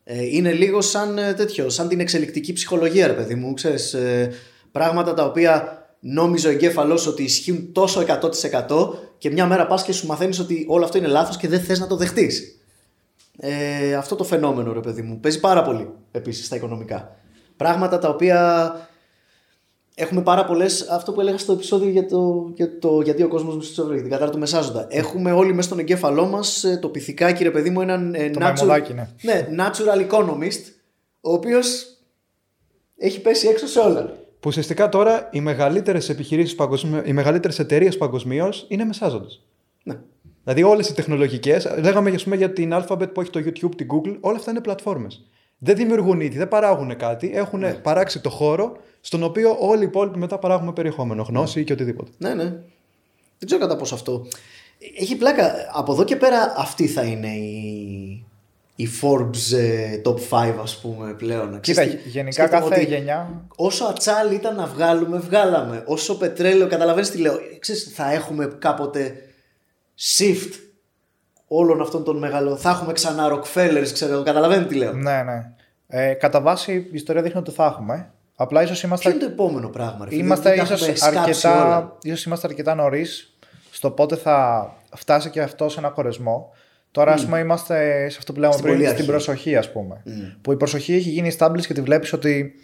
[0.03, 3.53] Ε, είναι λίγο σαν ε, τέτοιο, σαν την εξελικτική ψυχολογία, ρε παιδί μου.
[3.53, 4.31] Ξέρεις, ε,
[4.71, 8.03] πράγματα τα οποία νόμιζε ο εγκέφαλο ότι ισχύουν τόσο
[8.67, 11.61] 100% και μια μέρα πας και σου μαθαίνεις ότι όλο αυτό είναι λάθος και δεν
[11.61, 12.59] θες να το δεχτείς.
[13.37, 17.15] Ε, αυτό το φαινόμενο, ρε παιδί μου, παίζει πάρα πολύ επίσης στα οικονομικά.
[17.57, 18.73] Πράγματα τα οποία
[19.95, 20.87] Έχουμε πάρα πολλές.
[20.89, 24.01] Αυτό που έλεγα στο επεισόδιο για το, για το γιατί ο κόσμος μισεί το για
[24.01, 24.87] την κατάρα του Μεσάζοντα.
[24.89, 28.43] Έχουμε όλοι μέσα στον εγκέφαλό μας το πυθικάκι, ρε παιδί μου, έναν ε, Το natural,
[28.43, 29.07] μαϊμουδάκι, ναι.
[29.21, 30.71] ναι, natural economist,
[31.21, 31.97] ο οποίος
[32.97, 34.22] έχει πέσει έξω σε όλα.
[34.43, 39.41] Που ουσιαστικά τώρα οι μεγαλύτερες επιχειρήσεις παγκοσμίω, οι μεγαλύτερες εταιρείες παγκοσμίως είναι μεσάζοντες.
[39.83, 39.95] Ναι.
[40.43, 43.87] Δηλαδή όλες οι τεχνολογικές, λέγαμε ας πούμε, για την Alphabet που έχει το YouTube, την
[43.93, 45.21] Google, όλα αυτά είναι πλατφόρμες.
[45.57, 47.73] Δεν δημιουργούν ήδη, δεν παράγουν κάτι, έχουν Ναι.
[47.73, 52.11] παράξει το χώρο στον οποίο όλοι οι υπόλοιποι μετά παράγουμε περιεχόμενο, γνώση και οτιδήποτε.
[52.17, 52.43] ναι, ναι.
[53.37, 54.25] Δεν ξέρω κατά πόσο αυτό.
[54.99, 55.51] Έχει πλάκα.
[55.73, 58.22] Από εδώ και πέρα αυτή θα είναι η,
[58.75, 61.59] η Forbes ε, Top 5 ας πούμε πλέον.
[61.59, 63.45] Κοίτα, Ξέρεις τι, γενικά σκέφτομαι κάθε ότι γενιά.
[63.55, 65.83] Όσο ατσάλι ήταν να βγάλουμε, βγάλαμε.
[65.85, 67.39] Όσο πετρέλαιο, καταλαβαίνεις τι λέω.
[67.59, 69.15] Ξέρεις, θα έχουμε κάποτε
[70.17, 70.53] shift
[71.47, 72.57] όλων αυτών των μεγάλων.
[72.57, 74.23] Θα έχουμε ξανά Rockefellers, ξέρω εγώ.
[74.23, 74.93] Καταλαβαίνετε τι λέω.
[74.93, 75.51] Ναι, ναι.
[75.87, 78.11] Ε, κατά βάση η ιστορία δείχνει ότι θα έχουμε.
[78.35, 80.95] Απλά ίσως Ποιο είμαστε, είναι το επόμενο πράγμα, ρε φίλε; είμαστε Δεν τα ίσως έχουμε
[80.97, 81.97] σκάψει αρκετά, όλα.
[82.01, 83.33] ίσως είμαστε αρκετά νωρίς
[83.71, 86.51] στο πότε θα φτάσει και αυτό σε ένα χωρισμό.
[86.93, 89.09] Τώρα, ας πούμε, είμαστε σε αυτό που λέμε Στην πριν, πολύ στην αρχή.
[89.11, 90.03] προσοχή, ας πούμε.
[90.41, 92.55] Που η προσοχή έχει γίνει established και τη βλέπεις ότι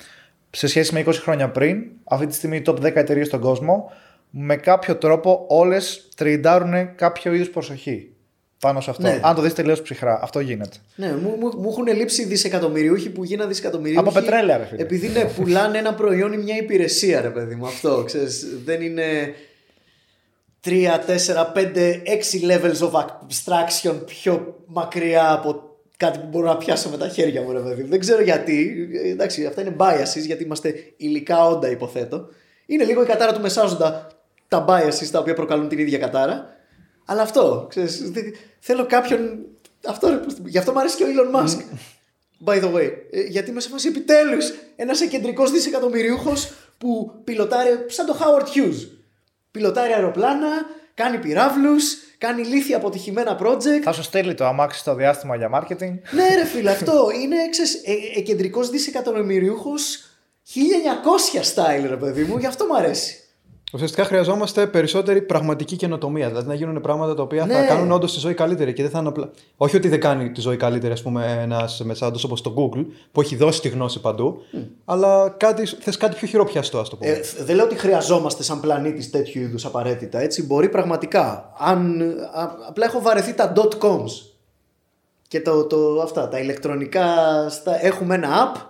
[0.49, 3.91] σε σχέση με 20 χρόνια πριν, αυτή τη στιγμή οι top 10 εταιρείες στον κόσμο,
[4.29, 8.11] με κάποιο τρόπο όλες τριντάρουν κάποιο είδους προσοχή
[8.59, 9.01] πάνω σε αυτό.
[9.01, 9.19] Ναι.
[9.23, 10.77] Αν το δεις τελείως ψυχρά, αυτό γίνεται.
[10.95, 13.99] Ναι, μου, μου, μου έχουν λείψει δισεκατομμυριούχοι που γίνανε δισεκατομμυριούχοι.
[13.99, 14.81] Από πετρέλαια, ρε φίλε.
[14.81, 17.65] Επειδή ναι, πουλάνε ένα προϊόν ή μια υπηρεσία, ρε παιδί μου.
[17.65, 19.03] Αυτό, ξέρεις, δεν είναι
[20.61, 25.63] 3, 4, 5, 6 levels of abstraction πιο μακριά από
[25.97, 27.87] κάτι που μπορώ να πιάσω με τα χέρια μου, ρε παιδί μου.
[27.89, 28.87] Δεν ξέρω γιατί.
[29.03, 32.27] Ε, Εντάξει, αυτά είναι biases, γιατί είμαστε υλικά όντα, υποθέτω.
[32.65, 34.07] Είναι λίγο η κατάρα του μεσάζοντα
[34.47, 36.55] τα biases τα οποία προκαλούν την ίδια κατάρα.
[37.05, 39.45] Αλλά αυτό, ξέρεις, δεν- θέλω κάποιον.
[39.87, 41.57] Αυτό, ρε, γι' αυτό μου αρέσει και ο Elon Musk.
[42.45, 42.89] By the way.
[43.11, 48.87] Ε, γιατί είμαι σε φάση επιτέλους ένας εκεντρικός δισεκατομμυριούχος που πιλωτάρει σαν το Howard Hughes.
[49.59, 53.81] Πιλωτάρει αεροπλάνα, κάνει πυράβλους, κάνει λύθια αποτυχημένα project.
[53.83, 55.99] Θα σου στείλει το αμάξι στο διάστημα για marketing.
[56.11, 60.05] ναι, ρε φίλε, αυτό είναι ξέρεις, ε, εκεντρικό δισεκατομμυριούχος
[60.43, 63.18] 1900 style, ρε παιδί μου, γι' αυτό μου αρέσει.
[63.73, 66.27] Ουσιαστικά χρειαζόμαστε περισσότερη πραγματική καινοτομία.
[66.27, 67.65] Δηλαδή να γίνουν πράγματα τα οποία θα Ναι.
[67.67, 69.29] κάνουν όντως τη ζωή καλύτερη και δεν θα είναι απλά.
[69.57, 73.21] Όχι ότι δεν κάνει τη ζωή καλύτερη, ας πούμε, ένας μεσάντος όπως το Google που
[73.21, 74.37] έχει δώσει τη γνώση παντού,
[74.85, 77.11] αλλά κάτι, θες κάτι πιο χειροπιαστό, ας το πούμε.
[77.11, 80.19] Ε, θ- δεν λέω ότι χρειαζόμαστε σαν πλανήτη τέτοιου είδους απαραίτητα.
[80.21, 81.53] Έτσι, μπορεί πραγματικά.
[81.57, 82.01] Αν,
[82.33, 84.11] α- απλά έχω βαρεθεί τα dot coms
[85.27, 87.05] και το, το, αυτά, τα ηλεκτρονικά.
[87.49, 88.61] Στα, έχουμε ένα app,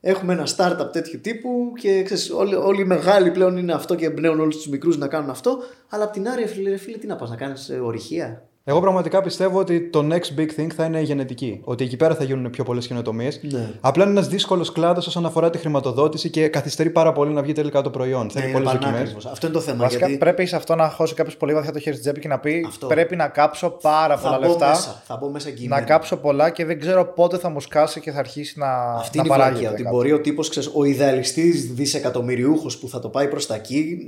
[0.00, 4.06] έχουμε ένα startup τέτοιου τύπου και ξέρεις, όλοι, όλοι οι μεγάλοι πλέον είναι αυτό και
[4.06, 5.58] εμπνέουν όλους τους μικρούς να κάνουν αυτό.
[5.88, 8.47] Αλλά απ' την άλλη, ρε φίλε, ρε φίλε τι να πας να κάνεις ορυχεία.
[8.70, 11.60] Εγώ πραγματικά πιστεύω ότι το next big thing θα είναι η γενετική.
[11.64, 13.40] Ότι εκεί πέρα θα γίνουν πιο πολλές καινοτομίες.
[13.42, 13.70] Ναι.
[13.80, 17.52] Απλά είναι ένας δύσκολος κλάδος όσον αφορά τη χρηματοδότηση και καθυστερεί πάρα πολύ να βγει
[17.52, 18.30] τελικά το προϊόν.
[18.30, 18.92] Θα Ναι, έχει είναι πολλές δοκιμές.
[18.94, 19.26] πανάκριβος.
[19.26, 19.78] Αυτό είναι το θέμα.
[19.84, 22.28] Βασικά γιατί πρέπει σε αυτό να χώσει κάποιος πολύ βαθιά το χέρι στην τσέπη και
[22.28, 22.86] να πει Αυτό.
[22.86, 24.68] πρέπει να κάψω πάρα πολλά θα μπω λεφτά.
[24.68, 25.02] μέσα.
[25.06, 25.80] Θα μπω μέσα εγγυημένα.
[25.80, 28.66] Να κάψω πολλά και δεν ξέρω πότε θα μου σκάσει και θα αρχίσει να,
[28.98, 29.52] Αυτή να είναι η βλακία.
[29.52, 29.72] παράγεται.
[29.72, 29.94] Ότι κάτι.
[29.94, 33.98] μπορεί ο τύπος, ο ιδεαλιστής δισεκατομμυριούχος που θα το πάει προς τα εκεί,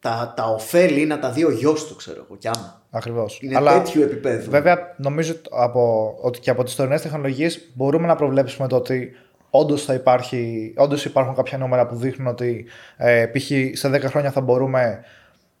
[0.00, 2.82] τα, τα ωφέλη να τα δει ο γιος του, ξέρω εγώ, κι άμα.
[2.90, 3.38] Ακριβώς.
[3.42, 4.50] Είναι τέτοιου επίπεδου.
[4.50, 9.12] Βέβαια, νομίζω από, ότι και από τις τωρινές τεχνολογίες μπορούμε να προβλέψουμε το ότι
[9.50, 13.46] όντως θα υπάρχει, όντως υπάρχουν κάποια νούμερα που δείχνουν ότι ε, π.χ.
[13.72, 15.04] σε 10 χρόνια θα μπορούμε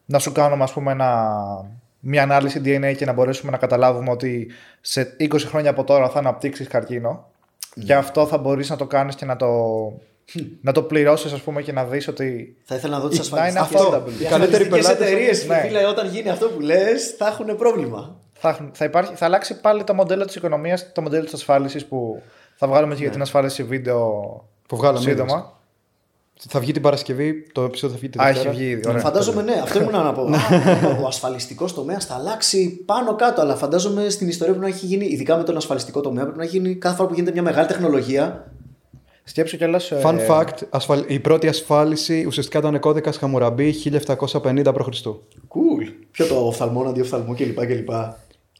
[0.04, 1.36] να σου κάνουμε ας πούμε ένα,
[2.00, 6.18] μια ανάλυση DNA και να μπορέσουμε να καταλάβουμε ότι σε 20 χρόνια από τώρα θα
[6.18, 7.28] αναπτύξεις καρκίνο.
[7.74, 7.84] Ναι.
[7.84, 9.46] Και αυτό θα μπορείς να το κάνεις και να το,
[10.60, 12.56] να το πληρώσεις, ας πούμε, και να δεις ότι.
[12.64, 14.20] Θα ήθελα να δω τις Να ασφαλιστικέ είναι affordable.
[14.20, 15.60] Οι καλύτεροι πελάτες- εταιρείες, Ναι.
[15.60, 18.16] φίλε, όταν γίνει αυτό που λες, θα έχουν πρόβλημα.
[18.32, 21.86] Θα, έχουν- θα, υπάρχει, θα αλλάξει πάλι το μοντέλο της οικονομίας, το μοντέλο της ασφάλισης
[21.86, 22.22] που
[22.56, 24.10] θα βγάλουμε και για την ασφάλιση βίντεο
[24.68, 25.58] Που βγάλαμε σύντομα.
[26.48, 28.48] Θα βγει την Παρασκευή, το επεισόδιο θα βγει την Α, Δευτέρα.
[28.50, 28.88] έχει βγει ήδη.
[28.88, 29.00] Ωραία.
[29.00, 30.22] Φαντάζομαι, ναι, αυτό ήμουν να πω.
[30.30, 30.38] Α,
[31.02, 35.04] ο ασφαλιστικός τομέας θα αλλάξει πάνω κάτω, αλλά φαντάζομαι στην ιστορία πρέπει να έχει γίνει,
[35.06, 37.66] ειδικά με τον ασφαλιστικό τομέα, πρέπει να έχει γίνει κάθε φορά που γίνεται μια μεγάλη
[37.66, 38.52] τεχνολογία.
[39.30, 39.92] Σκέψου κιόλας.
[40.02, 41.04] Fun fact, ασφαλ...
[41.06, 44.88] η πρώτη ασφάλιση ουσιαστικά ήταν κώδικας Χαμουραμπή 1750 π.Χ.
[45.48, 45.92] Cool.
[46.10, 47.66] Ποιο το οφθαλμόν αντί οφθαλμού κλπ.
[47.66, 47.88] κλπ.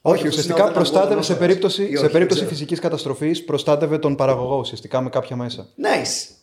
[0.03, 1.47] Όχι, αυτός ουσιαστικά είναι όταν προστάτευε αργό σε νόμος.
[1.47, 2.55] περίπτωση, Ή σε όχι, δεν περίπτωση ξέρω.
[2.55, 5.66] φυσικής καταστροφής, προστάτευε τον παραγωγό ουσιαστικά με κάποια μέσα.
[5.83, 6.35] Nice.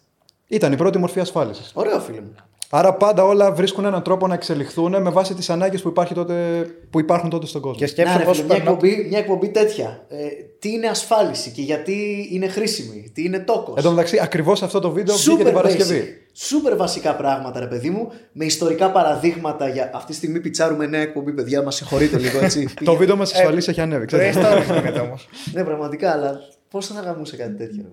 [0.47, 1.71] Ήταν η πρώτη μορφή ασφάλισης.
[1.73, 2.35] Ωραίο φίλε μου.
[2.69, 6.65] Άρα πάντα όλα βρίσκουν έναν τρόπο να εξελιχθούν με βάση τις ανάγκες που, υπάρχει τότε,
[6.89, 7.77] που υπάρχουν τότε στον κόσμο.
[7.77, 8.71] Και σκέψου Να, ρε, πώς φίλε, μια, περνώ.
[8.71, 10.05] εκπομπή, μια εκπομπή τέτοια.
[10.09, 10.25] Ε,
[10.59, 13.11] τι είναι ασφάλιση και γιατί είναι χρήσιμη.
[13.13, 13.77] Τι είναι τόκος.
[13.77, 16.21] Εν τω μεταξύ, ακριβώς αυτό το βίντεο βγήκε την Παρασκευή.
[16.33, 19.69] Σούπερ βασικά πράγματα, ρε παιδί μου, με ιστορικά παραδείγματα.
[19.69, 19.91] Για...
[19.93, 21.61] Αυτή τη στιγμή πιτσάρουμε νέα εκπομπή, παιδιά.
[21.63, 22.67] Μας συγχωρείτε λίγο έτσι.
[22.85, 24.05] Το βίντεο μας ασφαλή έχει ανέβει.
[24.05, 24.39] Το ξέρετε.
[24.39, 25.27] Brainstorming γίνεται όμως.
[25.53, 26.39] ναι, πραγματικά, αλλά
[26.69, 27.81] πώς θα γαμούσε κάτι τέτοιο.
[27.83, 27.89] ρε.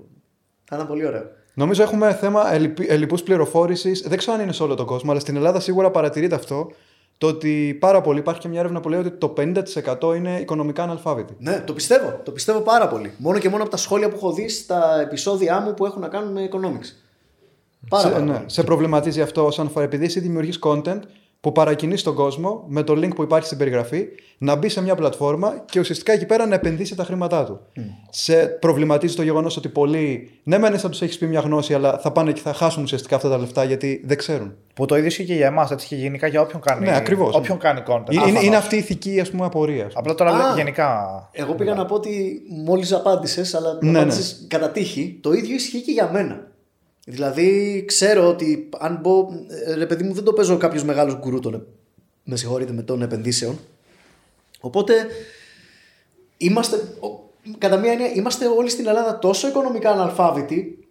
[0.65, 1.25] Θα ήταν πολύ ωραίο.
[1.55, 2.53] Νομίζω έχουμε θέμα
[2.89, 4.01] ελλειπού πληροφόρησης.
[4.01, 6.71] Δεν ξέρω αν είναι σε όλο τον κόσμο, αλλά στην Ελλάδα σίγουρα παρατηρείται αυτό.
[7.19, 10.83] Το ότι πάρα πολύ υπάρχει και μια έρευνα που λέει ότι το 50% είναι οικονομικά
[10.83, 11.37] αναλφάβητοι.
[11.39, 12.21] Ναι, το πιστεύω.
[12.25, 13.13] Το πιστεύω πάρα πολύ.
[13.17, 16.09] Μόνο και μόνο από τα σχόλια που έχω δει στα επεισόδια μου που έχουν να
[16.09, 17.05] κάνουν με economics.
[17.89, 18.45] Πάρα, σε, πάρα ναι, πολύ.
[18.47, 21.01] σε προβληματίζει αυτό όσον αφορά επειδή εσύ δημιουργείς content
[21.45, 24.07] που παρακινεί στον κόσμο με το link που υπάρχει στην περιγραφή
[24.39, 27.61] να μπει σε μια πλατφόρμα και ουσιαστικά εκεί πέρα να επενδύσει τα χρήματά του.
[28.11, 31.99] Σε προβληματίζει το γεγονός ότι πολλοί, ναι, μεν θα τους έχεις πει μια γνώση, αλλά
[31.99, 34.55] θα πάνε και θα χάσουν ουσιαστικά αυτά τα λεφτά γιατί δεν ξέρουν.
[34.75, 36.87] Που το ίδιο ισχύει και για εμάς, έτσι και γενικά για όποιον κάνει.
[36.87, 37.35] Ναι, ακριβώς.
[37.35, 38.11] Όποιον κάνει content.
[38.13, 38.43] Είναι, Αφανώς.
[38.43, 39.91] είναι αυτή η ηθική ας πούμε, απορία.
[39.95, 41.29] Απλά τώρα Α, λέω γενικά.
[41.33, 43.99] Εγώ πήγα να πω ότι μόλις απάντησες, αλλά Ναι, ναι.
[43.99, 45.19] απάντησες κατά τύχη.
[45.23, 46.53] Το ίδιο ισχύει και για μένα.
[47.07, 49.29] Δηλαδή, ξέρω ότι αν μπω.
[49.67, 51.67] ε, Ρε παιδί μου, δεν το παίζω κάποιος μεγάλος γκουρού των.
[52.25, 53.59] Με συγχωρείτε με των επενδύσεων.
[54.61, 55.07] Οπότε
[56.37, 56.77] είμαστε.
[56.77, 57.23] ο-
[57.59, 60.89] Κατά μία έννοια, είμαστε όλοι στην Ελλάδα τόσο οικονομικά αναλφάβητοι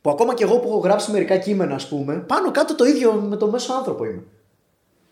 [0.00, 3.12] που ακόμα και εγώ που έχω γράψει μερικά κείμενα, ας πούμε, πάνω κάτω το ίδιο
[3.12, 4.22] με το μέσο άνθρωπο είμαι.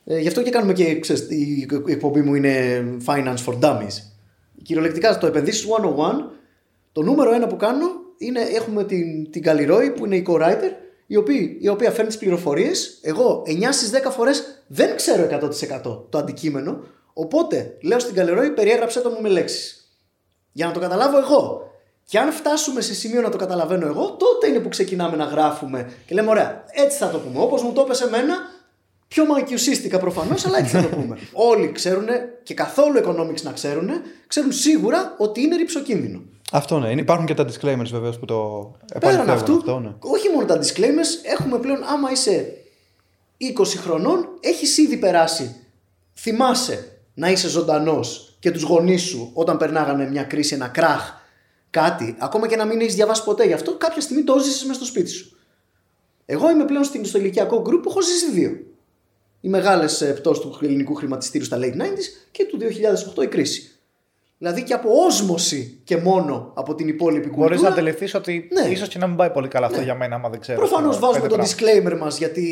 [0.04, 3.94] Ε, γι' αυτό και κάνουμε και, ξέρεις, η η εκπομπή μου είναι Finance for Dummies.
[4.62, 6.30] Κυριολεκτικά στο επενδύσεις 101,
[6.92, 7.86] το νούμερο ένα που κάνω
[8.18, 10.70] είναι έχουμε την, την Καλλιρόη που είναι η co-writer,
[11.06, 15.28] η οποία, η οποία φέρνει τις πληροφορίες, εγώ 9 στις 10 φορές δεν ξέρω
[15.82, 19.90] 100% το αντικείμενο, οπότε λέω στην Καλλιρόη περιέγραψέ το μου με λέξεις.
[20.52, 21.70] Για να το καταλάβω εγώ.
[22.08, 25.92] Και αν φτάσουμε σε σημείο να το καταλαβαίνω εγώ, τότε είναι που ξεκινάμε να γράφουμε
[26.06, 27.40] και λέμε: Ωραία, έτσι θα το πούμε.
[27.40, 28.34] Όπως μου το έπεσε εμένα,
[29.08, 31.18] πιο μαϊκιουσίστικα προφανώς, αλλά έτσι θα το πούμε.
[31.50, 32.06] Όλοι ξέρουν
[32.42, 33.90] και καθόλου economics να ξέρουν,
[34.26, 36.22] ξέρουν σίγουρα ότι είναι ρηψοκίνδυνο.
[36.52, 36.90] Αυτό ναι.
[36.90, 38.36] Είναι- Υπάρχουν και τα disclaimers βεβαίως που το
[39.00, 39.78] Πέραν επαληθεύουν αυτού, αυτό.
[39.78, 39.94] Ναι.
[39.98, 42.56] όχι μόνο τα disclaimers, έχουμε πλέον, άμα είσαι
[43.38, 45.54] 20 χρονών, έχεις ήδη περάσει.
[46.14, 51.12] Θυμάσαι να είσαι ζωντανός και τους γονείς σου όταν περνάγανε μια κρίση, ένα κράχ,
[51.70, 54.78] κάτι, ακόμα και να μην έχεις διαβάσει ποτέ γι' αυτό, κάποια στιγμή το ζήσει μέσα
[54.78, 55.36] στο σπίτι σου.
[56.26, 58.50] Εγώ είμαι πλέον στην- στο ηλικιακό group που έχω ζήσει δύο.
[59.40, 63.75] Οι μεγάλες πτώσεις του ελληνικού χρηματιστήριου στα late 90s και του 2008 η κρίση.
[64.38, 67.46] Δηλαδή και από όσμωση και μόνο από την υπόλοιπη κουλτούρα.
[67.46, 68.68] Μπορείς να αντιληφθείς ότι Ναι.
[68.70, 70.58] ίσως και να μην πάει πολύ καλά αυτό για μένα, άμα δεν ξέρω.
[70.58, 71.94] Προφανώς Πέντε βάζουμε το πράγματα.
[71.96, 72.44] disclaimer μας γιατί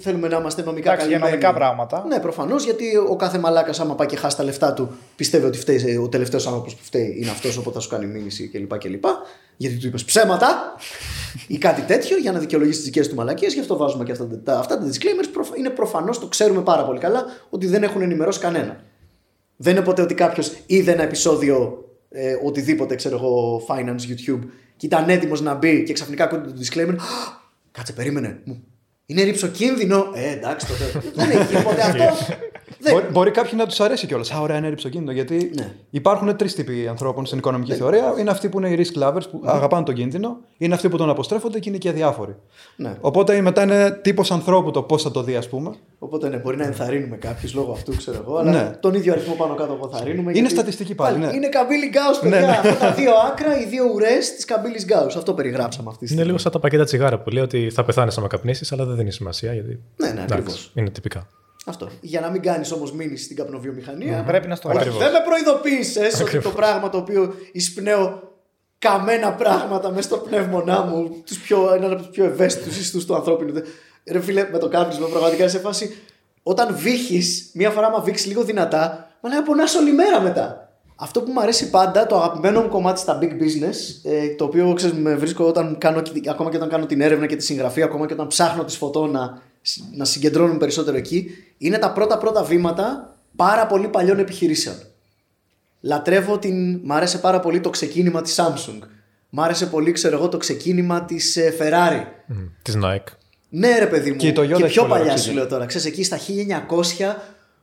[0.00, 1.42] θέλουμε να είμαστε νομικά Εντάξει, για καλυμμένοι.
[1.44, 2.04] νομικά πράγματα.
[2.08, 5.58] Ναι, προφανώς γιατί ο κάθε μαλάκας, άμα πάει και χάσει τα λεφτά του, πιστεύει ότι
[5.58, 8.78] φταίει, ο τελευταίος άνθρωπος που φταίει είναι αυτός, οπότε θα σου κάνει μήνυση κλπ.
[8.78, 9.04] κλπ.
[9.56, 10.74] Γιατί του είπες ψέματα
[11.46, 13.54] ή κάτι τέτοιο για να δικαιολογήσει τις δικές του μαλακίες.
[13.54, 15.28] Γι' αυτό βάζουμε και αυτά τα, αυτά τα disclaimers.
[15.32, 18.80] προφ- Είναι προφανώς, το ξέρουμε πάρα πολύ καλά, ότι δεν έχουν ενημερώσει κανένα.
[19.62, 24.40] Δεν είναι ποτέ ότι κάποιος είδε ένα επεισόδιο ε, οτιδήποτε, ξέρω εγώ, finance YouTube
[24.76, 26.94] και ήταν έτοιμος να μπει και ξαφνικά ακούτε το disclaimer.
[26.94, 27.38] «Α,
[27.72, 28.40] Κάτσε, περίμενε.
[28.44, 28.64] Μου,
[29.06, 30.10] Είναι ρηψοκίνδυνο.
[30.14, 31.08] Ε, εντάξει τότε.
[31.14, 32.04] δεν έχει γίνει ποτέ αυτό.
[32.82, 34.32] Δεν- Μπορεί, μπορεί κάποιοι να τους αρέσει κιόλας.
[34.32, 35.12] Α, ωραία, είναι ρηψοκίνητο.
[35.12, 35.72] Γιατί Ναι.
[35.90, 38.14] υπάρχουν τρεις τύποι ανθρώπων στην οικονομική θεωρία.
[38.18, 40.36] Είναι αυτοί που είναι οι risk lovers, που αγαπάνε τον κίνδυνο.
[40.58, 42.36] Είναι αυτοί που τον αποστρέφονται και είναι και αδιάφοροι.
[42.76, 42.94] Ναι.
[43.00, 45.70] Οπότε μετά είναι τύπος ανθρώπου το πώς θα το δει, ας πούμε.
[45.98, 48.70] Οπότε ναι, μπορεί να ενθαρρύνουμε κάποιους λόγω αυτού, ξέρω εγώ, αλλά Ναι.
[48.80, 50.32] τον ίδιο αριθμό πάνω κάτω αποθαρρύνουμε.
[50.34, 51.30] Είναι στατιστική πάλι, ναι.
[51.34, 52.40] Είναι καμπύλη Γκάους, παιδιά.
[52.40, 52.52] Ναι, ναι.
[52.52, 55.16] Αυτά τα δύο άκρα, οι δύο ουρές της καμπύλης Γκάους.
[55.16, 56.24] Αυτό περιγράψαμε αυτή τη Είναι στιγμή.
[56.26, 59.12] λίγο σαν τα πακέτα τσιγάρα που λέει ότι θα πεθάνεις άμα καπνίσεις, αλλά δεν δίνει
[59.12, 59.80] σημασία γιατί.
[59.96, 60.56] Ναι, ναι, εντάξει, ακριβώς.
[60.74, 61.26] Είναι τυπικά.
[61.66, 61.88] Αυτό.
[62.00, 64.24] Για να μην κάνεις όμως μήνυση στην καπνοβιομηχανία.
[64.26, 64.98] Πρέπει να στο Όχι, γράψει.
[64.98, 66.44] δεν με προειδοποίησες ότι Ακριβώς.
[66.44, 68.22] το πράγμα το οποίο εισπνέω
[68.78, 73.14] καμένα πράγματα μέσα στο πνεύμονά μου, τους πιο, έναν από τους πιο ευαίσθητους ιστούς του
[73.14, 73.52] ανθρώπινου.
[73.52, 73.62] δε-
[74.10, 75.96] Ρε φίλε, με το κάπνισμα πραγματικά σε φάση.
[76.42, 77.22] Όταν βύχει,
[77.54, 80.68] μία φορά άμα βήξεις λίγο δυνατά, μα λέει πονάς όλη μέρα μετά.
[80.96, 83.76] Αυτό που μου αρέσει πάντα, το αγαπημένο μου κομμάτι στα big business,
[84.10, 87.26] ε, το οποίο ξέρεις, με βρίσκω όταν κάνω, και- ακόμα και όταν κάνω την έρευνα
[87.26, 89.42] και τη συγγραφή, ακόμα και όταν ψάχνω τη φωτό να,
[89.96, 94.76] να συγκεντρώνουμε περισσότερο εκεί, είναι τα πρώτα πρώτα βήματα πάρα πολύ παλιών επιχειρήσεων.
[95.80, 96.80] Λατρεύω την.
[96.84, 98.78] Μ' άρεσε πάρα πολύ το ξεκίνημα της Samsung.
[99.28, 102.04] Μ' άρεσε πολύ, ξέρω εγώ, το ξεκίνημα της Ferrari.
[102.62, 103.12] Της Nike.
[103.48, 104.16] Ναι, ρε παιδί μου.
[104.16, 105.66] Και η Toyota και έχει πιο πολύ παλιά ωραίο σου λέω τώρα.
[105.66, 107.16] Ξέρεις, εκεί στα 1900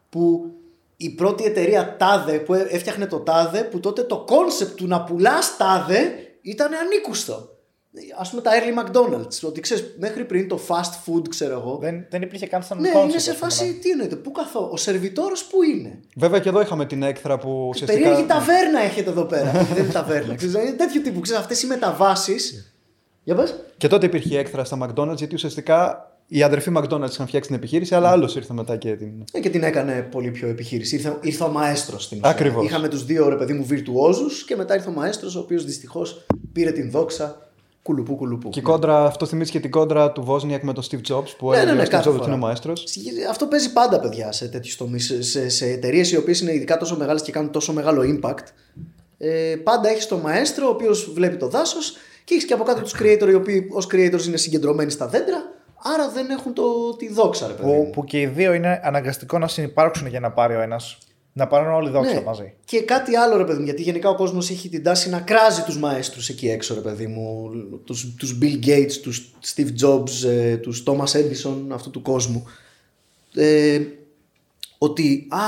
[0.09, 0.51] που
[0.97, 5.57] η πρώτη εταιρεία τάδε που έφτιαχνε το τάδε, που τότε το κόνσεπτ του να πουλάς
[5.57, 7.56] τάδε ήταν ανήκουστο.
[8.17, 9.39] Ας πούμε τα early McDonald's.
[9.41, 11.77] Ότι ξέρεις, μέχρι πριν το fast food, ξέρω εγώ.
[11.81, 13.51] Δεν, δεν υπήρχε καν σαν ναι, concept, είναι σε ας πούμε.
[13.51, 13.73] φάση.
[13.73, 14.69] Τι εννοείται, πού καθώ.
[14.71, 18.01] Ο σερβιτόρος που είναι; Βέβαια και εδώ είχαμε την έκθρα που ουσιαστικά.
[18.01, 19.51] Περίεργη ταβέρνα έχετε εδώ πέρα.
[19.73, 20.35] δεν είναι ταβέρνα.
[20.35, 21.19] Ξέρεις, είναι τέτοιο τύπου.
[21.19, 22.71] Ξέρεις, αυτές οι μεταβάσεις.
[23.23, 23.55] Για πες.
[23.77, 27.55] Και τότε υπήρχε η έκθρα στα McDonald's γιατί ουσιαστικά οι αδερφοί McDonald's είχαν φτιάξει την
[27.55, 29.23] επιχείρηση, αλλά άλλος ήρθε μετά και την.
[29.31, 30.95] Ε, και την έκανε πολύ πιο επιχείρηση.
[30.95, 32.29] Ήρθε, ήρθε ο μαέστρος στην ουσία.
[32.29, 32.65] Ακριβώς.
[32.65, 36.25] Είχαμε τους δύο ρε παιδί μου βιρτουόζου και μετά ήρθε ο μαέστρος, ο οποίος δυστυχώς
[36.53, 37.46] πήρε την δόξα
[37.87, 38.49] κουλουπού κουλουπού.
[38.49, 41.49] Και η κόντρα, αυτό θυμίζει και την κόντρα του Βόσνιακ με τον Steve Jobs που
[41.49, 42.33] Ναι, ναι, έλεγε ναι, ο Steve κάθε Jobs ότι φορά.
[42.33, 42.83] είναι ο μαέστρος.
[43.29, 45.05] Αυτό παίζει πάντα, παιδιά, σε τέτοιους τομείς.
[45.05, 48.43] Σε, σε, σε εταιρείες οι οποίες είναι ειδικά τόσο μεγάλες και κάνουν τόσο μεγάλο impact.
[49.17, 51.93] Ε, πάντα έχεις τον μαέστρο, ο οποίος βλέπει το δάσος
[52.23, 55.37] και έχεις και από κάτω τους creator, οι οποίοι ως creators είναι συγκεντρωμένοι στα δέντρα.
[55.93, 57.67] Άρα δεν έχουν το, τη δόξα, ρε παιδί.
[57.69, 57.89] Που, μου.
[57.89, 60.97] που και οι δύο είναι αναγκαστικό να συνεπάρξουν για να πάρει ο ένας.
[61.37, 62.21] Να πάρουν όλοι δόξα Ναι.
[62.21, 62.53] μαζί.
[62.65, 65.61] Και κάτι άλλο, ρε παιδί μου, γιατί γενικά ο κόσμος έχει την τάση να κράζει
[65.61, 67.49] τους μαέστρους εκεί έξω, ρε παιδί μου.
[67.85, 72.45] Τους τους Bill Gates, τους Steve Jobs, ε, τους Thomas Edison αυτού του κόσμου.
[73.35, 73.79] ε,
[74.77, 75.39] ότι α,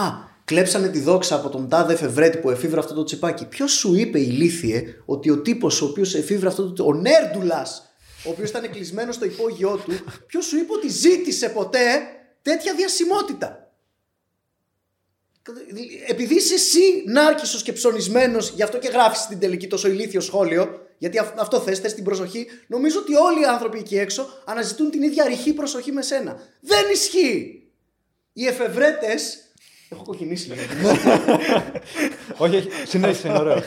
[0.45, 3.45] κλέψανε τη δόξα από τον τάδε εφευρέτη που εφήβρε αυτό το τσιπάκι.
[3.45, 6.85] Ποιος σου είπε, ηλίθιε, ότι ο τύπος ο οποίος εφήβρε αυτό το.
[6.85, 7.91] Ο Νέρντουλας,
[8.25, 9.91] ο οποίος ήταν κλεισμένος στο υπόγειό του,
[10.27, 11.79] ποιος σου είπε ότι ζήτησε ποτέ
[12.41, 13.58] τέτοια διασημότητα;
[16.07, 20.81] Επειδή είσαι εσύ νάρκισος και ψωνισμένος, γι' αυτό και γράφεις στην τελική τόσο ηλίθιο σχόλιο,
[20.97, 24.89] γιατί αυ- αυτό θες, θες την προσοχή, νομίζω ότι όλοι οι άνθρωποι εκεί έξω αναζητούν
[24.89, 26.37] την ίδια ρηχή προσοχή με σένα.
[26.61, 27.63] Δεν ισχύει!
[28.33, 29.43] Οι εφευρέτες...
[29.91, 30.61] Έχω κοκκινήσει λίγο.
[32.37, 33.63] Όχι, όχι, συνέχισε, είναι ωραίο.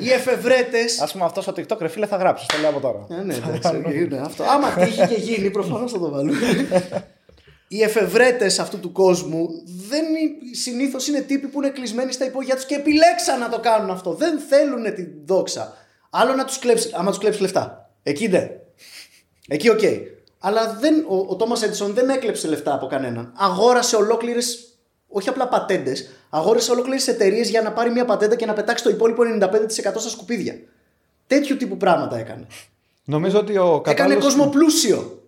[0.00, 1.00] Οι εφευρέτες...
[1.00, 2.46] Α πούμε αυτός στο TikTok, ρε φίλε, θα γράψεις.
[2.46, 3.06] Το λέω από τώρα.
[3.10, 4.44] Ε, ναι, εντάξει, είναι αυτό.
[4.44, 6.38] Άμα τύχει και γίνει, προφανώς θα το βάλουμε.
[7.72, 9.48] Οι εφευρέτες αυτού του κόσμου
[9.88, 10.04] δεν
[10.52, 14.12] συνήθως είναι τύποι που είναι κλεισμένοι στα υπόγεια τους και επιλέξαν να το κάνουν αυτό.
[14.12, 15.76] Δεν θέλουν την δόξα.
[16.10, 17.90] Άλλο να τους κλέψει, άμα τους κλέψει λεφτά.
[18.02, 18.50] Εκεί ναι.
[19.48, 19.80] Εκεί οκ.
[20.38, 23.32] Αλλά δεν, ο, ο Τόμας Έντισον δεν έκλεψε λεφτά από κανέναν.
[23.36, 24.78] Αγόρασε ολόκληρες,
[25.08, 28.90] όχι απλά πατέντες, αγόρασε ολόκληρες εταιρείες για να πάρει μια πατέντα και να πετάξει το
[28.90, 30.58] υπόλοιπο 95% στα σκουπίδια.
[31.26, 32.46] Τέτοιου τύπου πράγματα έκανε.
[33.04, 34.24] Νομίζω ότι ο Έκανε κατάλληλος...
[34.24, 35.22] κόσμο πλούσιο.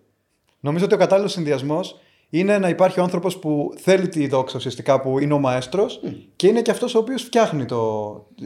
[0.59, 1.99] Νομίζω ότι ο κατάλληλος συνδυασμός
[2.35, 5.99] είναι να υπάρχει ο άνθρωπος που θέλει τη δόξα ουσιαστικά, που είναι ο μαέστρος
[6.35, 7.79] και είναι και αυτός ο οποίος φτιάχνει το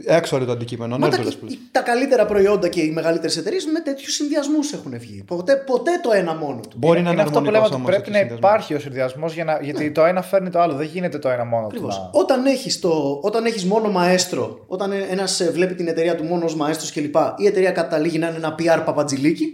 [0.04, 0.94] έξω το αντικείμενο.
[0.94, 1.58] ο Μα τα, νέρντουλας που λες.
[1.72, 5.22] τα καλύτερα προϊόντα και οι μεγαλύτερες εταιρείες με τέτοιους συνδυασμούς έχουν βγει.
[5.26, 6.76] Ποτέ, ποτέ το ένα μόνο του.
[6.76, 8.38] Μπορεί να είναι είναι αυτό που λέμε ότι αρμονικός πρέπει όμως να ο συνδυασμός.
[8.38, 9.58] υπάρχει ο συνδυασμός για να...
[9.62, 10.74] γιατί το ένα φέρνει το άλλο.
[10.74, 11.68] Δεν γίνεται το ένα μόνο του.
[11.68, 11.96] Ακριβώς.
[11.98, 12.80] να- Όταν έχεις
[13.20, 17.46] όταν έχεις μόνο μαέστρο, όταν ένας βλέπει την εταιρεία του μόνο ως μαέστρος κλπ., η
[17.46, 19.46] εταιρεία καταλήγει να είναι ένα PR παπατζηλίκι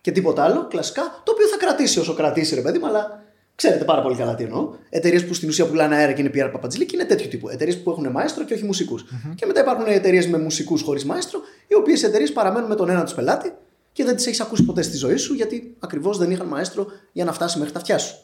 [0.00, 3.22] και τίποτα άλλο, κλασικά, το οποίο θα κρατήσει όσο κρατήσει, ρε παιδί μου, αλλά
[3.54, 4.74] ξέρετε πάρα πολύ καλά τι εννοώ.
[4.90, 7.48] Εταιρείες που στην ουσία πουλάνε αέρα και είναι PR παπατζηλίκι είναι τέτοιου τύπου.
[7.48, 9.04] Εταιρείες που έχουν μαέστρο και όχι μουσικούς.
[9.34, 13.04] Και μετά υπάρχουν εταιρείες με μουσικούς χωρίς μαέστρο, οι οποίες εταιρείες παραμένουν με τον ένα
[13.04, 13.52] τους πελάτη
[13.92, 17.24] και δεν τις έχεις ακούσει ποτέ στη ζωή σου γιατί ακριβώς δεν είχαν μαέστρο για
[17.24, 18.16] να φτάσει μέχρι τα αυτιά σου.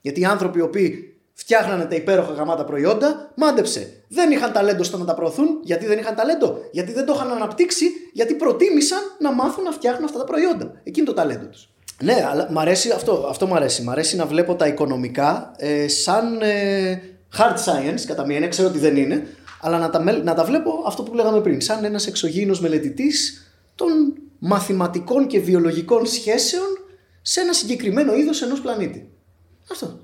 [0.00, 4.04] Γιατί οι άνθρωποι οι οποίοι φτιάχνανε τα υπέροχα γαμάτα προϊόντα, μάντεψε.
[4.08, 5.60] Δεν είχαν ταλέντο στο να τα προωθούν.
[5.62, 10.04] Γιατί δεν είχαν ταλέντο; Γιατί δεν το είχαν αναπτύξει; Γιατί προτίμησαν να μάθουν να φτιάχνουν
[10.04, 10.80] αυτά τα προϊόντα.
[10.82, 11.71] Εκείνη το ταλέντο τους.
[12.02, 13.82] Ναι, αλλά μ' αρέσει αυτό, αυτό μ' αρέσει.
[13.82, 17.00] Μ' αρέσει να βλέπω τα οικονομικά ε, σαν ε,
[17.38, 19.26] hard science, κατά μία έννοια, ξέρω ότι δεν είναι,
[19.60, 23.46] αλλά να τα, μελ- να τα βλέπω αυτό που λέγαμε πριν, σαν ένας εξωγήινος μελετητής
[23.74, 23.88] των
[24.38, 26.66] μαθηματικών και βιολογικών σχέσεων
[27.22, 29.10] σε ένα συγκεκριμένο είδος ενός πλανήτη.
[29.70, 29.98] Αυτό.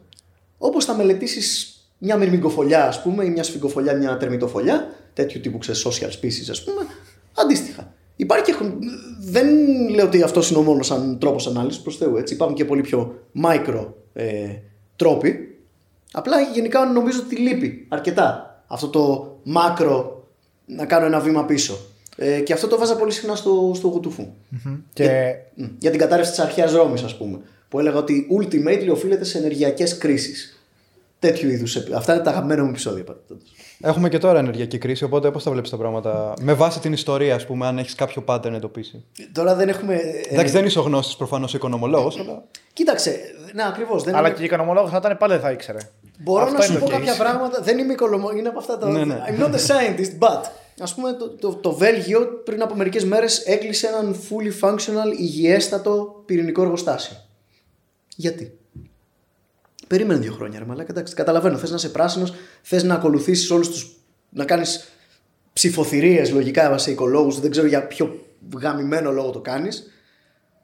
[0.59, 5.87] Όπως θα μελετήσεις μια μυρμηγκοφολιά, ας πούμε, ή μια σφυγγοφολιά, μια τερμητοφολιά, τέτοιου τύπου ξέρεις,
[5.87, 6.87] social species, ας πούμε,
[7.35, 7.68] αντίστοιχα.
[8.19, 8.55] Υπάρχει και,
[9.21, 9.47] δεν
[9.89, 12.17] λέω ότι αυτός είναι ο μόνος σαν τρόπος ανάλυσης προς Θεού.
[12.17, 12.35] Έτσι.
[12.35, 14.49] Υπάρχουν και πολύ πιο micro ε,
[14.97, 15.59] τρόποι.
[16.13, 20.27] Απλά γενικά νομίζω ότι λείπει αρκετά αυτό το μάκρο
[20.67, 21.79] να κάνω ένα βήμα πίσω.
[22.17, 24.27] Ε, και αυτό το βάζα πολύ συχνά στο, στο γουτουφού.
[24.93, 25.65] Και Μμ.
[25.79, 27.41] Για την κατάρρευση της αρχαίας Ρώμης, ας πούμε.
[27.69, 30.63] Που έλεγα ότι ultimately οφείλεται σε ενεργειακές κρίσεις.
[31.19, 31.77] Τέτοιου είδους.
[31.77, 33.05] Αυτά είναι τα αγαπημένα μου επεισόδια.
[33.05, 33.43] πάντως.
[33.81, 37.35] Έχουμε και τώρα ενεργειακή κρίση, οπότε πώς θα βλέπεις τα πράγματα; Με βάση την ιστορία,
[37.35, 39.05] ας πούμε, αν έχεις κάποιο pattern εντοπίσει.
[39.33, 39.95] Τώρα δεν έχουμε.
[39.95, 42.43] ε, Εντάξει, δεν είσαι ο γνώστης προφανώς οικονομολόγος, αλλά.
[42.73, 43.21] Κοίταξε.
[43.55, 44.03] Ναι, ακριβώς.
[44.03, 45.79] Δεν Αλλά είμαι- και ο οικονομολόγος να ήταν πάλι δεν θα ήξερε.
[46.19, 47.19] Μπορώ Αυτό να σου είναι πω το κάποια case.
[47.19, 47.61] πράγματα.
[47.63, 48.39] Δεν είμαι οικονομολόγο.
[48.39, 48.89] Είναι από αυτά τα.
[48.89, 49.23] Ναι, ναι.
[49.29, 50.43] I'm not a scientist, but.
[50.81, 56.23] Α πούμε, το, το, το Βέλγιο πριν από μερικές μέρες έκλεισε έναν fully functional, υγιέστατο
[56.27, 57.17] πυρηνικό εργοστάσιο.
[58.17, 58.58] Γιατί;
[59.89, 60.91] Περίμενε δύο χρόνια, ρε μαλάκα.
[60.91, 61.59] Εντάξει, καταλαβαίνω.
[61.59, 63.93] Θες να είσαι πράσινος, θες να ακολουθήσεις όλους του.
[64.31, 64.89] να κάνεις
[65.53, 67.41] ψηφοθυρίες λογικά σε οικολόγους.
[67.41, 68.25] Δεν ξέρω για ποιο
[68.61, 69.91] γαμημένο λόγο το κάνεις.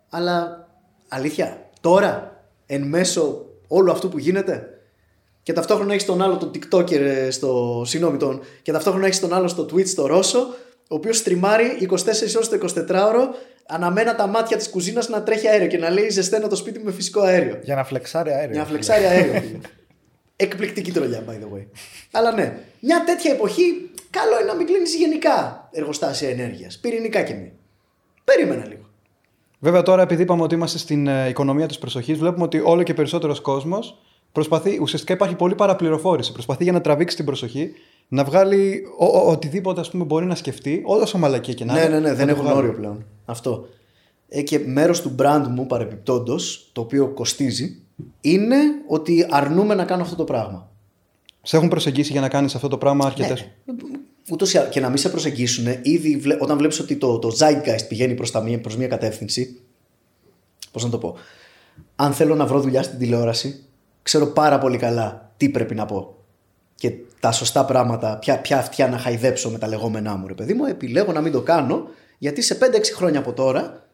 [0.09, 0.69] Αλλά
[1.09, 4.69] αλήθεια, τώρα, εν μέσω όλου αυτού που γίνεται,
[5.45, 7.83] και ταυτόχρονα έχεις τον άλλο τον TikToker ε, στο.
[7.87, 8.41] Συγγνώμη, τον.
[8.63, 10.39] Και ταυτόχρονα έχεις τον άλλο στο Twitch, στο Ρώσο,
[10.89, 11.95] ο οποίος στριμάρει 24
[12.37, 13.23] ώρες το 24ωρο,
[13.67, 16.85] αναμένα τα μάτια της κουζίνας να τρέχει αέριο και να λέει ζεσταίνω το σπίτι μου
[16.85, 17.59] με φυσικό αέριο.
[17.63, 18.51] Για να φλεξάρει αέριο.
[18.51, 19.41] Για να φλεξάρει αέριο.
[19.41, 19.59] φίλε.
[20.37, 21.67] Εκπληκτική τρολιά, by the way.
[22.13, 26.79] Αλλά ναι, μια τέτοια εποχή, καλό είναι να μην κλείνεις γενικά εργοστάσια ενέργειας.
[26.79, 27.53] Πυρηνικά και μη.
[28.25, 28.83] Περίμενα λίγο.
[29.59, 32.95] Βέβαια, τώρα επειδή είπαμε ότι είμαστε στην ε, οικονομία της προσοχής, βλέπουμε ότι όλο και
[32.95, 33.99] περισσότερος κόσμος
[34.33, 34.79] προσπαθεί.
[34.81, 36.33] Ουσιαστικά υπάρχει πολύ παραπληροφόρηση.
[36.33, 37.73] Προσπαθεί για να τραβήξει την προσοχή,
[38.09, 41.81] να βγάλει ο, ο- οτιδήποτε ας πούμε, μπορεί να σκεφτεί, όσο μαλακία και να Ναι,
[41.81, 42.59] είναι, ναι, ναι, να δεν το έχουν βγάλει.
[42.59, 43.05] όριο πλέον.
[43.25, 43.69] Αυτό.
[44.29, 46.37] Ε, και μέρος του brand μου παρεπιπτόντω,
[46.73, 47.77] το οποίο κοστίζει,
[48.21, 48.57] είναι
[48.89, 50.69] ότι αρνούμε να κάνω αυτό το πράγμα.
[51.43, 53.75] Σε έχουν προσεγγίσει για να κάνεις αυτό το πράγμα αρκετές; Ναι.
[54.31, 57.37] Ούτως ή άλλως, και να μην σε προσεγγίσουν, ήδη βλέ- όταν βλέπεις ότι το, το
[57.39, 59.61] zeitgeist πηγαίνει προς, τα μία, προς μία κατεύθυνση,
[60.73, 61.17] πώς να το πω,
[61.97, 63.65] αν θέλω να βρω δουλειά στην τηλεόραση,
[64.03, 66.17] ξέρω πάρα πολύ καλά τι πρέπει να πω.
[66.75, 70.55] Και τα σωστά πράγματα, ποια, ποια αυτιά να χαϊδέψω με τα λεγόμενά μου, ρε παιδί
[70.55, 71.89] μου, επιλέγω να μην το κάνω,
[72.19, 72.65] γιατί σε 5-6
[72.95, 73.87] χρόνια από τώρα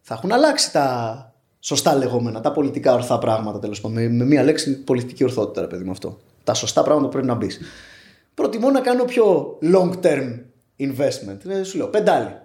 [0.00, 1.30] θα έχουν αλλάξει τα,
[1.60, 4.02] σωστά λεγόμενα, τα πολιτικά ορθά πράγματα τέλος πάντων.
[4.02, 6.20] Με, με μία λέξη πολιτική ορθότητα, ρε παιδί μου αυτό.
[6.44, 7.60] Τα σωστά πράγματα που πρέπει να μπεις.
[8.34, 10.38] Προτιμώ να κάνω πιο long term
[10.78, 11.48] investment.
[11.48, 12.36] Ε, σου λέω πεντάλι.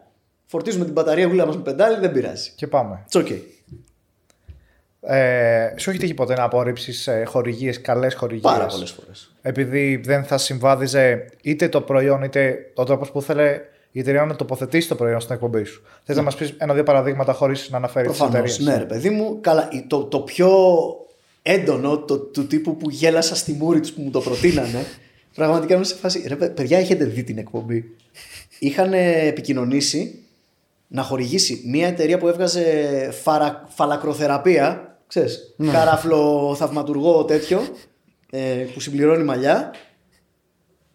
[0.45, 2.52] Φορτίζουμε την μπαταρία γουλά μας με πεντάλι, δεν πειράζει.
[2.56, 3.06] Και πάμε.
[3.10, 3.40] It's okay.
[5.07, 9.32] Ε, σου έχει τύχει ποτέ να απορρίψεις ε, χορηγίες, καλές χορηγίες; Πάρα πολλές φορές.
[9.41, 13.61] Επειδή δεν θα συμβάδιζε είτε το προϊόν είτε ο τρόπος που ήθελε
[13.91, 15.82] η εταιρεία να τοποθετήσει το προϊόν στην εκπομπή σου.
[16.03, 18.52] Θες να μας πεις ένα-δύο παραδείγματα χωρίς να αναφέρεις τις Προφανώς.
[18.57, 19.38] εταιρείες; Ναι, ρε παιδί μου.
[19.41, 20.49] Καλά, το, το πιο
[21.41, 24.86] έντονο το, του τύπου που γέλασα στη μούρη τους που μου το προτείνανε.
[25.36, 26.23] πραγματικά είμαι σε φάση.
[26.27, 27.84] Ρε, παι- παιδιά, έχετε δει την εκπομπή.
[28.60, 28.94] Είχαν
[29.27, 30.19] επικοινωνήσει
[30.88, 32.64] να χορηγήσει μια εταιρεία που έβγαζε
[33.23, 34.95] φαρα, φαλακροθεραπεία.
[35.07, 37.68] Ξέρεις, καράφλο θαυματουργό τέτοιο
[38.30, 39.73] ε, που συμπληρώνει μαλλιά.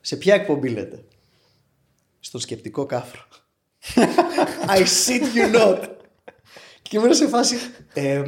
[0.00, 1.04] Σε ποια εκπομπή λέτε;
[2.20, 3.22] Στο σκεπτικό κάφρο.
[4.76, 5.88] I shit you not.
[6.82, 7.56] Και ήμουν σε φάση.
[7.94, 8.22] ε,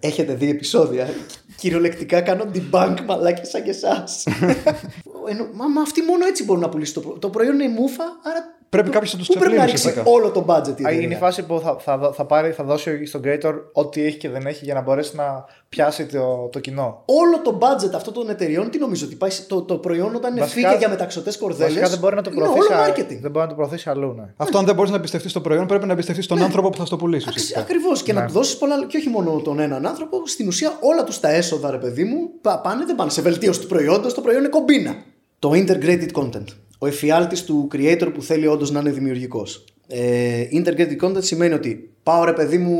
[0.00, 1.08] έχετε δει επεισόδια.
[1.56, 4.24] Κυριολεκτικά κάνω debunk μαλάκια σαν και εσάς.
[5.54, 7.60] μα, μα αυτοί μόνο έτσι μπορούν να πουλήσουν το, προ- το προϊόν.
[7.60, 8.53] Είναι μούφα, άρα.
[8.74, 10.16] Πρέπει κάποιος να τους Πού πρέπει να ξεπλύνει, ρίξει ουσιαστικά.
[10.16, 10.66] όλο το budget.
[10.80, 11.00] η Α, εταιρεία.
[11.00, 14.28] Είναι η φάση που θα, θα, θα, πάρει, θα δώσει στον creator ό,τι έχει και
[14.28, 17.02] δεν έχει για να μπορέσει να πιάσει το, το κοινό.
[17.04, 20.38] Όλο το budget αυτών των εταιριών, τι νομίζω ότι πάει σε- το, το προϊόν όταν
[20.38, 21.72] Βασικά- φύγε για μεταξωτές κορδέλες.
[21.72, 23.18] Βασικά δεν μπορεί να το είναι προωθήσει, όλο α- marketing.
[23.20, 24.12] δεν μπορεί να το προωθήσει αλλού.
[24.16, 24.24] Ναι.
[24.36, 26.84] Αυτό αν δεν μπορείς να εμπιστευτείς το προϊόν, πρέπει να εμπιστευτείς τον άνθρωπο που θα
[26.84, 27.26] στο πουλήσει.
[27.28, 27.60] ουσιαστικά.
[27.60, 28.02] Ακριβώς.
[28.02, 28.20] Και Ναι.
[28.20, 28.86] να του δώσεις πολλά.
[28.86, 30.22] Και όχι μόνο τον έναν άνθρωπο.
[30.26, 33.60] Στην ουσία όλα τους τα έσοδα, ρε παιδί μου, πα- πάνε, δεν πάνε σε βελτίωση
[33.60, 34.14] του προϊόντος.
[34.14, 34.94] Το προϊόν είναι κομπίνα.
[35.38, 36.44] Το integrated content.
[36.84, 39.64] Ο εφιάλτης του creator που θέλει όντως να είναι δημιουργικός.
[39.86, 42.78] Ε, integrated content σημαίνει ότι πάω ρε παιδί μου,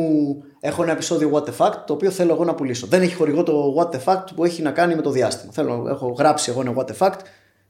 [0.60, 2.86] έχω ένα επεισόδιο What the Fact το οποίο θέλω εγώ να πουλήσω.
[2.86, 5.52] Δεν έχει χορηγό το What the Fact που έχει να κάνει με το διάστημα.
[5.52, 7.18] Θέλω, έχω γράψει εγώ ένα What the Fact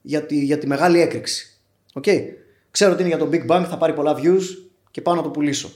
[0.00, 1.60] για τη, για τη μεγάλη έκρηξη.
[2.00, 2.20] Okay.
[2.70, 4.42] Ξέρω ότι είναι για το Big Bang, θα πάρει πολλά views
[4.90, 5.70] και πάω να το πουλήσω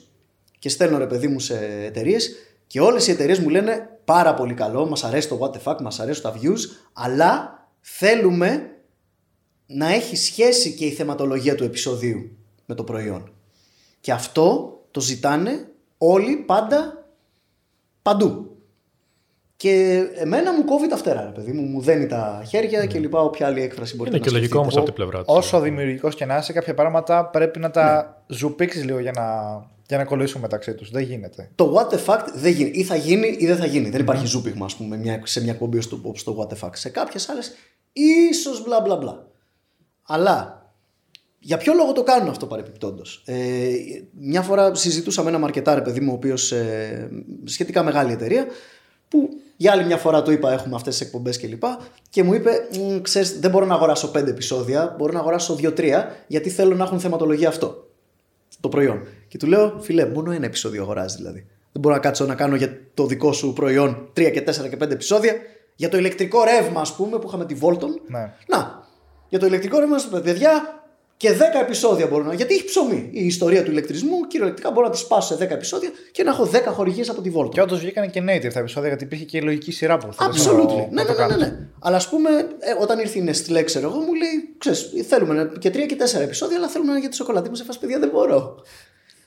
[0.59, 2.37] και στέλνω ρε παιδί μου σε εταιρείες
[2.67, 5.81] και όλες οι εταιρείες μου λένε πάρα πολύ καλό, μας αρέσει το what the fuck,
[5.81, 6.59] μας αρέσουν τα views,
[6.93, 8.71] αλλά θέλουμε
[9.71, 12.31] να έχει σχέση και η θεματολογία του επεισοδίου
[12.67, 13.33] με το προϊόν.
[14.01, 15.69] Και αυτό το ζητάνε
[15.99, 17.07] όλοι πάντα
[18.03, 18.53] παντού.
[19.57, 23.21] Και εμένα μου κόβει τα φτερά, ρε παιδί μου, μου δένει τα χέρια και λοιπά,
[23.21, 24.91] όποια άλλη έκφραση μπορεί Είναι να και λογικό όμως σκεφτείτε.
[25.01, 25.47] από την πλευρά τους.
[25.47, 29.25] Όσο δημιουργικός και να είσαι, κάποια πράγματα πρέπει να τα ζουπίξεις λίγο για να,
[29.89, 30.91] για να κολλήσουν μεταξύ τους.
[30.91, 31.51] Δεν γίνεται.
[31.55, 32.71] Το what the fact δεν γίνει.
[32.75, 33.91] Ή θα γίνει ή δεν θα γίνει.
[33.91, 36.71] Δεν υπάρχει ζούπιγμα, ας πούμε, μια, σε μια κομπή στο, όπως το what the fuck.
[36.73, 37.53] Σε κάποιες άλλες,
[37.93, 39.28] ίσως μπλα μπλα μπλα.
[40.09, 40.67] Αλλά
[41.39, 43.71] για ποιο λόγο το κάνουν αυτό παρεπιπτόντως; Ε,
[44.19, 47.11] μια φορά συζητούσα με ένα μαρκετάρ, παιδί μου, ο οποίος ε,
[47.45, 48.47] σχετικά μεγάλη εταιρεία,
[49.09, 51.63] που για άλλη μια φορά του είπα: Έχουμε αυτές τις εκπομπές κλπ.
[52.11, 56.25] Και μου είπε: «Μ, Ξέρεις, δεν μπορώ να αγοράσω πέντε επεισόδια, μπορώ να αγοράσω δύο-τρία,
[56.27, 57.89] γιατί θέλω να έχουν θεματολογία αυτό
[58.61, 59.07] το προϊόν.
[59.29, 61.47] Και του λέω, φιλέ, μόνο ένα επεισόδιο αγοράζεις δηλαδή.
[61.73, 64.77] Δεν μπορώ να κάτσω να κάνω για το δικό σου προϊόν 3 και 4 και
[64.77, 65.33] 5 επεισόδια.
[65.75, 67.89] Για το ηλεκτρικό ρεύμα, ας πούμε, που είχαμε τη Volton.
[68.09, 68.33] Ναι.
[68.47, 68.88] Να,
[69.29, 70.83] για το ηλεκτρικό ρεύμα, ας πούμε, παιδιά,
[71.17, 72.35] και 10 επεισόδια μπορώ να.
[72.35, 73.11] Γιατί έχει ψωμί.
[73.13, 76.45] Η ιστορία του ηλεκτρισμού κυριολεκτικά μπορώ να τη σπάσω σε 10 επεισόδια και να έχω
[76.53, 77.51] 10 χορηγίες από τη Volton.
[77.51, 80.47] Και όντως βγήκαν και native τα επεισόδια γιατί υπήρχε και η λογική σειρά που θέλεις
[80.49, 80.57] Absolutely.
[80.57, 81.37] να το- Ναι, να ναι, το ναι, ναι, κάνεις.
[81.37, 81.59] ναι.
[81.81, 85.45] Αλλά ας πούμε, ε, όταν ήρθε η Nestlé, ξέρω εγώ, μου λέει: Ξέρεις, θέλουμε να-
[85.59, 87.49] και τρία και τέσσερα επεισόδια, αλλά θέλουμε ένα για τη σοκολάτα.
[87.49, 88.63] Μου σε φάση, παιδιά, δεν μπορώ.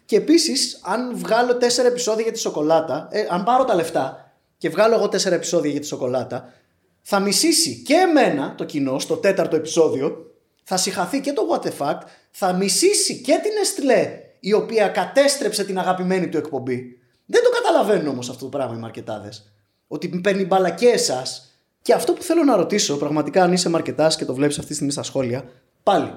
[0.05, 4.69] Και επίσης, αν βγάλω τέσσερα επεισόδια για τη σοκολάτα, ε, αν πάρω τα λεφτά και
[4.69, 6.53] βγάλω εγώ τέσσερα επεισόδια για τη σοκολάτα,
[7.01, 11.71] θα μισήσει και εμένα το κοινό στο τέταρτο επεισόδιο, θα συχαθεί και το What the
[11.77, 12.01] Fact,
[12.31, 14.07] θα μισήσει και την Nestlé,
[14.39, 16.99] η οποία κατέστρεψε την αγαπημένη του εκπομπή.
[17.25, 19.51] Δεν το καταλαβαίνουν όμως αυτό το πράγμα οι μαρκετάδες.
[19.87, 21.55] Ότι παίρνει μπάλα και εσάς.
[21.81, 24.73] Και αυτό που θέλω να ρωτήσω, πραγματικά αν είσαι μαρκετάς και το βλέπεις αυτή τη
[24.75, 25.49] στιγμή στα σχόλια,
[25.83, 26.13] πάλι.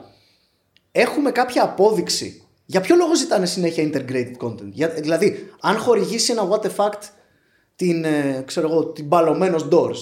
[0.93, 2.49] Έχουμε κάποια απόδειξη.
[2.67, 7.01] Για ποιο λόγο ζητάνε συνέχεια integrated content; Για, δηλαδή, αν χορηγήσει ένα what the fact
[7.77, 9.97] την, ε, ξέρω εγώ, την μπαλωμένος doors.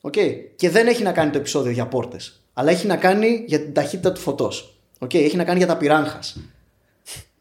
[0.00, 0.34] Okay.
[0.56, 2.42] Και δεν έχει να κάνει το επεισόδιο για πόρτες.
[2.52, 4.80] Αλλά έχει να κάνει για την ταχύτητα του φωτός.
[4.98, 5.14] Okay.
[5.14, 6.36] Έχει να κάνει για τα πυράγχας.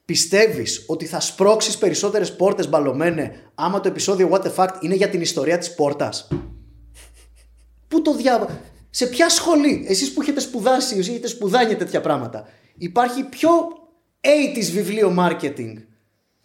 [0.05, 5.09] Πιστεύεις ότι θα σπρώξεις περισσότερες πόρτες μπαλωμένε άμα το επεισόδιο What the Fact είναι για
[5.09, 6.27] την ιστορία της πόρτας;
[7.87, 8.61] Πού το δια...
[8.89, 12.47] Σε ποια σχολή, εσείς που έχετε σπουδάσει, εσείς έχετε σπουδάνει τέτοια πράγματα,
[12.77, 13.49] υπάρχει πιο
[14.21, 15.73] 80s βιβλίο marketing;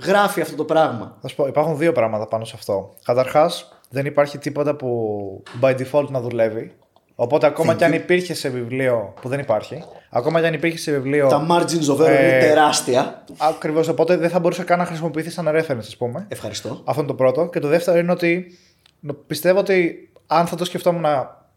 [0.04, 1.18] Γράφει αυτό το πράγμα.
[1.20, 2.94] Θα σου πω, υπάρχουν δύο πράγματα πάνω σε αυτό.
[3.04, 6.72] Καταρχάς, δεν υπάρχει τίποτα που by default να δουλεύει.
[7.14, 7.94] Οπότε ακόμα Thank και αν you.
[7.94, 11.28] υπήρχε σε βιβλίο που δεν υπάρχει, ακόμα και αν υπήρχε σε βιβλίο.
[11.28, 13.24] Τα margins of error είναι Ε, τεράστια.
[13.38, 16.26] Ακριβώς, οπότε δεν θα μπορούσε καν να χρησιμοποιηθεί σαν reference, ας πούμε.
[16.28, 16.80] Ευχαριστώ.
[16.84, 17.48] Αυτό είναι το πρώτο.
[17.48, 18.58] Και το δεύτερο είναι ότι
[19.00, 21.04] νο- πιστεύω ότι αν θα το σκεφτόμουν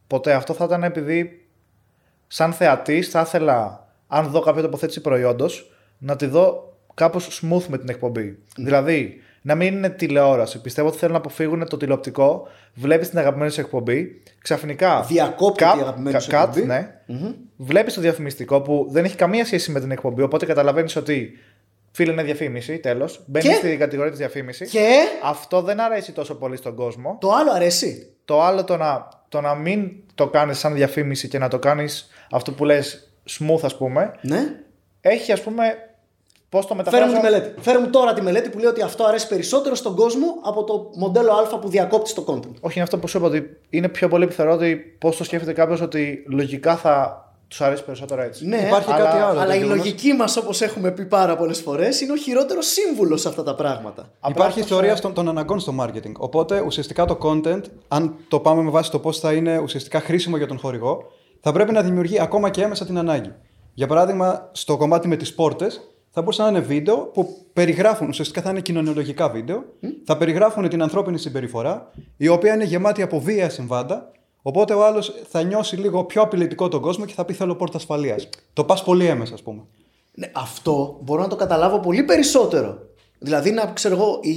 [0.07, 1.45] ποτέ αυτό θα ήταν επειδή
[2.27, 7.77] σαν θεατής θα ήθελα, αν δω κάποια τοποθέτηση προϊόντος, να τη δω κάπως smooth με
[7.77, 8.37] την εκπομπή.
[8.57, 10.61] Δηλαδή, να μην είναι τηλεόραση.
[10.61, 12.47] Πιστεύω ότι θέλουν να αποφύγουν το τηλεοπτικό.
[12.73, 14.21] Βλέπεις την αγαπημένη σου εκπομπή.
[14.41, 15.01] Ξαφνικά.
[15.07, 16.65] Διακόπτεται cut- η αγαπημένη cut- σου cut, εκπομπή.
[16.65, 16.91] Ναι.
[17.57, 20.21] Βλέπεις το διαφημιστικό που δεν έχει καμία σχέση με την εκπομπή.
[20.21, 21.31] Οπότε καταλαβαίνεις ότι
[21.91, 22.77] φίλε είναι διαφήμιση.
[22.77, 23.23] Τέλος.
[23.25, 24.69] Μπαίνει Και- στην κατηγορία της διαφήμισης.
[24.71, 24.89] Και;
[25.23, 27.17] Αυτό δεν αρέσει τόσο πολύ στον κόσμο.
[27.21, 31.37] το άλλο αρέσει; Το άλλο το να, το να μην το κάνεις σαν διαφήμιση και
[31.39, 34.39] να το κάνεις αυτό που λες smooth ας πούμε, Ναι.
[35.01, 35.63] έχει ας πούμε
[36.55, 37.11] πώς το Φέρε μεταφράζω.
[37.11, 37.61] μου τη μελέτη.
[37.61, 40.89] Φέρε μου τώρα τη μελέτη που λέει ότι αυτό αρέσει περισσότερο στον κόσμο από το
[40.95, 42.51] μοντέλο Α που διακόπτει το content.
[42.59, 45.53] Όχι είναι αυτό που σου είπα ότι είναι πιο πολύ πιθανό ότι πώς το σκέφτεται
[45.53, 48.47] κάποιος ότι λογικά θα τους αρέσει περισσότερο έτσι.
[48.47, 51.35] Ναι, Υπάρχει αλλά, κάτι άλλο, Αλλά το η γεγονός- λογική μας, όπως έχουμε πει πάρα
[51.37, 54.01] πολλές φορές, είναι ο χειρότερος σύμβουλος σε αυτά τα πράγματα.
[54.19, 56.11] Απλά Υπάρχει αυτό ιστορία σε- στον, των αναγκών στο marketing.
[56.17, 60.37] Οπότε ουσιαστικά το content, αν το πάμε με βάση το πώς θα είναι ουσιαστικά χρήσιμο
[60.37, 61.03] για τον χορηγό,
[61.41, 63.33] θα πρέπει να δημιουργεί ακόμα και έμεσα την ανάγκη.
[63.73, 65.81] Για παράδειγμα, στο κομμάτι με τις πόρτες,
[66.15, 69.63] θα μπορούσαν να είναι βίντεο που περιγράφουν, ουσιαστικά θα είναι κοινωνιολογικά βίντεο,
[70.03, 74.11] θα περιγράφουν την ανθρώπινη συμπεριφορά, η οποία είναι γεμάτη από βία συμβάντα.
[74.41, 77.77] Οπότε ο άλλος θα νιώσει λίγο πιο απειλητικό τον κόσμο και θα πει Θέλω πόρτα
[77.77, 78.29] ασφαλείας.
[78.53, 79.61] Το πας πολύ έμεσα, ας πούμε.
[80.13, 82.77] Ναι, αυτό μπορώ να το καταλάβω πολύ περισσότερο.
[83.19, 84.33] Δηλαδή να ξέρω εγώ, η,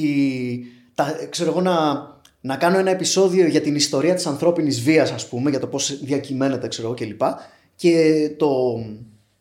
[0.94, 1.74] τα, ξέρω εγώ να,
[2.40, 6.05] να κάνω ένα επεισόδιο για την ιστορία της ανθρώπινης βίας ας πούμε, για το πώς
[6.05, 7.22] διακυμαίνεται ξέρω εγώ κλπ.
[7.76, 8.48] Και το...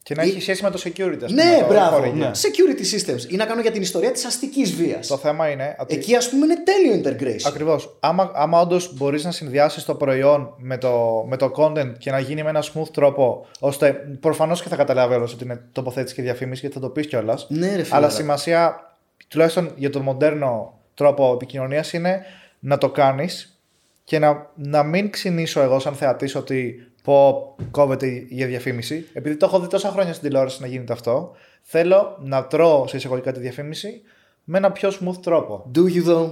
[0.07, 1.43] Και να έχει σχέση με το security ας πούμε.
[1.43, 1.95] Ναι, το μπράβο.
[1.95, 2.25] χορηγείο.
[2.25, 2.31] ναι.
[2.33, 3.31] Security systems.
[3.31, 5.07] Ή να κάνω για την ιστορία της αστικής βίας.
[5.07, 7.47] Το θέμα είναι ότι Εκεί ας πούμε είναι τέλειο integration.
[7.47, 7.97] Ακριβώς.
[7.99, 12.19] Άμα, άμα όντως μπορείς να συνδυάσεις το προϊόν με το, με το content και να
[12.19, 16.21] γίνει με ένα smooth τρόπο, ώστε προφανώς και θα καταλάβει όλος ότι είναι τοποθέτηση και
[16.21, 17.45] διαφήμιση γιατί θα το πεις κιόλας.
[17.49, 17.95] Ναι, ρε φίλε.
[17.95, 18.95] Αλλά σημασία,
[19.27, 22.21] τουλάχιστον για τον μοντέρνο τρόπο επικοινωνίας, είναι
[22.59, 23.59] να το κάνεις
[24.03, 29.07] και να, να μην ξυνήσω εγώ σαν θεατής ότι πω κόβεται για διαφήμιση.
[29.13, 32.97] Επειδή το έχω δει τόσα χρόνια στην τηλεόραση να γίνεται αυτό, θέλω να τρώω σε
[32.97, 34.01] εισαγωγικά τη διαφήμιση
[34.43, 35.71] με ένα πιο smooth τρόπο.
[35.75, 36.31] Do you though,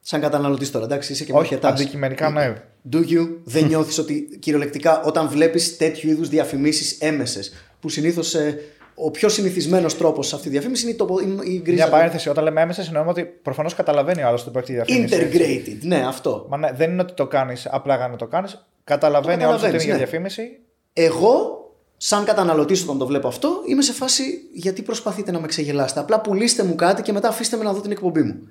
[0.00, 1.80] σαν καταναλωτής τώρα, εντάξει, είσαι και Όχι, μαρκετάς.
[1.80, 2.54] αντικειμενικά ναι.
[2.92, 8.58] Do you, δεν νιώθεις ότι κυριολεκτικά όταν βλέπεις τέτοιου είδους διαφημίσεις έμεσες, που συνήθως ε,
[8.94, 11.82] ο πιο συνηθισμένος τρόπος σε αυτή τη διαφήμιση είναι η, τοπο, η, η γκρίζα.
[11.82, 12.28] Μια παρένθεση.
[12.28, 15.28] Όταν λέμε έμεσα, εννοούμε ότι προφανώς καταλαβαίνει ο άλλος ότι πρόκειται για διαφήμιση.
[15.32, 16.46] Integrated, ναι αυτό.
[16.48, 18.66] Μα ναι, δεν είναι ότι το κάνεις απλά για να το κάνεις.
[18.84, 19.98] Καταλαβαίνει ο άλλος ότι είναι καταλαβαίνεις, για ναι.
[19.98, 20.60] διαφήμιση.
[20.92, 21.64] Εγώ,
[21.96, 26.20] σαν καταναλωτής όταν το βλέπω αυτό, είμαι σε φάση γιατί προσπαθείτε να με ξεγελάσετε; Απλά
[26.20, 28.48] πουλήστε μου κάτι και μετά αφήστε με να δω την εκπομπή μου.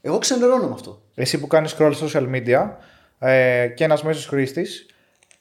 [0.00, 1.00] Εγώ ξενερώνω με αυτό.
[1.14, 2.70] Εσύ που κάνεις scroll social media
[3.18, 4.86] ε, και ένας μέσος χρήστης,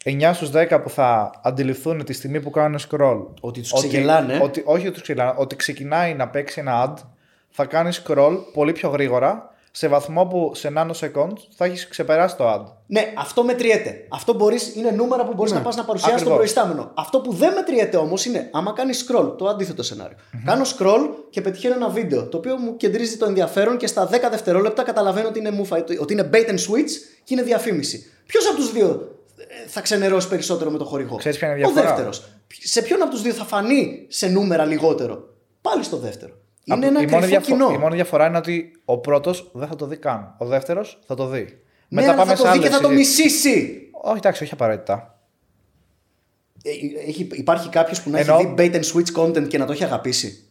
[0.04, 3.26] 9 στους 10 που θα αντιληφθούν τη στιγμή που κάνουν scroll.
[3.40, 4.40] Ότι τους ξεγελάνε.
[4.44, 7.02] Ότι, όχι ότι τους ξεγελάνε, ότι ξεκινάει να παίξει ένα ad,
[7.50, 12.54] θα κάνει scroll πολύ πιο γρήγορα σε βαθμό που σε nanosecond θα έχεις ξεπεράσει το
[12.54, 12.64] ad.
[12.88, 14.06] Ναι, αυτό μετριέται.
[14.10, 16.54] Αυτό μπορείς, είναι νούμερα που μπορείς να πας να παρουσιάσεις τον Ακριβώς.
[16.54, 16.92] προϊστάμενο.
[16.96, 20.18] Αυτό που δεν μετριέται όμως είναι άμα κάνεις scroll, το αντίθετο σενάριο.
[20.46, 24.12] Κάνω scroll και πετυχαίνω ένα βίντεο το οποίο μου κεντρίζει το ενδιαφέρον και στα 10
[24.32, 26.92] δευτερόλεπτα καταλαβαίνω ότι είναι, μούφα, ότι είναι bait and switch
[27.24, 28.12] και είναι διαφήμιση.
[28.26, 31.64] Ποιος από τους δύο ε, θα ξενερώσει περισσότερο με το χορηγό; Ξέρεις ποια είναι η
[31.64, 32.24] Ο διαφορά; δεύτερος.
[32.48, 35.24] Σε ποιον από τους δύο θα φανεί σε νούμερα λιγότερο;
[35.62, 36.34] Πάλι στο δεύτερο.
[36.64, 37.72] Είναι Από- ένα η, μόνη κρυφό διαφο- κοινό.
[37.74, 40.36] η μόνη διαφορά είναι ότι ο πρώτος δεν θα το δει καν.
[40.38, 41.60] Ο δεύτερος θα το δει.
[41.88, 43.90] Ναι, αλλά θα το δει και θα το μισήσει.
[44.02, 45.18] Όχι, εντάξει, όχι απαραίτητα.
[46.64, 46.70] Ε,
[47.10, 49.72] Έχει, υπάρχει κάποιος που να Εννοώ- έχει δει bait and switch content και να το
[49.72, 50.44] έχει αγαπήσει;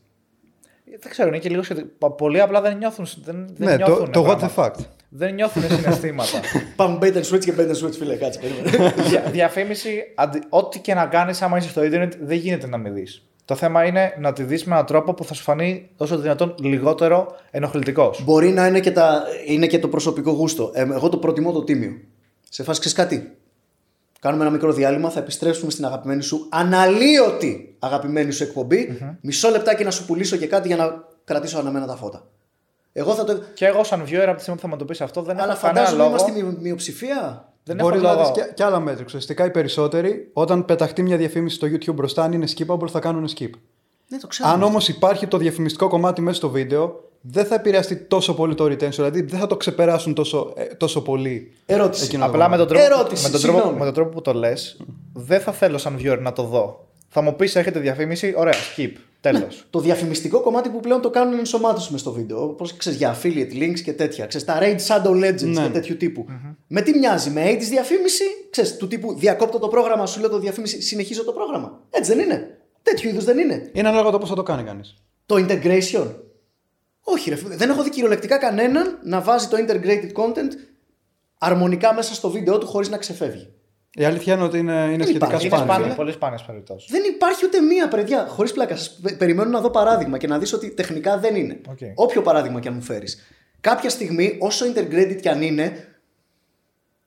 [1.01, 2.10] Δεν ξέρω, είναι και λίγο σχετικό.
[2.10, 3.06] Πολλοί απλά δεν νιώθουν.
[3.24, 4.74] Δεν, δεν Ναι, το, νιώθουν το what the πράγματα.
[4.80, 4.84] fact.
[5.09, 6.40] Δεν νιώθουν συναισθήματα.
[6.76, 8.93] Πάμε bait and switch και bait and switch, φίλε, κάτσε, περίμενε.
[9.09, 12.94] Δια, διαφήμιση, αντι- ό,τι και να κάνεις, άμα είσαι στο Ιντερνετ, δεν γίνεται να μην
[12.94, 13.26] δεις.
[13.44, 16.20] Το θέμα είναι να τη δεις με έναν τρόπο που θα σου φανεί όσο το
[16.20, 18.24] δυνατόν λιγότερο ενοχλητικός.
[18.24, 20.70] Μπορεί να είναι και, τα, είναι και το προσωπικό γούστο.
[20.74, 21.93] Ε, εγώ το προτιμώ το τίμιο.
[22.48, 23.36] Σε φάση ξέρεις κάτι;
[24.20, 29.85] Κάνουμε ένα μικρό διάλειμμα, θα επιστρέψουμε στην αγαπημένη σου, αναλύωτη αγαπημένη σου εκπομπη Μισό λεπτάκι
[29.85, 32.27] να σου πουλήσω και κάτι για να κρατήσω αναμένα τα φώτα.
[32.93, 33.43] Εγώ θα το.
[33.55, 35.52] Και εγώ, σαν viewer, από τη στιγμή που θα μου το πεις αυτό, δεν Αλλά
[35.52, 36.09] έχω κανένα φαντάζομαι λόγο.
[36.09, 37.51] είμαστε μειο- μειοψηφία.
[37.64, 38.24] Δεν έχω Μπορεί να λόγο.
[38.26, 39.05] δει και, και άλλα μέτρα.
[39.06, 43.28] Ουσιαστικά οι περισσότεροι, όταν πεταχτεί μια διαφήμιση στο YouTube μπροστά, αν είναι skippable, θα κάνουν
[43.39, 43.51] skip.
[44.09, 44.48] Ναι, το ξέρω.
[44.48, 48.64] Αν όμως υπάρχει το διαφημιστικό κομμάτι μέσα στο βίντεο, δεν θα επηρεαστεί τόσο πολύ το
[48.64, 48.90] retention.
[48.90, 51.52] Δηλαδή δεν θα το ξεπεράσουν τόσο, ε, τόσο πολύ.
[51.66, 52.05] Ερώτηση.
[52.05, 53.78] Εκείνο το Απλά με τον, τρόπο, Ερώτηση, με, τον τρόπο, συγγνώμη.
[53.78, 54.76] με τον τρόπο που το λες,
[55.12, 56.86] δεν θα θέλω σαν viewer να το δω.
[57.14, 58.93] Θα μου πεις, έχετε διαφήμιση, ωραία, skip.
[59.20, 59.64] Τέλος.
[59.70, 62.43] Το διαφημιστικό κομμάτι που πλέον το κάνουν ενσωμάτωση με στο βίντεο.
[62.43, 64.26] Όπως ξέρεις για affiliate links και τέτοια.
[64.26, 65.62] Ξέρεις, τα Raid Shadow Legends Ναι.
[65.62, 66.26] και τέτοιου τύπου.
[66.66, 70.39] Με τι μοιάζει, με 80s διαφήμιση, ξέρεις, του τύπου διακόπτω το πρόγραμμα, σου λέω το
[70.39, 71.80] διαφήμιση, συνεχίζω το πρόγραμμα.
[71.90, 72.59] Έτσι δεν είναι.
[72.82, 73.70] Τέτοιου είδους δεν είναι.
[73.72, 74.94] Είναι ανάλογα το πώς θα το κάνει κανείς.
[75.26, 76.06] Το integration.
[77.02, 80.51] Όχι, ρε, φίλε, δεν έχω δει κυριολεκτικά κανέναν να βάζει το integrated content
[81.39, 83.48] αρμονικά μέσα στο βίντεο του χωρίς να ξεφεύγει.
[83.94, 85.47] Η αλήθεια είναι ότι είναι, είναι σχετικά υπάρχει.
[85.47, 85.74] Είναι σπάνιο.
[85.74, 86.90] σπάνιο, πολύ σπάνιες περιπτώσεις.
[86.90, 88.77] Δεν υπάρχει ούτε μία, παιδιά, χωρίς πλάκα.
[88.77, 91.60] Σας πε- περιμένω να δω παράδειγμα και να δεις ότι τεχνικά δεν είναι.
[91.70, 91.78] Οκ.
[91.94, 93.19] Όποιο παράδειγμα και αν μου φέρεις.
[93.60, 95.86] κάποια στιγμή, όσο integrated κι αν είναι,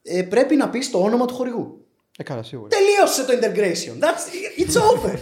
[0.02, 1.86] ε, πρέπει να πεις το όνομα του χορηγού.
[2.18, 2.68] Ε, καλά, σίγουρα.
[2.68, 4.04] Τελείωσε το integration.
[4.04, 5.14] That's, it's over.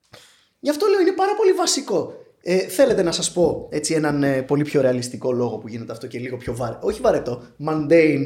[0.60, 2.12] Γι' αυτό λέω είναι πάρα πολύ βασικό.
[2.42, 6.06] Ε, θέλετε να σας πω έτσι έναν ε, πολύ πιο ρεαλιστικό λόγο που γίνεται αυτό
[6.06, 6.86] και λίγο πιο βαρετό.
[6.86, 8.24] Όχι βαρετό, mundane,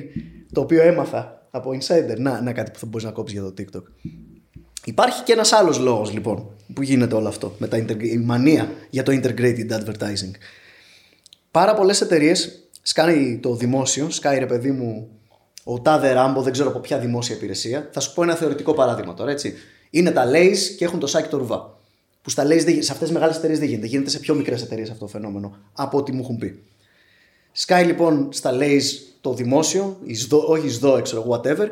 [0.53, 2.16] το οποίο έμαθα από insider.
[2.19, 3.83] Να, να κάτι που θα μπορείς να κόψεις για το TikTok.
[4.85, 8.70] Υπάρχει και ένας άλλος λόγος λοιπόν που γίνεται όλο αυτό με τα inter- η μανία
[8.91, 10.31] για το integrated advertising.
[11.51, 15.09] Πάρα πολλές εταιρείες σκάνει το δημόσιο, σκάει ρε παιδί μου
[15.65, 17.89] ο τάδε Ράμπο, δεν ξέρω από ποια δημόσια υπηρεσία.
[17.93, 19.55] Θα σου πω ένα θεωρητικό παράδειγμα τώρα, έτσι.
[19.91, 21.79] Είναι τα Lays και έχουν το σάκι το ρουβά.
[22.23, 23.87] Που στα Lays, δεν γι- σε αυτές τις μεγάλες εταιρείες δεν γίνεται.
[23.87, 26.62] Γίνεται σε πιο μικρές εταιρείες αυτό το φαινόμενο από ό,τι μου έχουν πει.
[27.53, 28.83] Σκάει λοιπόν στα Lays
[29.23, 31.69] το δημόσιο, η ΣΔΟ, όχι η ΣΔΟ, ξέρω whatever,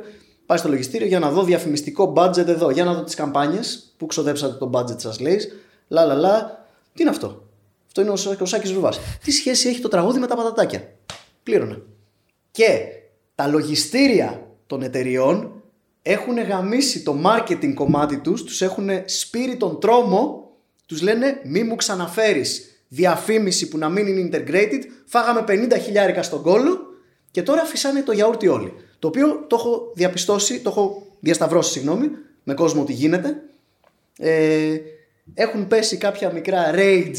[0.47, 4.07] πάει στο λογιστήριο για να δω διαφημιστικό budget εδώ, για να δω τις καμπάνιες που
[4.07, 5.41] ξοδέψατε το budget σας Lays.
[5.89, 6.67] Λα λα λα.
[6.95, 7.43] Τι είναι αυτό;
[7.87, 9.01] Αυτό είναι ο, Σά- ο Σάκης Ρουβάς.
[9.25, 10.93] Τι σχέση έχει το τραγούδι με τα πατατάκια;
[11.43, 11.83] Πλήρωνε.
[12.51, 12.79] Και
[13.35, 15.63] τα λογιστήρια των εταιριών
[16.03, 20.51] έχουν γαμίσει το marketing κομμάτι τους, τους έχουν σπείρει τον τρόμο,
[20.87, 26.43] τους λένε μη μου ξαναφέρεις διαφήμιση που να μην είναι integrated, φάγαμε 50 χιλιάρικα στον
[26.43, 26.90] κόλλο
[27.31, 28.75] και τώρα φυσάνε το γιαούρτι όλοι.
[28.99, 32.11] Το οποίο το έχω διαπιστώσει, το έχω διασταυρώσει συγγνώμη,
[32.43, 33.43] με κόσμο ότι γίνεται.
[34.19, 34.77] Ε,
[35.35, 37.17] έχουν πέσει κάποια μικρά raids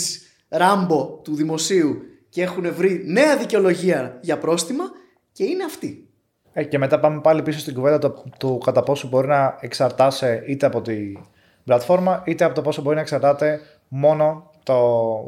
[0.50, 4.84] ράμπο του δημοσίου και έχουν βρει νέα δικαιολογία για πρόστιμα
[5.32, 6.08] και είναι αυτή.
[6.54, 10.44] Ε, και μετά πάμε πάλι πίσω στην κουβέντα του, του κατά πόσο μπορεί να εξαρτάσαι
[10.48, 11.18] είτε από την
[11.64, 14.76] πλατφόρμα είτε από το πόσο μπορεί να εξαρτάται μόνο το,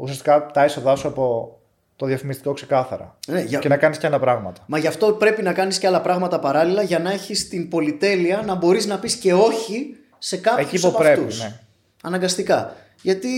[0.00, 1.56] ουσιαστικά τα έσοδά σου από
[1.96, 3.18] το διαφημιστικό ξεκάθαρα.
[3.28, 4.60] Ναι, για- Και να κάνεις και άλλα πράγματα.
[4.66, 8.42] Μα γι' αυτό πρέπει να κάνεις και άλλα πράγματα παράλληλα για να έχεις την πολυτέλεια
[8.46, 11.38] να μπορείς να πεις και όχι σε κάποιους Εκεί που από πρέπει, αυτούς.
[11.42, 11.60] ναι.
[12.02, 12.74] Αναγκαστικά.
[13.02, 13.28] Γιατί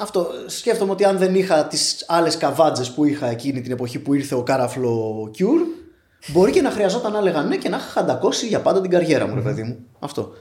[0.00, 4.14] αυτό σκέφτομαι ότι αν δεν είχα τις άλλες καβάτζες που είχα εκείνη την εποχή που
[4.14, 5.86] ήρθε ο κάραφλο Cure
[6.26, 9.26] μπορεί και να χρειαζόταν να έλεγα ναι και να είχα χαντακώσει για πάντα την καριέρα
[9.26, 9.76] μου, ρε παιδί μου.
[9.98, 10.32] Αυτό.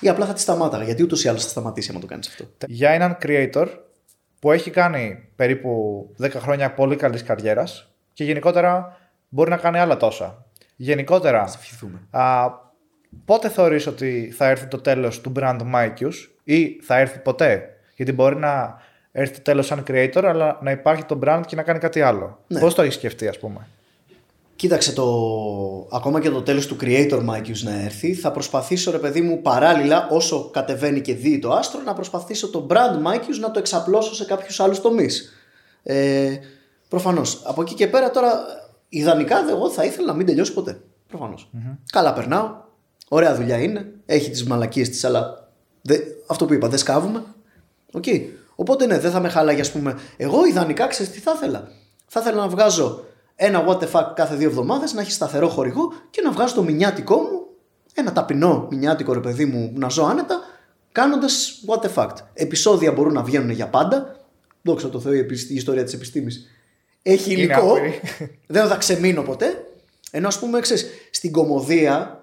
[0.00, 2.44] Ή απλά θα τη σταμάταγα γιατί ούτως ή άλλως θα σταματήσει άμα το κάνεις αυτό.
[2.66, 3.66] Για έναν creator
[4.46, 8.96] που έχει κάνει περίπου 10 χρόνια πολύ καλής καριέρας και γενικότερα
[9.28, 10.44] μπορεί να κάνει άλλα τόσα.
[10.76, 11.58] Γενικότερα, ας,
[13.24, 16.12] πότε θεωρείς ότι θα έρθει το τέλος του brand Mikeus
[16.44, 18.80] ή θα έρθει ποτέ; Γιατί μπορεί να
[19.12, 22.38] έρθει το τέλος σαν creator αλλά να υπάρχει το brand και να κάνει κάτι άλλο.
[22.46, 22.60] Ναι.
[22.60, 23.66] Πώς το έχεις σκεφτεί ας πούμε;
[24.56, 25.04] Κοίταξε το.
[25.92, 30.08] Ακόμα και το τέλος του creator Mikeius να έρθει, θα προσπαθήσω ρε παιδί μου παράλληλα,
[30.10, 34.24] όσο κατεβαίνει και δύει το άστρο, να προσπαθήσω το brand Mikeius να το εξαπλώσω σε
[34.24, 35.32] κάποιους άλλους τομείς.
[35.82, 36.36] Ε,
[36.88, 37.42] Προφανώς.
[37.44, 38.44] Από εκεί και πέρα τώρα,
[38.88, 40.80] ιδανικά εγώ θα ήθελα να μην τελειώσει ποτέ.
[41.08, 41.50] Προφανώς.
[41.92, 42.50] Καλά περνάω.
[43.08, 43.92] Ωραία δουλειά είναι.
[44.06, 45.50] Έχει τις μαλακίες της, αλλά
[45.82, 47.22] δε, αυτό που είπα, δεν σκάβουμε.
[47.92, 48.04] Οκ.
[48.54, 49.98] Οπότε ναι, δεν θα με χάλαγε, ας πούμε.
[50.16, 51.68] Εγώ ιδανικά ξέρεις τι θα ήθελα.
[52.06, 53.04] Θα ήθελα να βγάζω
[53.36, 56.62] ένα what the fuck κάθε δύο εβδομάδες, να έχει σταθερό χορηγό και να βγάζω το
[56.62, 57.46] μηνιάτικό μου,
[57.94, 60.40] ένα ταπεινό μηνιάτικο ρε παιδί μου, να ζω άνετα,
[60.92, 62.10] κάνοντας what the fuck.
[62.34, 64.16] Επεισόδια μπορούν να βγαίνουν για πάντα.
[64.62, 66.46] Δόξα τω Θεώ, η επισ- η ιστορία της επιστήμης
[67.02, 67.70] έχει Είναι υλικό.
[67.76, 68.00] άπειρη.
[68.46, 69.64] δεν θα ξεμείνω ποτέ.
[70.10, 72.20] Ενώ ας πούμε, ξέρεις, στην κωμωδία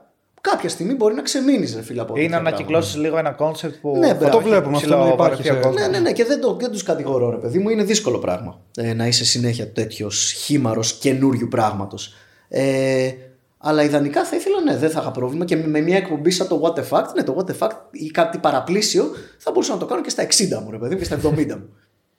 [0.50, 2.56] κάποια στιγμή μπορεί να ξεμείνεις, ρε φίλε από Ή να τέτοια πράγματα.
[2.58, 3.98] ανακυκλώσεις λίγο ένα concept που.
[3.98, 4.26] Ναι, θα μπράβο.
[4.26, 5.82] έχει Το βλέπουμε αυτό να ψηλό υπάρχει βαρεθεί ο σε- κόσμος.
[5.82, 7.70] Ναι, ναι, ναι, και δεν, το, δεν τους κατηγορώ, ρε παιδί μου.
[7.70, 12.14] Είναι δύσκολο πράγμα ε, να είσαι συνέχεια τέτοιος χείμαρρος καινούριου πράγματος.
[12.48, 13.12] Ε,
[13.58, 16.62] αλλά ιδανικά θα ήθελα, ναι, δεν θα είχα πρόβλημα και με μια εκπομπή σαν το
[16.64, 19.86] What the Fact, ναι, το What the Fact ή κάτι παραπλήσιο θα μπορούσα να το
[19.86, 21.70] κάνω και στα 60 μου, ρε παιδί μου, και στα 70 μου.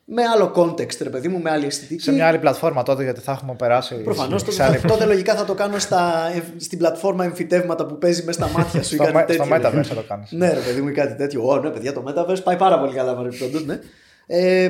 [0.04, 2.02] Με άλλο context, ρε παιδί μου, με άλλη αισθητική.
[2.02, 3.94] Σε μια άλλη πλατφόρμα τότε, γιατί θα έχουμε περάσει.
[3.94, 8.44] Προφανώς σε άλλη- τότε λογικά θα το κάνω στα, στην πλατφόρμα εμφυτεύματα που παίζει μέσα
[8.46, 9.70] στα μάτια σου ή στο, κάτι με- στο τέτοιο.
[9.70, 9.78] ρε.
[9.80, 10.32] Metaverse θα το κάνεις.
[10.32, 11.46] Ναι, ρε παιδί μου, ή κάτι τέτοιο.
[11.48, 13.78] Ω, ναι, παιδιά, το Metaverse πάει πάρα πολύ καλά, παρεμπιπτόντω, ναι.
[14.26, 14.68] Ε,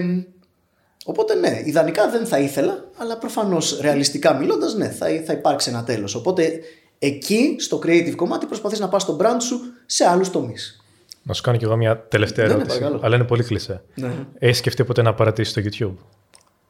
[1.05, 5.85] οπότε, ναι, ιδανικά δεν θα ήθελα, αλλά προφανώς ρεαλιστικά μιλώντας, ναι, θα, θα υπάρξει ένα
[5.85, 6.15] τέλος.
[6.15, 6.59] Οπότε,
[6.98, 10.84] εκεί, στο creative κομμάτι, προσπαθείς να πας το brand σου σε άλλους τομείς.
[11.26, 12.78] Να σου κάνω κι εγώ μια τελευταία Ναι, ναι, ερώτηση.
[12.78, 13.05] παρακαλώ.
[13.06, 13.82] αλλά είναι πολύ κλεισέ.
[13.94, 14.14] Ναι.
[14.38, 15.94] Έχεις σκεφτεί ποτέ να παρατήσεις το YouTube;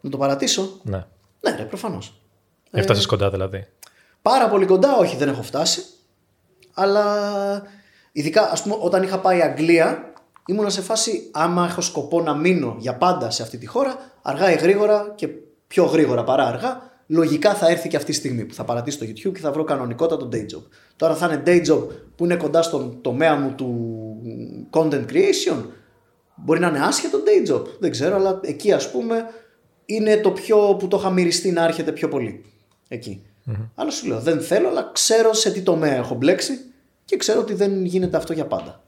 [0.00, 0.68] Να το παρατήσω.
[0.82, 1.04] Ναι.
[1.40, 2.20] Ναι, ρε, προφανώς.
[2.70, 3.66] Έφτασε κοντά δηλαδή.
[4.22, 5.82] Πάρα πολύ κοντά, όχι, δεν έχω φτάσει.
[6.74, 7.04] Αλλά
[8.12, 10.12] ειδικά, ας πούμε, όταν είχα πάει Αγγλία,
[10.46, 14.50] ήμουνα σε φάση, άμα έχω σκοπό να μείνω για πάντα σε αυτή τη χώρα, αργά
[14.52, 15.28] ή γρήγορα και
[15.66, 19.04] πιο γρήγορα παρά αργά, λογικά θα έρθει και αυτή η στιγμή που θα παρατήσω το
[19.08, 20.62] YouTube και θα βρω κανονικότατο day job.
[20.96, 21.86] Τώρα θα είναι day job
[22.16, 24.16] που είναι κοντά στον τομέα μου του
[24.70, 25.64] content creation.
[26.34, 29.24] Μπορεί να είναι άσχετο day job, δεν ξέρω, αλλά εκεί ας πούμε
[29.84, 32.44] είναι το πιο που το είχα μυριστεί να έρχεται πιο πολύ.
[32.88, 33.22] Εκεί.
[33.74, 36.58] Αλλά σου λέω, δεν θέλω, αλλά ξέρω σε τι τομέα έχω μπλέξει
[37.04, 38.82] και ξέρω ότι δεν γίνεται αυτό για πάντα.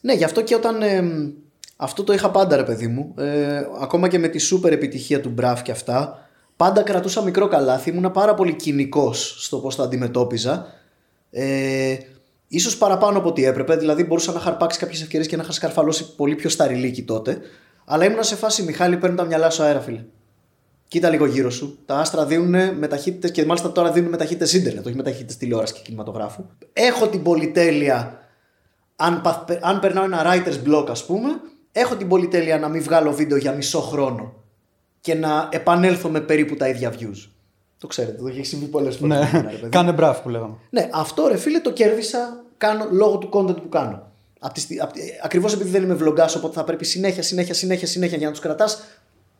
[0.00, 0.82] Ναι, γι' αυτό και όταν.
[0.82, 1.32] ε,
[1.76, 3.14] αυτό το είχα πάντα, ρε παιδί μου.
[3.18, 6.21] Ε, ακόμα και με τη σούπερ επιτυχία του Μπραφ και αυτά.
[6.62, 10.66] Πάντα κρατούσα μικρό καλάθι, ήμουν πάρα πολύ κοινικός στο πώς το αντιμετώπιζα.
[11.30, 11.96] Ε,
[12.48, 15.52] ίσως παραπάνω από ό,τι έπρεπε, δηλαδή μπορούσα να είχα αρπάξει κάποιες ευκαιρίες και να είχα
[15.52, 17.38] σκαρφαλώσει πολύ πιο σταριλίκι τότε.
[17.84, 20.04] Αλλά ήμουν σε φάση, Μιχάλη, παίρνουν τα μυαλά σου αέρα, φίλε.
[20.88, 21.78] Κοίτα λίγο γύρω σου.
[21.86, 25.36] Τα άστρα δίνουν με ταχύτητες και μάλιστα τώρα δίνουν με ταχύτητες ίντερνετ, όχι με ταχύτητες
[25.36, 26.44] τηλεόραση και κινηματογράφου.
[26.72, 28.18] Έχω την πολυτέλεια,
[28.96, 31.28] αν, παθ- αν περνάω ένα writer's block, ας πούμε,
[31.72, 34.41] έχω την πολυτέλεια να μην βγάλω βίντεο για μισό χρόνο
[35.02, 37.28] και να επανέλθω με περίπου τα ίδια views.
[37.78, 39.18] Το ξέρετε, το έχει συμβεί πολλές φορές.
[39.32, 40.54] Ναι, κάνε μπραφ που λέγαμε.
[40.70, 44.10] Ναι, αυτό ρε φίλε το κέρδισα κάνω, λόγω του content που κάνω.
[44.38, 47.54] Απ τη στι- απ' τη- ακριβώς επειδή δεν είμαι vloggάς, οπότε θα πρέπει συνέχεια, συνέχεια,
[47.54, 48.82] συνέχεια, συνέχεια για να τους κρατάς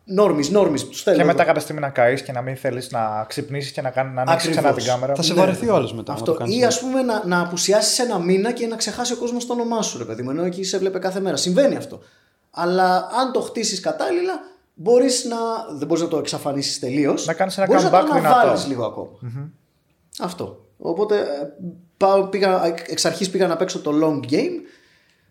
[0.04, 1.16] νόρμης, νόρμης, τους θέλω.
[1.16, 1.32] Και εδώ.
[1.32, 4.20] μετά κάποια στιγμή να καείς και να μην θέλεις να ξυπνήσεις και να, κάνει, να
[4.22, 4.62] ανοίξεις Ακριβώς.
[4.70, 5.14] ξανά την κάμερα.
[5.14, 5.40] Θα σε Ναι.
[5.40, 6.12] βαρεθεί ο άλλο μετά.
[6.12, 6.44] άμα το Αυτό.
[6.44, 9.52] κάνεις Ή ας πούμε να, να απουσιάσεις ένα μήνα και να ξεχάσει ο κόσμος το
[9.52, 10.30] όνομά σου, ρε παιδί μου.
[10.30, 11.36] Ενώ εκεί σε βλέπε κάθε μέρα.
[11.36, 12.00] Συμβαίνει αυτό.
[12.50, 14.40] Αλλά αν το χτίσεις κατάλληλα,
[14.74, 15.36] μπορείς να.
[15.76, 17.26] Δεν μπορείς να το εξαφανίσεις τελείως.
[17.26, 18.36] Να κάνεις ένα μπορείς να το comeback δυνατό.
[18.36, 19.10] αναβάλεις λίγο ακόμα.
[20.18, 20.66] Αυτό.
[20.78, 21.24] Οπότε ε,
[21.96, 24.60] πάω, πήγα, εξ αρχής πήγα να παίξω το long game.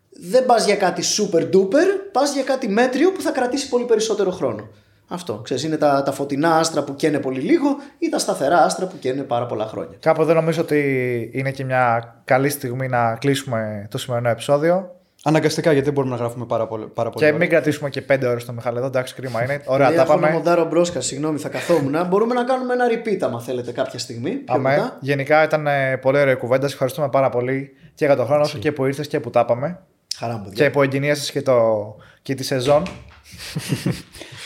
[0.09, 4.31] Δεν πας για κάτι super duper, πας για κάτι μέτριο που θα κρατήσει πολύ περισσότερο
[4.31, 4.69] χρόνο.
[5.07, 5.39] Αυτό.
[5.43, 8.99] Ξέρεις, είναι τα, τα φωτεινά άστρα που καίνε πολύ λίγο ή τα σταθερά άστρα που
[8.99, 9.97] καίνε πάρα πολλά χρόνια.
[9.99, 15.00] Κάπου εδώ νομίζω ότι είναι και μια καλή στιγμή να κλείσουμε το σημερινό επεισόδιο.
[15.23, 16.85] Αναγκαστικά γιατί δεν μπορούμε να γράφουμε πάρα πολύ.
[16.85, 17.39] Πάρα πολύ Και ώρα.
[17.39, 18.85] μην κρατήσουμε και 5 ώρες το Μιχάλη εδώ.
[18.85, 19.61] Εντάξει, κρίμα είναι.
[19.65, 20.33] Ωραία, Λέει, τα έχω να πάμε.
[20.33, 22.07] μοντάρω μπρόσκα, συγγνώμη, θα καθόμουν.
[22.07, 24.31] Μπορούμε να κάνουμε ένα repeat, άμα θέλετε, κάποια στιγμή.
[24.31, 24.69] Πιο Αμέ.
[24.69, 24.97] μετά.
[25.01, 26.67] Γενικά ήταν ε, πολύ ωραία η κουβέντα.
[26.67, 29.39] Σε ευχαριστούμε πάρα πολύ και για τον χρόνο σου και που ήρθες και που τα
[29.39, 29.79] είπαμε.
[30.17, 30.65] Χαρά μου, παιδιά.
[30.65, 31.95] Και που εγκαινίασες και, το...
[32.21, 32.83] και τη σεζόν.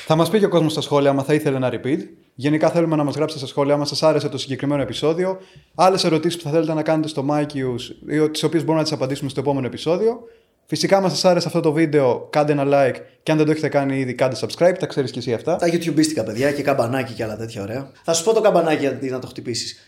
[0.06, 2.00] Θα μας πει και ο κόσμος στα σχόλια άμα θα ήθελε ένα repeat.
[2.36, 5.38] Γενικά θέλουμε να μας γράψετε στα σχόλια άμα σας άρεσε το συγκεκριμένο επεισόδιο.
[5.76, 8.92] Άλλες ερωτήσεις που θα θέλετε να κάνετε στο Mikeus ή τις οποίες μπορούμε να τις
[8.92, 10.20] απαντήσουμε στο επόμενο επεισόδιο.
[10.66, 13.70] Φυσικά, άμα σας άρεσε αυτό το βίντεο, κάντε ένα like και αν δεν το έχετε
[13.70, 14.76] κάνει ήδη, κάντε subscribe.
[14.80, 15.56] Τα ξέρεις και εσύ αυτά.
[15.56, 17.92] Τα YouTubeίστικα, παιδιά, και καμπανάκι και άλλα τέτοια ωραία.
[18.04, 19.80] Θα σου πω το καμπανάκι γιατί να το χτυπήσεις.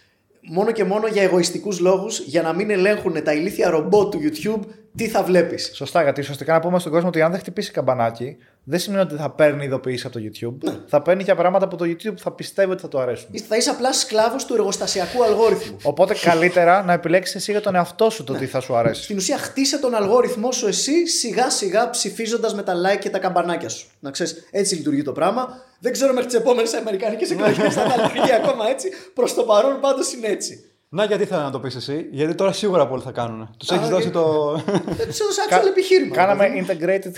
[0.50, 4.62] Μόνο και μόνο για εγωιστικούς λόγους, για να μην ελέγχουν τα ηλίθια ρομπότ του YouTube
[4.96, 5.72] τι θα βλέπεις.
[5.74, 8.38] Σωστά, γιατί ουσιαστικά να πούμε στον κόσμο ότι αν δεν χτυπήσει καμπανάκι,
[8.70, 10.72] δεν σημαίνει ότι θα παίρνει ειδοποιήσεις από το YouTube.
[10.88, 13.30] Θα παίρνει για πράγματα που το YouTube θα πιστεύει ότι θα του αρέσουν.
[13.48, 15.78] Θα είσαι απλά σκλάβος του εργοστασιακού αλγόριθμου.
[15.84, 18.40] Οπότε καλύτερα να επιλέξεις εσύ για τον εαυτό σου το Ναι.
[18.40, 19.04] τι θα σου αρέσει.
[19.04, 23.20] Στην ουσία, χτίσε τον αλγόριθμό σου εσύ σιγά σιγά ψηφίζοντας με τα like και τα
[23.20, 23.88] καμπανάκια σου.
[24.00, 25.48] Να ξέρεις, έτσι λειτουργεί το πράγμα.
[25.80, 28.90] Δεν ξέρω μέχρι τις επόμενες Αμερικανικές εκλογές αν θα λειτουργεί ακόμα έτσι.
[29.14, 30.67] Προς το παρόν πάντως είναι έτσι.
[30.90, 33.50] Να, γιατί ήθελα να το πεις εσύ, γιατί τώρα σίγουρα πολλοί θα κάνουν.
[33.58, 34.54] Τους έχεις Α, δώσει και- το.
[34.86, 36.16] Δεν τους έδωσα actual επιχείρημα.
[36.16, 36.66] Κάναμε δηλαδή.
[36.86, 37.12] integrated.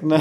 [0.00, 0.16] ναι.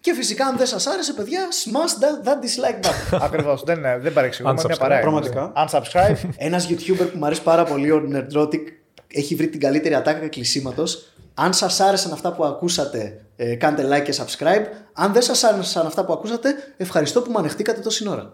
[0.00, 3.18] Και φυσικά, αν δεν σας άρεσε, παιδιά, smash that, that dislike button.
[3.26, 3.62] Ακριβώς.
[3.64, 4.54] δεν, είναι- δεν παρεξηγούμε.
[4.54, 5.00] Μια Unsubscribe, παρέα.
[5.00, 5.52] πραγματικά.
[5.56, 6.16] Unsubscribe.
[6.36, 8.60] Ένας YouTuber που μου αρέσει πάρα πολύ, ο Nerdrotic,
[9.06, 11.12] έχει βρει την καλύτερη ατάκα κλεισίματος.
[11.34, 14.64] Αν σας άρεσαν αυτά που ακούσατε, ε, κάντε like και subscribe.
[14.92, 18.32] Αν δεν σας άρεσαν αυτά που ακούσατε, ευχαριστώ που με ανεχτήκατε τόση ώρα.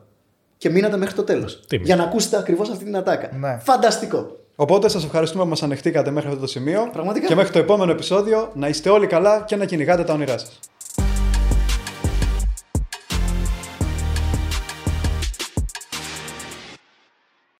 [0.58, 1.60] Και μείνατε μέχρι το τέλος.
[1.66, 1.84] Τίμη.
[1.84, 3.30] Για να ακούσετε ακριβώς αυτή την ατάκα.
[3.40, 3.58] Ναι.
[3.62, 4.36] Φανταστικό.
[4.56, 6.88] Οπότε σας ευχαριστούμε που μας ανεχτήκατε μέχρι αυτό το σημείο.
[6.92, 7.26] Πραγματικά.
[7.26, 10.58] Και μέχρι το επόμενο επεισόδιο να είστε όλοι καλά και να κυνηγάτε τα όνειρά σας.